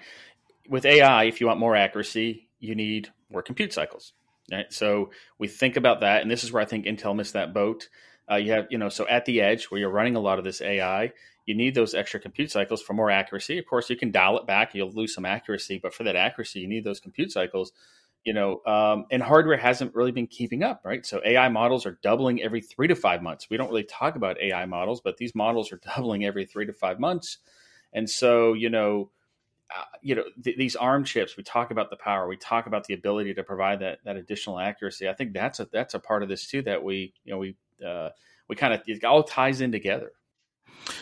With 0.69 0.85
AI, 0.85 1.25
if 1.25 1.41
you 1.41 1.47
want 1.47 1.61
more 1.61 1.77
accuracy, 1.77 2.49
you 2.59 2.75
need 2.75 3.11
more 3.31 3.43
compute 3.43 3.73
cycles. 3.73 4.13
Right? 4.51 4.73
So 4.73 5.11
we 5.39 5.49
think 5.49 5.77
about 5.77 6.01
that, 6.01 6.23
and 6.23 6.31
this 6.31 6.45
is 6.45 6.53
where 6.53 6.63
I 6.63 6.67
think 6.67 6.87
Intel 6.87 7.15
missed 7.15 7.35
that 7.35 7.55
boat. 7.55 7.89
Uh, 8.31 8.37
you 8.37 8.53
have, 8.53 8.67
you 8.71 8.79
know, 8.79 8.89
so 8.89 9.07
at 9.07 9.25
the 9.27 9.41
edge 9.41 9.67
where 9.67 9.79
you're 9.79 9.91
running 9.91 10.17
a 10.17 10.21
lot 10.21 10.39
of 10.39 10.45
this 10.45 10.63
AI, 10.63 11.13
you 11.47 11.55
need 11.55 11.75
those 11.75 11.95
extra 11.95 12.19
compute 12.19 12.51
cycles 12.51 12.83
for 12.83 12.95
more 12.95 13.11
accuracy. 13.11 13.59
Of 13.59 13.67
course, 13.67 13.91
you 13.91 13.97
can 13.97 14.11
dial 14.11 14.39
it 14.39 14.47
back; 14.47 14.75
you'll 14.75 14.93
lose 14.93 15.15
some 15.15 15.27
accuracy, 15.27 15.79
but 15.83 15.95
for 15.95 16.05
that 16.05 16.17
accuracy, 16.17 16.61
you 16.61 16.69
need 16.69 16.85
those 16.85 17.01
compute 17.01 17.33
cycles. 17.33 17.73
You 18.25 18.33
know, 18.33 18.63
um, 18.65 19.05
and 19.11 19.23
hardware 19.23 19.59
hasn't 19.59 19.95
really 19.95 20.13
been 20.13 20.27
keeping 20.27 20.63
up, 20.63 20.81
right? 20.85 21.05
So 21.05 21.21
AI 21.25 21.49
models 21.51 21.85
are 21.85 21.99
doubling 22.03 22.43
every 22.43 22.63
three 22.63 22.89
to 22.89 22.95
five 22.95 23.23
months. 23.23 23.49
We 23.51 23.59
don't 23.59 23.69
really 23.69 23.85
talk 23.85 24.17
about 24.17 24.41
AI 24.41 24.65
models, 24.65 25.03
but 25.03 25.19
these 25.19 25.35
models 25.35 25.73
are 25.73 25.81
doubling 25.97 26.25
every 26.25 26.47
three 26.47 26.67
to 26.67 26.73
five 26.73 26.99
months, 26.99 27.39
and 27.93 28.09
so 28.09 28.55
you 28.55 28.71
know 28.71 29.11
uh, 29.75 29.85
you 30.03 30.15
know 30.15 30.25
th- 30.43 30.57
these 30.57 30.77
arm 30.77 31.05
chips 31.05 31.37
we 31.37 31.43
talk 31.43 31.71
about 31.71 31.91
the 31.91 31.97
power 31.97 32.29
we 32.29 32.37
talk 32.37 32.67
about 32.67 32.85
the 32.87 32.95
ability 32.95 33.35
to 33.35 33.43
provide 33.43 33.81
that 33.81 33.99
that 34.05 34.17
additional 34.17 34.59
accuracy 34.59 35.09
i 35.09 35.13
think 35.15 35.33
that's 35.33 35.61
a 35.61 35.69
that's 35.73 35.95
a 35.95 35.99
part 35.99 36.23
of 36.23 36.29
this 36.29 36.47
too 36.47 36.63
that 36.63 36.83
we 36.83 37.13
you 37.25 37.33
know 37.33 37.39
we 37.39 37.57
uh, 37.85 38.11
we 38.49 38.57
kind 38.57 38.75
of 38.75 38.83
it 38.87 39.05
all 39.05 39.23
ties 39.23 39.61
in 39.61 39.73
together 39.73 40.13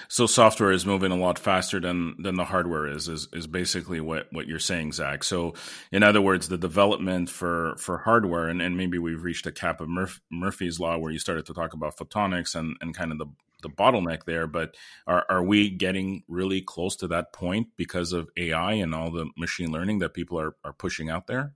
so 0.09 0.27
software 0.27 0.73
is 0.73 0.87
moving 0.87 1.13
a 1.13 1.17
lot 1.17 1.39
faster 1.39 1.81
than 1.81 2.15
than 2.19 2.37
the 2.37 2.45
hardware 2.45 2.87
is 2.87 3.09
is 3.09 3.29
is 3.33 3.47
basically 3.47 4.01
what 4.01 4.27
what 4.33 4.47
you're 4.47 4.59
saying 4.59 4.93
zach 4.93 5.25
so 5.25 5.55
in 5.91 6.03
other 6.03 6.21
words 6.21 6.49
the 6.49 6.59
development 6.59 7.29
for 7.29 7.75
for 7.79 7.99
hardware 7.99 8.49
and, 8.49 8.63
and 8.63 8.77
maybe 8.77 8.99
we've 8.99 9.23
reached 9.23 9.47
a 9.47 9.53
cap 9.53 9.81
of 9.81 9.89
Murph, 9.89 10.21
murphy's 10.31 10.81
law 10.81 10.97
where 10.97 11.13
you 11.13 11.19
started 11.19 11.47
to 11.47 11.55
talk 11.55 11.73
about 11.73 11.97
photonics 11.97 12.55
and 12.55 12.77
and 12.81 12.95
kind 12.97 13.13
of 13.13 13.19
the 13.19 13.27
the 13.63 13.71
bottleneck 13.71 14.25
there, 14.25 14.47
but 14.47 14.77
are, 15.07 15.25
are 15.29 15.43
we 15.43 15.71
getting 15.71 16.25
really 16.29 16.61
close 16.61 16.97
to 16.97 17.09
that 17.09 17.33
point 17.33 17.69
because 17.77 18.13
of 18.13 18.29
AI 18.37 18.75
and 18.75 18.95
all 18.95 19.11
the 19.11 19.31
machine 19.37 19.73
learning 19.73 20.01
that 20.01 20.15
people 20.15 20.39
are, 20.39 20.57
are 20.65 20.73
pushing 20.73 21.09
out 21.09 21.27
there? 21.29 21.55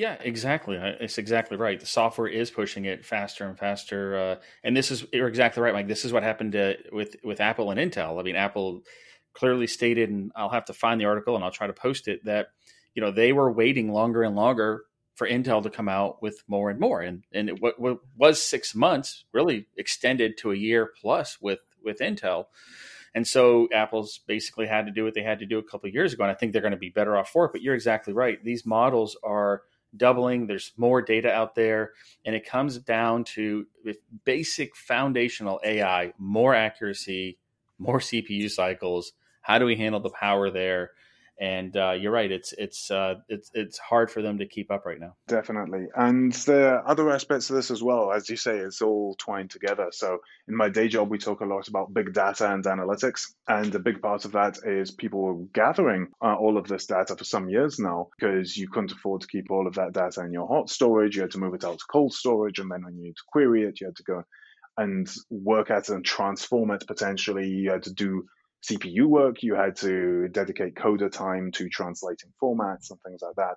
Yeah, 0.00 0.16
exactly. 0.18 0.78
It's 0.80 1.18
exactly 1.18 1.58
right. 1.58 1.78
The 1.78 1.84
software 1.84 2.26
is 2.26 2.50
pushing 2.50 2.86
it 2.86 3.04
faster 3.04 3.44
and 3.44 3.58
faster, 3.58 4.18
uh, 4.18 4.36
and 4.64 4.74
this 4.74 4.90
is 4.90 5.04
you're 5.12 5.28
exactly 5.28 5.62
right, 5.62 5.74
Mike. 5.74 5.88
This 5.88 6.06
is 6.06 6.12
what 6.12 6.22
happened 6.22 6.52
to, 6.52 6.78
with 6.90 7.16
with 7.22 7.38
Apple 7.38 7.70
and 7.70 7.78
Intel. 7.78 8.18
I 8.18 8.22
mean, 8.22 8.34
Apple 8.34 8.80
clearly 9.34 9.66
stated, 9.66 10.08
and 10.08 10.32
I'll 10.34 10.48
have 10.48 10.64
to 10.64 10.72
find 10.72 10.98
the 10.98 11.04
article 11.04 11.34
and 11.34 11.44
I'll 11.44 11.50
try 11.50 11.66
to 11.66 11.74
post 11.74 12.08
it 12.08 12.24
that 12.24 12.46
you 12.94 13.02
know 13.02 13.10
they 13.10 13.34
were 13.34 13.52
waiting 13.52 13.92
longer 13.92 14.22
and 14.22 14.34
longer 14.34 14.84
for 15.16 15.28
Intel 15.28 15.62
to 15.64 15.68
come 15.68 15.90
out 15.90 16.22
with 16.22 16.42
more 16.48 16.70
and 16.70 16.80
more. 16.80 17.02
And 17.02 17.24
and 17.30 17.58
what, 17.60 17.78
what 17.78 17.98
was 18.16 18.40
six 18.42 18.74
months 18.74 19.26
really 19.34 19.66
extended 19.76 20.38
to 20.38 20.50
a 20.50 20.56
year 20.56 20.90
plus 20.98 21.36
with 21.42 21.60
with 21.84 21.98
Intel. 21.98 22.46
And 23.14 23.28
so 23.28 23.68
Apple's 23.70 24.20
basically 24.26 24.66
had 24.66 24.86
to 24.86 24.92
do 24.92 25.04
what 25.04 25.12
they 25.12 25.24
had 25.24 25.40
to 25.40 25.46
do 25.46 25.58
a 25.58 25.62
couple 25.62 25.90
years 25.90 26.14
ago, 26.14 26.22
and 26.22 26.32
I 26.32 26.34
think 26.36 26.54
they're 26.54 26.62
going 26.62 26.70
to 26.70 26.78
be 26.78 26.88
better 26.88 27.18
off 27.18 27.28
for 27.28 27.44
it. 27.44 27.52
But 27.52 27.60
you're 27.60 27.74
exactly 27.74 28.14
right; 28.14 28.42
these 28.42 28.64
models 28.64 29.14
are 29.22 29.60
doubling. 29.96 30.46
There's 30.46 30.72
more 30.76 31.02
data 31.02 31.32
out 31.32 31.54
there, 31.54 31.92
and 32.24 32.34
it 32.34 32.46
comes 32.46 32.78
down 32.78 33.24
to 33.24 33.66
basic 34.24 34.76
foundational 34.76 35.60
AI, 35.64 36.12
more 36.18 36.54
accuracy, 36.54 37.38
more 37.78 37.98
CPU 37.98 38.50
cycles. 38.50 39.12
How 39.42 39.58
do 39.58 39.64
we 39.64 39.76
handle 39.76 40.00
the 40.00 40.10
power 40.10 40.50
there? 40.50 40.90
And 41.40 41.74
uh, 41.74 41.92
you're 41.92 42.12
right. 42.12 42.30
It's 42.30 42.52
it's 42.58 42.90
uh, 42.90 43.14
it's 43.28 43.50
it's 43.54 43.78
hard 43.78 44.10
for 44.10 44.20
them 44.20 44.38
to 44.38 44.46
keep 44.46 44.70
up 44.70 44.84
right 44.84 45.00
now. 45.00 45.14
Definitely, 45.26 45.86
and 45.96 46.32
there 46.32 46.74
are 46.74 46.88
other 46.88 47.10
aspects 47.10 47.48
of 47.48 47.56
this 47.56 47.70
as 47.70 47.82
well. 47.82 48.12
As 48.12 48.28
you 48.28 48.36
say, 48.36 48.58
it's 48.58 48.82
all 48.82 49.16
twined 49.18 49.50
together. 49.50 49.88
So 49.90 50.18
in 50.48 50.54
my 50.54 50.68
day 50.68 50.88
job, 50.88 51.08
we 51.08 51.16
talk 51.16 51.40
a 51.40 51.46
lot 51.46 51.66
about 51.68 51.94
big 51.94 52.12
data 52.12 52.52
and 52.52 52.62
analytics, 52.64 53.32
and 53.48 53.74
a 53.74 53.78
big 53.78 54.02
part 54.02 54.26
of 54.26 54.32
that 54.32 54.58
is 54.64 54.90
people 54.90 55.48
gathering 55.54 56.08
uh, 56.22 56.34
all 56.34 56.58
of 56.58 56.68
this 56.68 56.84
data 56.84 57.16
for 57.16 57.24
some 57.24 57.48
years 57.48 57.78
now 57.78 58.08
because 58.18 58.54
you 58.54 58.68
couldn't 58.68 58.92
afford 58.92 59.22
to 59.22 59.26
keep 59.26 59.50
all 59.50 59.66
of 59.66 59.74
that 59.74 59.94
data 59.94 60.20
in 60.20 60.32
your 60.32 60.46
hot 60.46 60.68
storage. 60.68 61.16
You 61.16 61.22
had 61.22 61.30
to 61.32 61.38
move 61.38 61.54
it 61.54 61.64
out 61.64 61.78
to 61.78 61.84
cold 61.90 62.12
storage, 62.12 62.58
and 62.58 62.70
then 62.70 62.84
when 62.84 62.96
you 62.96 63.02
need 63.04 63.16
to 63.16 63.22
query 63.32 63.62
it, 63.62 63.80
you 63.80 63.86
had 63.86 63.96
to 63.96 64.02
go 64.02 64.24
and 64.76 65.08
work 65.30 65.70
at 65.70 65.88
it 65.88 65.94
and 65.94 66.04
transform 66.04 66.70
it 66.70 66.86
potentially. 66.86 67.48
You 67.48 67.70
had 67.70 67.84
to 67.84 67.94
do 67.94 68.24
CPU 68.64 69.06
work, 69.06 69.42
you 69.42 69.54
had 69.54 69.76
to 69.76 70.28
dedicate 70.28 70.74
coder 70.74 71.10
time 71.10 71.52
to 71.52 71.68
translating 71.68 72.32
formats 72.42 72.90
and 72.90 73.00
things 73.02 73.22
like 73.22 73.36
that. 73.36 73.56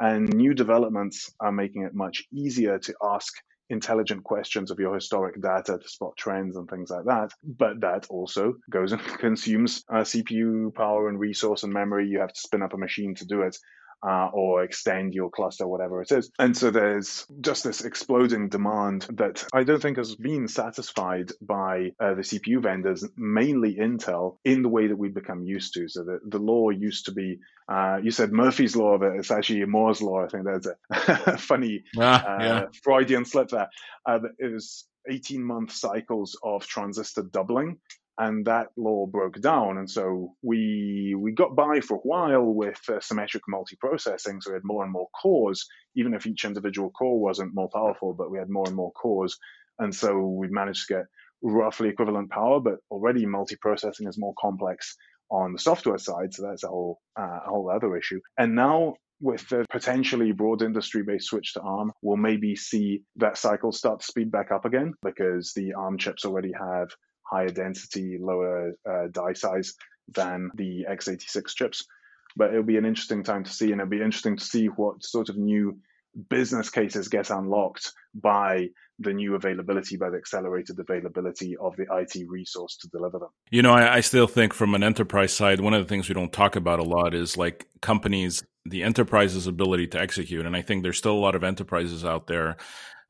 And 0.00 0.32
new 0.34 0.54
developments 0.54 1.32
are 1.40 1.52
making 1.52 1.82
it 1.82 1.94
much 1.94 2.24
easier 2.32 2.78
to 2.78 2.94
ask 3.02 3.32
intelligent 3.70 4.24
questions 4.24 4.70
of 4.70 4.78
your 4.78 4.94
historic 4.94 5.40
data 5.42 5.78
to 5.78 5.88
spot 5.88 6.16
trends 6.16 6.56
and 6.56 6.68
things 6.70 6.90
like 6.90 7.04
that. 7.06 7.32
But 7.42 7.80
that 7.80 8.06
also 8.08 8.54
goes 8.70 8.92
and 8.92 9.02
consumes 9.18 9.84
uh, 9.92 9.98
CPU 10.02 10.74
power 10.74 11.08
and 11.08 11.18
resource 11.18 11.64
and 11.64 11.72
memory. 11.72 12.08
You 12.08 12.20
have 12.20 12.32
to 12.32 12.40
spin 12.40 12.62
up 12.62 12.74
a 12.74 12.78
machine 12.78 13.14
to 13.16 13.26
do 13.26 13.42
it 13.42 13.56
uh, 14.06 14.28
or 14.32 14.62
extend 14.62 15.14
your 15.14 15.30
cluster, 15.30 15.66
whatever 15.66 16.02
it 16.02 16.12
is. 16.12 16.30
And 16.38 16.56
so 16.56 16.70
there's 16.70 17.26
just 17.40 17.64
this 17.64 17.84
exploding 17.84 18.48
demand 18.48 19.06
that 19.14 19.44
I 19.52 19.64
don't 19.64 19.80
think 19.80 19.96
has 19.96 20.14
been 20.14 20.48
satisfied 20.48 21.32
by 21.40 21.92
uh, 22.00 22.14
the 22.14 22.22
CPU 22.22 22.62
vendors, 22.62 23.04
mainly 23.16 23.76
Intel, 23.76 24.36
in 24.44 24.62
the 24.62 24.68
way 24.68 24.86
that 24.86 24.96
we've 24.96 25.14
become 25.14 25.42
used 25.42 25.74
to. 25.74 25.88
So 25.88 26.04
the, 26.04 26.20
the 26.24 26.38
law 26.38 26.70
used 26.70 27.06
to 27.06 27.12
be, 27.12 27.38
uh, 27.68 27.98
you 28.02 28.10
said 28.10 28.32
Murphy's 28.32 28.76
law, 28.76 28.98
but 28.98 29.16
it's 29.16 29.30
actually 29.30 29.64
Moore's 29.64 30.00
law. 30.00 30.24
I 30.24 30.28
think 30.28 30.44
there's 30.44 30.68
a 31.26 31.38
funny 31.38 31.84
ah, 31.98 32.24
uh, 32.24 32.42
yeah. 32.42 32.64
Freudian 32.82 33.24
slip 33.24 33.48
there. 33.48 33.68
Uh, 34.06 34.20
it 34.38 34.52
was 34.52 34.86
18 35.10 35.42
month 35.42 35.72
cycles 35.72 36.38
of 36.42 36.66
transistor 36.66 37.22
doubling 37.22 37.78
and 38.18 38.44
that 38.46 38.66
law 38.76 39.06
broke 39.06 39.40
down. 39.40 39.78
And 39.78 39.88
so 39.88 40.34
we 40.42 41.14
we 41.16 41.32
got 41.32 41.54
by 41.54 41.80
for 41.80 41.96
a 41.96 42.00
while 42.00 42.44
with 42.44 42.80
uh, 42.88 43.00
symmetric 43.00 43.44
multiprocessing. 43.48 44.42
So 44.42 44.50
we 44.50 44.54
had 44.54 44.64
more 44.64 44.82
and 44.82 44.92
more 44.92 45.08
cores, 45.22 45.66
even 45.94 46.14
if 46.14 46.26
each 46.26 46.44
individual 46.44 46.90
core 46.90 47.20
wasn't 47.20 47.54
more 47.54 47.70
powerful, 47.72 48.14
but 48.14 48.30
we 48.30 48.38
had 48.38 48.50
more 48.50 48.66
and 48.66 48.76
more 48.76 48.92
cores. 48.92 49.38
And 49.78 49.94
so 49.94 50.18
we 50.18 50.48
managed 50.48 50.88
to 50.88 50.94
get 50.94 51.04
roughly 51.42 51.88
equivalent 51.88 52.30
power, 52.30 52.58
but 52.60 52.78
already 52.90 53.24
multiprocessing 53.24 54.08
is 54.08 54.18
more 54.18 54.34
complex 54.40 54.96
on 55.30 55.52
the 55.52 55.58
software 55.58 55.98
side. 55.98 56.34
So 56.34 56.42
that's 56.42 56.64
a 56.64 56.68
whole 56.68 56.98
uh, 57.18 57.40
a 57.46 57.50
whole 57.50 57.70
other 57.70 57.96
issue. 57.96 58.20
And 58.36 58.56
now 58.56 58.94
with 59.20 59.48
the 59.48 59.64
potentially 59.70 60.32
broad 60.32 60.62
industry 60.62 61.02
based 61.02 61.28
switch 61.28 61.54
to 61.54 61.60
ARM, 61.60 61.92
we'll 62.02 62.16
maybe 62.16 62.56
see 62.56 63.02
that 63.16 63.38
cycle 63.38 63.72
start 63.72 64.00
to 64.00 64.06
speed 64.06 64.30
back 64.30 64.50
up 64.50 64.64
again 64.64 64.94
because 65.02 65.52
the 65.54 65.74
ARM 65.74 65.98
chips 65.98 66.24
already 66.24 66.52
have 66.52 66.88
higher 67.30 67.48
density, 67.48 68.18
lower 68.20 68.72
uh, 68.88 69.08
die 69.10 69.32
size 69.32 69.74
than 70.14 70.50
the 70.54 70.86
x86 70.90 71.54
chips. 71.54 71.84
But 72.36 72.50
it'll 72.50 72.62
be 72.62 72.76
an 72.76 72.84
interesting 72.84 73.24
time 73.24 73.44
to 73.44 73.50
see, 73.50 73.72
and 73.72 73.80
it'll 73.80 73.90
be 73.90 74.02
interesting 74.02 74.36
to 74.36 74.44
see 74.44 74.66
what 74.66 75.02
sort 75.02 75.28
of 75.28 75.36
new 75.36 75.78
business 76.28 76.70
cases 76.70 77.08
get 77.08 77.30
unlocked 77.30 77.92
by 78.14 78.68
the 78.98 79.12
new 79.12 79.34
availability, 79.34 79.96
by 79.96 80.10
the 80.10 80.16
accelerated 80.16 80.78
availability 80.78 81.56
of 81.56 81.76
the 81.76 81.86
IT 81.90 82.28
resource 82.28 82.76
to 82.78 82.88
deliver 82.88 83.18
them. 83.18 83.28
You 83.50 83.62
know, 83.62 83.72
I, 83.72 83.96
I, 83.96 84.00
still 84.00 84.26
think 84.26 84.52
from 84.52 84.74
an 84.74 84.82
enterprise 84.82 85.32
side, 85.32 85.60
one 85.60 85.74
of 85.74 85.80
the 85.80 85.88
things 85.88 86.08
we 86.08 86.14
don't 86.14 86.32
talk 86.32 86.56
about 86.56 86.80
a 86.80 86.84
lot 86.84 87.14
is 87.14 87.36
like 87.36 87.68
companies, 87.80 88.42
the 88.64 88.82
enterprise's 88.82 89.46
ability 89.46 89.86
to 89.88 90.00
execute. 90.00 90.44
And 90.44 90.56
I 90.56 90.62
think 90.62 90.82
there's 90.82 90.98
still 90.98 91.12
a 91.12 91.20
lot 91.20 91.36
of 91.36 91.44
enterprises 91.44 92.04
out 92.04 92.26
there 92.26 92.56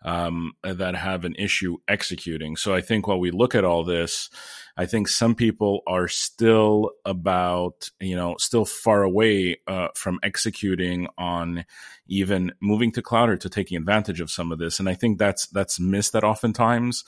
um, 0.03 0.53
that 0.63 0.95
have 0.95 1.25
an 1.25 1.35
issue 1.37 1.77
executing. 1.89 2.57
So 2.57 2.75
I 2.75 2.81
think 2.81 3.07
while 3.07 3.19
we 3.19 3.31
look 3.31 3.55
at 3.55 3.65
all 3.65 3.85
this, 3.85 4.31
I 4.77 4.87
think 4.87 5.09
some 5.09 5.35
people 5.35 5.83
are 5.89 6.07
still 6.07 6.93
about, 7.05 7.91
you 8.01 8.15
know, 8.15 8.37
still 8.39 8.65
far 8.65 9.03
away 9.03 9.57
uh, 9.67 9.89
from 9.97 10.21
executing 10.23 11.09
on 11.19 11.65
even 12.07 12.53
moving 12.61 12.93
to 12.93 13.03
cloud 13.03 13.29
or 13.29 13.37
to 13.37 13.49
taking 13.49 13.77
advantage 13.77 14.21
of 14.21 14.31
some 14.31 14.53
of 14.53 14.61
this. 14.61 14.79
And 14.79 14.89
I 14.89 14.95
think 14.95 15.19
that's 15.19 15.47
that's 15.47 15.81
missed 15.81 16.13
that 16.13 16.23
oftentimes. 16.23 17.03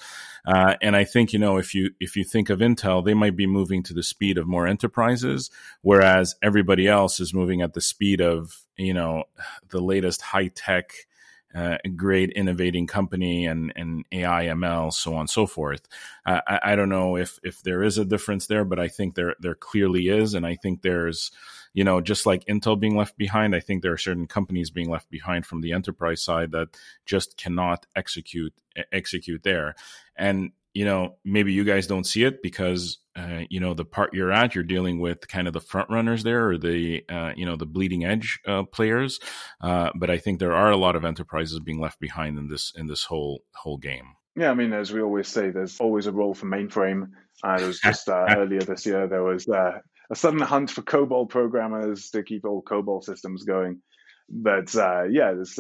Uh, 0.45 0.75
and 0.83 0.97
I 0.97 1.05
think 1.05 1.33
you 1.33 1.39
know 1.39 1.59
if 1.59 1.73
you 1.73 1.91
if 2.01 2.17
you 2.17 2.25
think 2.25 2.51
of 2.51 2.59
Intel, 2.59 3.05
they 3.05 3.15
might 3.15 3.37
be 3.37 3.47
moving 3.47 3.85
to 3.85 3.95
the 3.95 4.03
speed 4.03 4.37
of 4.37 4.49
more 4.49 4.67
enterprises, 4.67 5.49
whereas 5.83 6.35
everybody 6.43 6.89
else 6.89 7.21
is 7.21 7.33
moving 7.33 7.63
at 7.63 7.75
the 7.75 7.81
speed 7.81 8.21
of 8.21 8.65
you 8.77 8.95
know 8.95 9.25
the 9.69 9.81
latest 9.81 10.23
high 10.23 10.49
tech 10.49 11.07
uh, 11.55 11.79
a 11.85 11.89
great 11.89 12.31
innovating 12.31 12.87
company 12.87 13.47
and, 13.47 13.73
and 13.75 14.05
AI, 14.13 14.47
ML, 14.47 14.93
so 14.93 15.15
on 15.15 15.21
and 15.21 15.31
so 15.31 15.47
forth. 15.47 15.83
I, 16.25 16.61
I, 16.63 16.77
don't 16.77 16.89
know 16.89 17.17
if 17.17 17.41
if 17.43 17.63
there 17.63 17.83
is 17.83 17.99
a 17.99 18.05
difference 18.05 18.47
there, 18.47 18.65
but 18.65 18.79
I 18.79 18.89
think 18.89 19.15
there 19.15 19.35
there 19.41 19.57
clearly 19.57 20.09
is, 20.09 20.35
and 20.35 20.47
I 20.47 20.55
think 20.55 20.83
there's, 20.83 21.33
you 21.73 21.83
know, 21.83 22.01
just 22.01 22.25
like 22.25 22.45
Intel 22.45 22.79
being 22.79 22.97
left 22.97 23.17
behind, 23.17 23.57
I 23.57 23.61
think 23.61 23.83
there 23.83 23.93
are 23.93 23.99
certain 23.99 24.29
companies 24.29 24.71
being 24.71 24.91
left 24.91 25.11
behind 25.11 25.45
from 25.45 25.61
the 25.61 25.73
enterprise 25.73 26.23
side 26.23 26.53
that 26.53 26.69
just 27.05 27.37
cannot 27.37 27.87
execute 27.97 28.55
execute 28.93 29.43
there, 29.43 29.75
and 30.17 30.53
you 30.75 30.85
know 30.85 31.17
maybe 31.25 31.53
you 31.53 31.65
guys 31.65 31.87
don't 31.87 32.05
see 32.05 32.25
it 32.25 32.43
because 32.43 32.99
uh, 33.17 33.41
you 33.51 33.61
know 33.61 33.75
the 33.75 33.85
part 33.85 34.15
you're 34.15 34.33
at 34.33 34.55
you're 34.55 34.65
dealing 34.65 35.01
with 35.01 35.27
kind 35.29 35.47
of 35.47 35.53
the 35.53 35.61
front 35.61 35.91
runners 35.91 36.23
there 36.23 36.49
or 36.49 36.59
the 36.59 37.03
uh, 37.09 37.33
you 37.37 37.45
know 37.45 37.57
the 37.57 37.67
bleeding 37.67 38.05
edge 38.05 38.39
uh, 38.47 38.63
players. 38.63 39.19
Uh, 39.61 39.91
but 39.95 40.11
i 40.11 40.19
think 40.19 40.39
there 40.39 40.55
are 40.55 40.71
a 40.71 40.77
lot 40.77 40.97
of 40.97 41.05
enterprises 41.05 41.59
being 41.61 41.81
left 41.81 41.99
behind 42.01 42.39
in 42.39 42.49
this 42.49 42.73
in 42.77 42.87
this 42.87 43.05
whole 43.05 43.43
whole 43.55 43.79
game. 43.79 44.15
Yeah 44.37 44.51
i 44.51 44.55
mean 44.55 44.73
as 44.73 44.93
we 44.93 45.01
always 45.01 45.29
say 45.29 45.51
there's 45.51 45.81
always 45.81 46.07
a 46.07 46.13
role 46.13 46.35
for 46.35 46.47
mainframe. 46.47 47.11
Uh, 47.43 47.59
it 47.61 47.67
was 47.67 47.81
just 47.85 48.09
uh, 48.09 48.27
earlier 48.29 48.61
this 48.61 48.87
year 48.87 49.09
there 49.09 49.25
was 49.25 49.49
a 49.49 49.83
sudden 50.15 50.41
hunt 50.41 50.71
for 50.71 50.83
cobol 50.83 51.29
programmers 51.29 52.11
to 52.11 52.23
keep 52.23 52.45
all 52.45 52.63
cobol 52.63 53.03
systems 53.03 53.45
going. 53.45 53.81
But 54.29 54.73
yeah 54.75 55.33
there's 55.33 55.59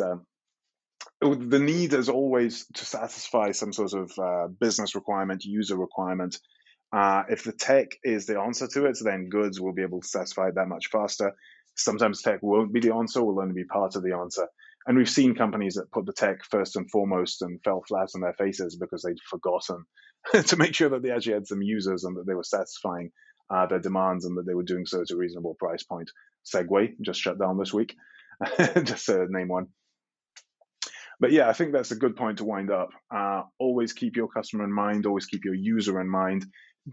the 1.20 1.58
need 1.58 1.92
is 1.92 2.08
always 2.08 2.66
to 2.74 2.84
satisfy 2.84 3.52
some 3.52 3.72
sort 3.72 3.92
of 3.92 4.12
uh, 4.18 4.48
business 4.48 4.94
requirement, 4.94 5.44
user 5.44 5.76
requirement. 5.76 6.38
Uh, 6.92 7.22
if 7.28 7.44
the 7.44 7.52
tech 7.52 7.88
is 8.02 8.26
the 8.26 8.40
answer 8.40 8.66
to 8.66 8.86
it, 8.86 8.98
then 9.02 9.28
goods 9.28 9.60
will 9.60 9.72
be 9.72 9.82
able 9.82 10.00
to 10.00 10.08
satisfy 10.08 10.50
that 10.50 10.68
much 10.68 10.88
faster. 10.88 11.32
Sometimes 11.76 12.22
tech 12.22 12.40
won't 12.42 12.72
be 12.72 12.80
the 12.80 12.94
answer, 12.94 13.22
will 13.22 13.40
only 13.40 13.54
be 13.54 13.64
part 13.64 13.96
of 13.96 14.02
the 14.02 14.16
answer. 14.16 14.48
And 14.86 14.96
we've 14.96 15.08
seen 15.08 15.34
companies 15.34 15.74
that 15.74 15.92
put 15.92 16.06
the 16.06 16.12
tech 16.12 16.38
first 16.50 16.76
and 16.76 16.90
foremost 16.90 17.42
and 17.42 17.60
fell 17.62 17.82
flat 17.86 18.08
on 18.14 18.22
their 18.22 18.34
faces 18.34 18.76
because 18.76 19.02
they'd 19.02 19.20
forgotten 19.28 19.84
to 20.46 20.56
make 20.56 20.74
sure 20.74 20.88
that 20.88 21.02
they 21.02 21.10
actually 21.10 21.34
had 21.34 21.46
some 21.46 21.62
users 21.62 22.04
and 22.04 22.16
that 22.16 22.26
they 22.26 22.34
were 22.34 22.42
satisfying 22.42 23.10
uh, 23.50 23.66
their 23.66 23.78
demands 23.78 24.24
and 24.24 24.36
that 24.38 24.46
they 24.46 24.54
were 24.54 24.62
doing 24.62 24.86
so 24.86 25.02
at 25.02 25.10
a 25.10 25.16
reasonable 25.16 25.54
price 25.58 25.82
point. 25.82 26.10
Segway 26.44 26.94
just 27.02 27.20
shut 27.20 27.38
down 27.38 27.58
this 27.58 27.74
week, 27.74 27.94
just 28.82 29.06
to 29.06 29.26
name 29.28 29.48
one 29.48 29.68
but 31.20 31.32
yeah, 31.32 31.48
I 31.48 31.52
think 31.52 31.72
that's 31.72 31.90
a 31.90 31.96
good 31.96 32.16
point 32.16 32.38
to 32.38 32.44
wind 32.44 32.70
up. 32.70 32.90
Uh, 33.14 33.42
always 33.58 33.92
keep 33.92 34.16
your 34.16 34.28
customer 34.28 34.64
in 34.64 34.72
mind, 34.72 35.06
always 35.06 35.26
keep 35.26 35.44
your 35.44 35.54
user 35.54 36.00
in 36.00 36.08
mind. 36.08 36.46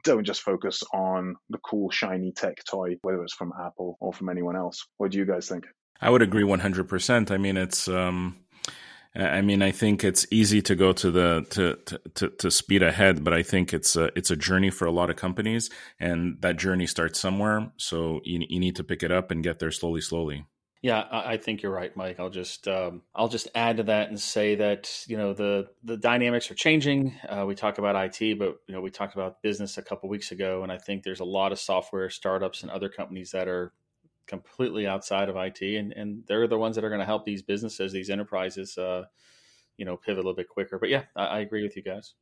Don't 0.04 0.26
just 0.26 0.42
focus 0.42 0.84
on 0.94 1.36
the 1.50 1.58
cool, 1.60 1.90
shiny 1.90 2.34
tech 2.34 2.64
toy, 2.70 2.98
whether 3.02 3.24
it's 3.24 3.34
from 3.34 3.54
Apple 3.60 3.98
or 4.02 4.12
from 4.12 4.30
anyone 4.30 4.58
else. 4.58 4.86
What 4.98 5.12
do 5.12 5.18
you 5.18 5.26
guys 5.26 5.48
think? 5.48 5.66
I 6.02 6.10
would 6.10 6.22
agree 6.22 6.44
100%. 6.44 7.32
I 7.32 7.38
mean, 7.38 7.58
it's. 7.58 7.88
Um... 7.88 8.38
I 9.16 9.42
mean, 9.42 9.64
I 9.64 9.72
think 9.72 10.04
it's 10.04 10.28
easy 10.30 10.62
to 10.62 10.76
go 10.76 10.94
to 10.94 11.10
the 11.10 11.46
to, 11.50 12.00
to, 12.16 12.30
to 12.30 12.52
speed 12.52 12.84
ahead, 12.84 13.24
but 13.24 13.34
I 13.34 13.42
think 13.42 13.74
it's 13.74 13.96
a 13.96 14.12
it's 14.16 14.30
a 14.30 14.36
journey 14.36 14.70
for 14.70 14.86
a 14.86 14.92
lot 14.92 15.10
of 15.10 15.16
companies, 15.16 15.72
and 16.00 16.40
that 16.42 16.58
journey 16.58 16.86
starts 16.86 17.20
somewhere. 17.20 17.72
So 17.78 18.22
you, 18.26 18.46
you 18.48 18.60
need 18.60 18.76
to 18.76 18.84
pick 18.84 19.02
it 19.02 19.12
up 19.12 19.32
and 19.32 19.44
get 19.44 19.58
there 19.58 19.72
slowly, 19.72 20.02
slowly. 20.02 20.46
Yeah, 20.88 21.04
I 21.12 21.36
think 21.36 21.64
you're 21.64 21.74
right, 21.74 21.94
Mike. 21.98 22.18
I'll 22.18 22.30
just 22.30 22.66
um, 22.66 23.02
I'll 23.14 23.28
just 23.28 23.50
add 23.54 23.76
to 23.76 23.84
that 23.84 24.08
and 24.08 24.18
say 24.18 24.56
that 24.56 25.04
you 25.10 25.18
know 25.18 25.34
the 25.34 25.68
the 25.84 25.98
dynamics 25.98 26.50
are 26.50 26.56
changing. 26.56 27.14
Uh, 27.28 27.44
we 27.46 27.56
talk 27.56 27.78
about 27.78 27.98
IT, 27.98 28.40
but 28.40 28.62
you 28.68 28.74
know 28.74 28.80
we 28.80 28.90
talked 28.90 29.14
about 29.14 29.42
business 29.42 29.78
a 29.78 29.82
couple 29.82 30.08
weeks 30.08 30.32
ago, 30.32 30.64
and 30.64 30.72
I 30.72 30.78
think 30.78 31.04
there's 31.04 31.20
a 31.20 31.26
lot 31.26 31.52
of 31.52 31.60
software 31.60 32.10
startups 32.10 32.62
and 32.62 32.72
other 32.72 32.88
companies 32.88 33.32
that 33.32 33.50
are 33.50 33.74
completely 34.28 34.88
outside 34.88 35.28
of 35.28 35.36
IT, 35.36 35.62
and 35.62 35.92
and 35.92 36.24
they're 36.26 36.48
the 36.48 36.58
ones 36.58 36.78
that 36.78 36.86
are 36.86 36.90
going 36.90 37.02
to 37.02 37.06
help 37.06 37.26
these 37.26 37.42
businesses, 37.42 37.92
these 37.92 38.10
enterprises, 38.10 38.78
uh, 38.78 39.04
you 39.76 39.84
know, 39.84 39.98
pivot 39.98 40.20
a 40.20 40.24
little 40.24 40.36
bit 40.38 40.48
quicker. 40.48 40.80
But 40.80 40.88
yeah, 40.88 41.04
I, 41.18 41.26
I 41.26 41.40
agree 41.40 41.64
with 41.64 41.76
you 41.76 41.84
guys. 41.84 42.14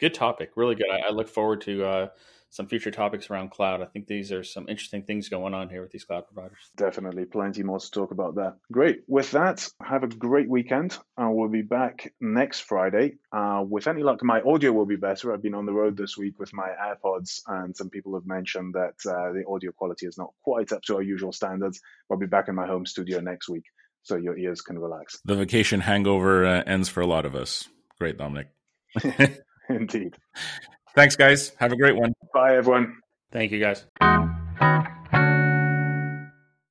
Good 0.00 0.14
topic, 0.14 0.52
really 0.56 0.76
good. 0.76 0.88
I, 0.90 1.08
I 1.08 1.10
look 1.10 1.28
forward 1.28 1.60
to. 1.62 1.84
Uh, 1.84 2.08
some 2.52 2.66
future 2.66 2.90
topics 2.90 3.30
around 3.30 3.50
cloud. 3.50 3.80
I 3.80 3.86
think 3.86 4.06
these 4.06 4.30
are 4.30 4.44
some 4.44 4.68
interesting 4.68 5.04
things 5.04 5.30
going 5.30 5.54
on 5.54 5.70
here 5.70 5.80
with 5.80 5.90
these 5.90 6.04
cloud 6.04 6.26
providers. 6.26 6.58
Definitely, 6.76 7.24
plenty 7.24 7.62
more 7.62 7.80
to 7.80 7.90
talk 7.90 8.10
about 8.10 8.34
there. 8.34 8.56
Great. 8.70 9.00
With 9.08 9.30
that, 9.30 9.66
have 9.82 10.04
a 10.04 10.08
great 10.08 10.50
weekend. 10.50 10.98
Uh, 11.16 11.30
we'll 11.30 11.48
be 11.48 11.62
back 11.62 12.12
next 12.20 12.60
Friday. 12.60 13.14
Uh, 13.32 13.64
with 13.66 13.86
any 13.88 14.02
luck, 14.02 14.22
my 14.22 14.42
audio 14.42 14.70
will 14.70 14.84
be 14.84 14.96
better. 14.96 15.32
I've 15.32 15.42
been 15.42 15.54
on 15.54 15.64
the 15.64 15.72
road 15.72 15.96
this 15.96 16.18
week 16.18 16.38
with 16.38 16.52
my 16.52 16.68
AirPods, 16.68 17.40
and 17.46 17.74
some 17.74 17.88
people 17.88 18.14
have 18.14 18.26
mentioned 18.26 18.74
that 18.74 19.10
uh, 19.10 19.32
the 19.32 19.44
audio 19.48 19.72
quality 19.72 20.06
is 20.06 20.18
not 20.18 20.34
quite 20.44 20.72
up 20.72 20.82
to 20.82 20.96
our 20.96 21.02
usual 21.02 21.32
standards. 21.32 21.80
I'll 22.10 22.18
be 22.18 22.26
back 22.26 22.48
in 22.48 22.54
my 22.54 22.66
home 22.66 22.84
studio 22.84 23.20
next 23.20 23.48
week, 23.48 23.64
so 24.02 24.16
your 24.16 24.36
ears 24.36 24.60
can 24.60 24.78
relax. 24.78 25.18
The 25.24 25.36
vacation 25.36 25.80
hangover 25.80 26.44
uh, 26.44 26.62
ends 26.66 26.90
for 26.90 27.00
a 27.00 27.06
lot 27.06 27.24
of 27.24 27.34
us. 27.34 27.66
Great, 27.98 28.18
Dominic. 28.18 28.48
Indeed. 29.70 30.16
Thanks, 30.94 31.16
guys. 31.16 31.52
Have 31.58 31.72
a 31.72 31.76
great 31.76 31.96
one. 31.96 32.12
Bye, 32.34 32.56
everyone. 32.56 32.96
Thank 33.30 33.50
you, 33.52 33.60
guys. 33.60 33.86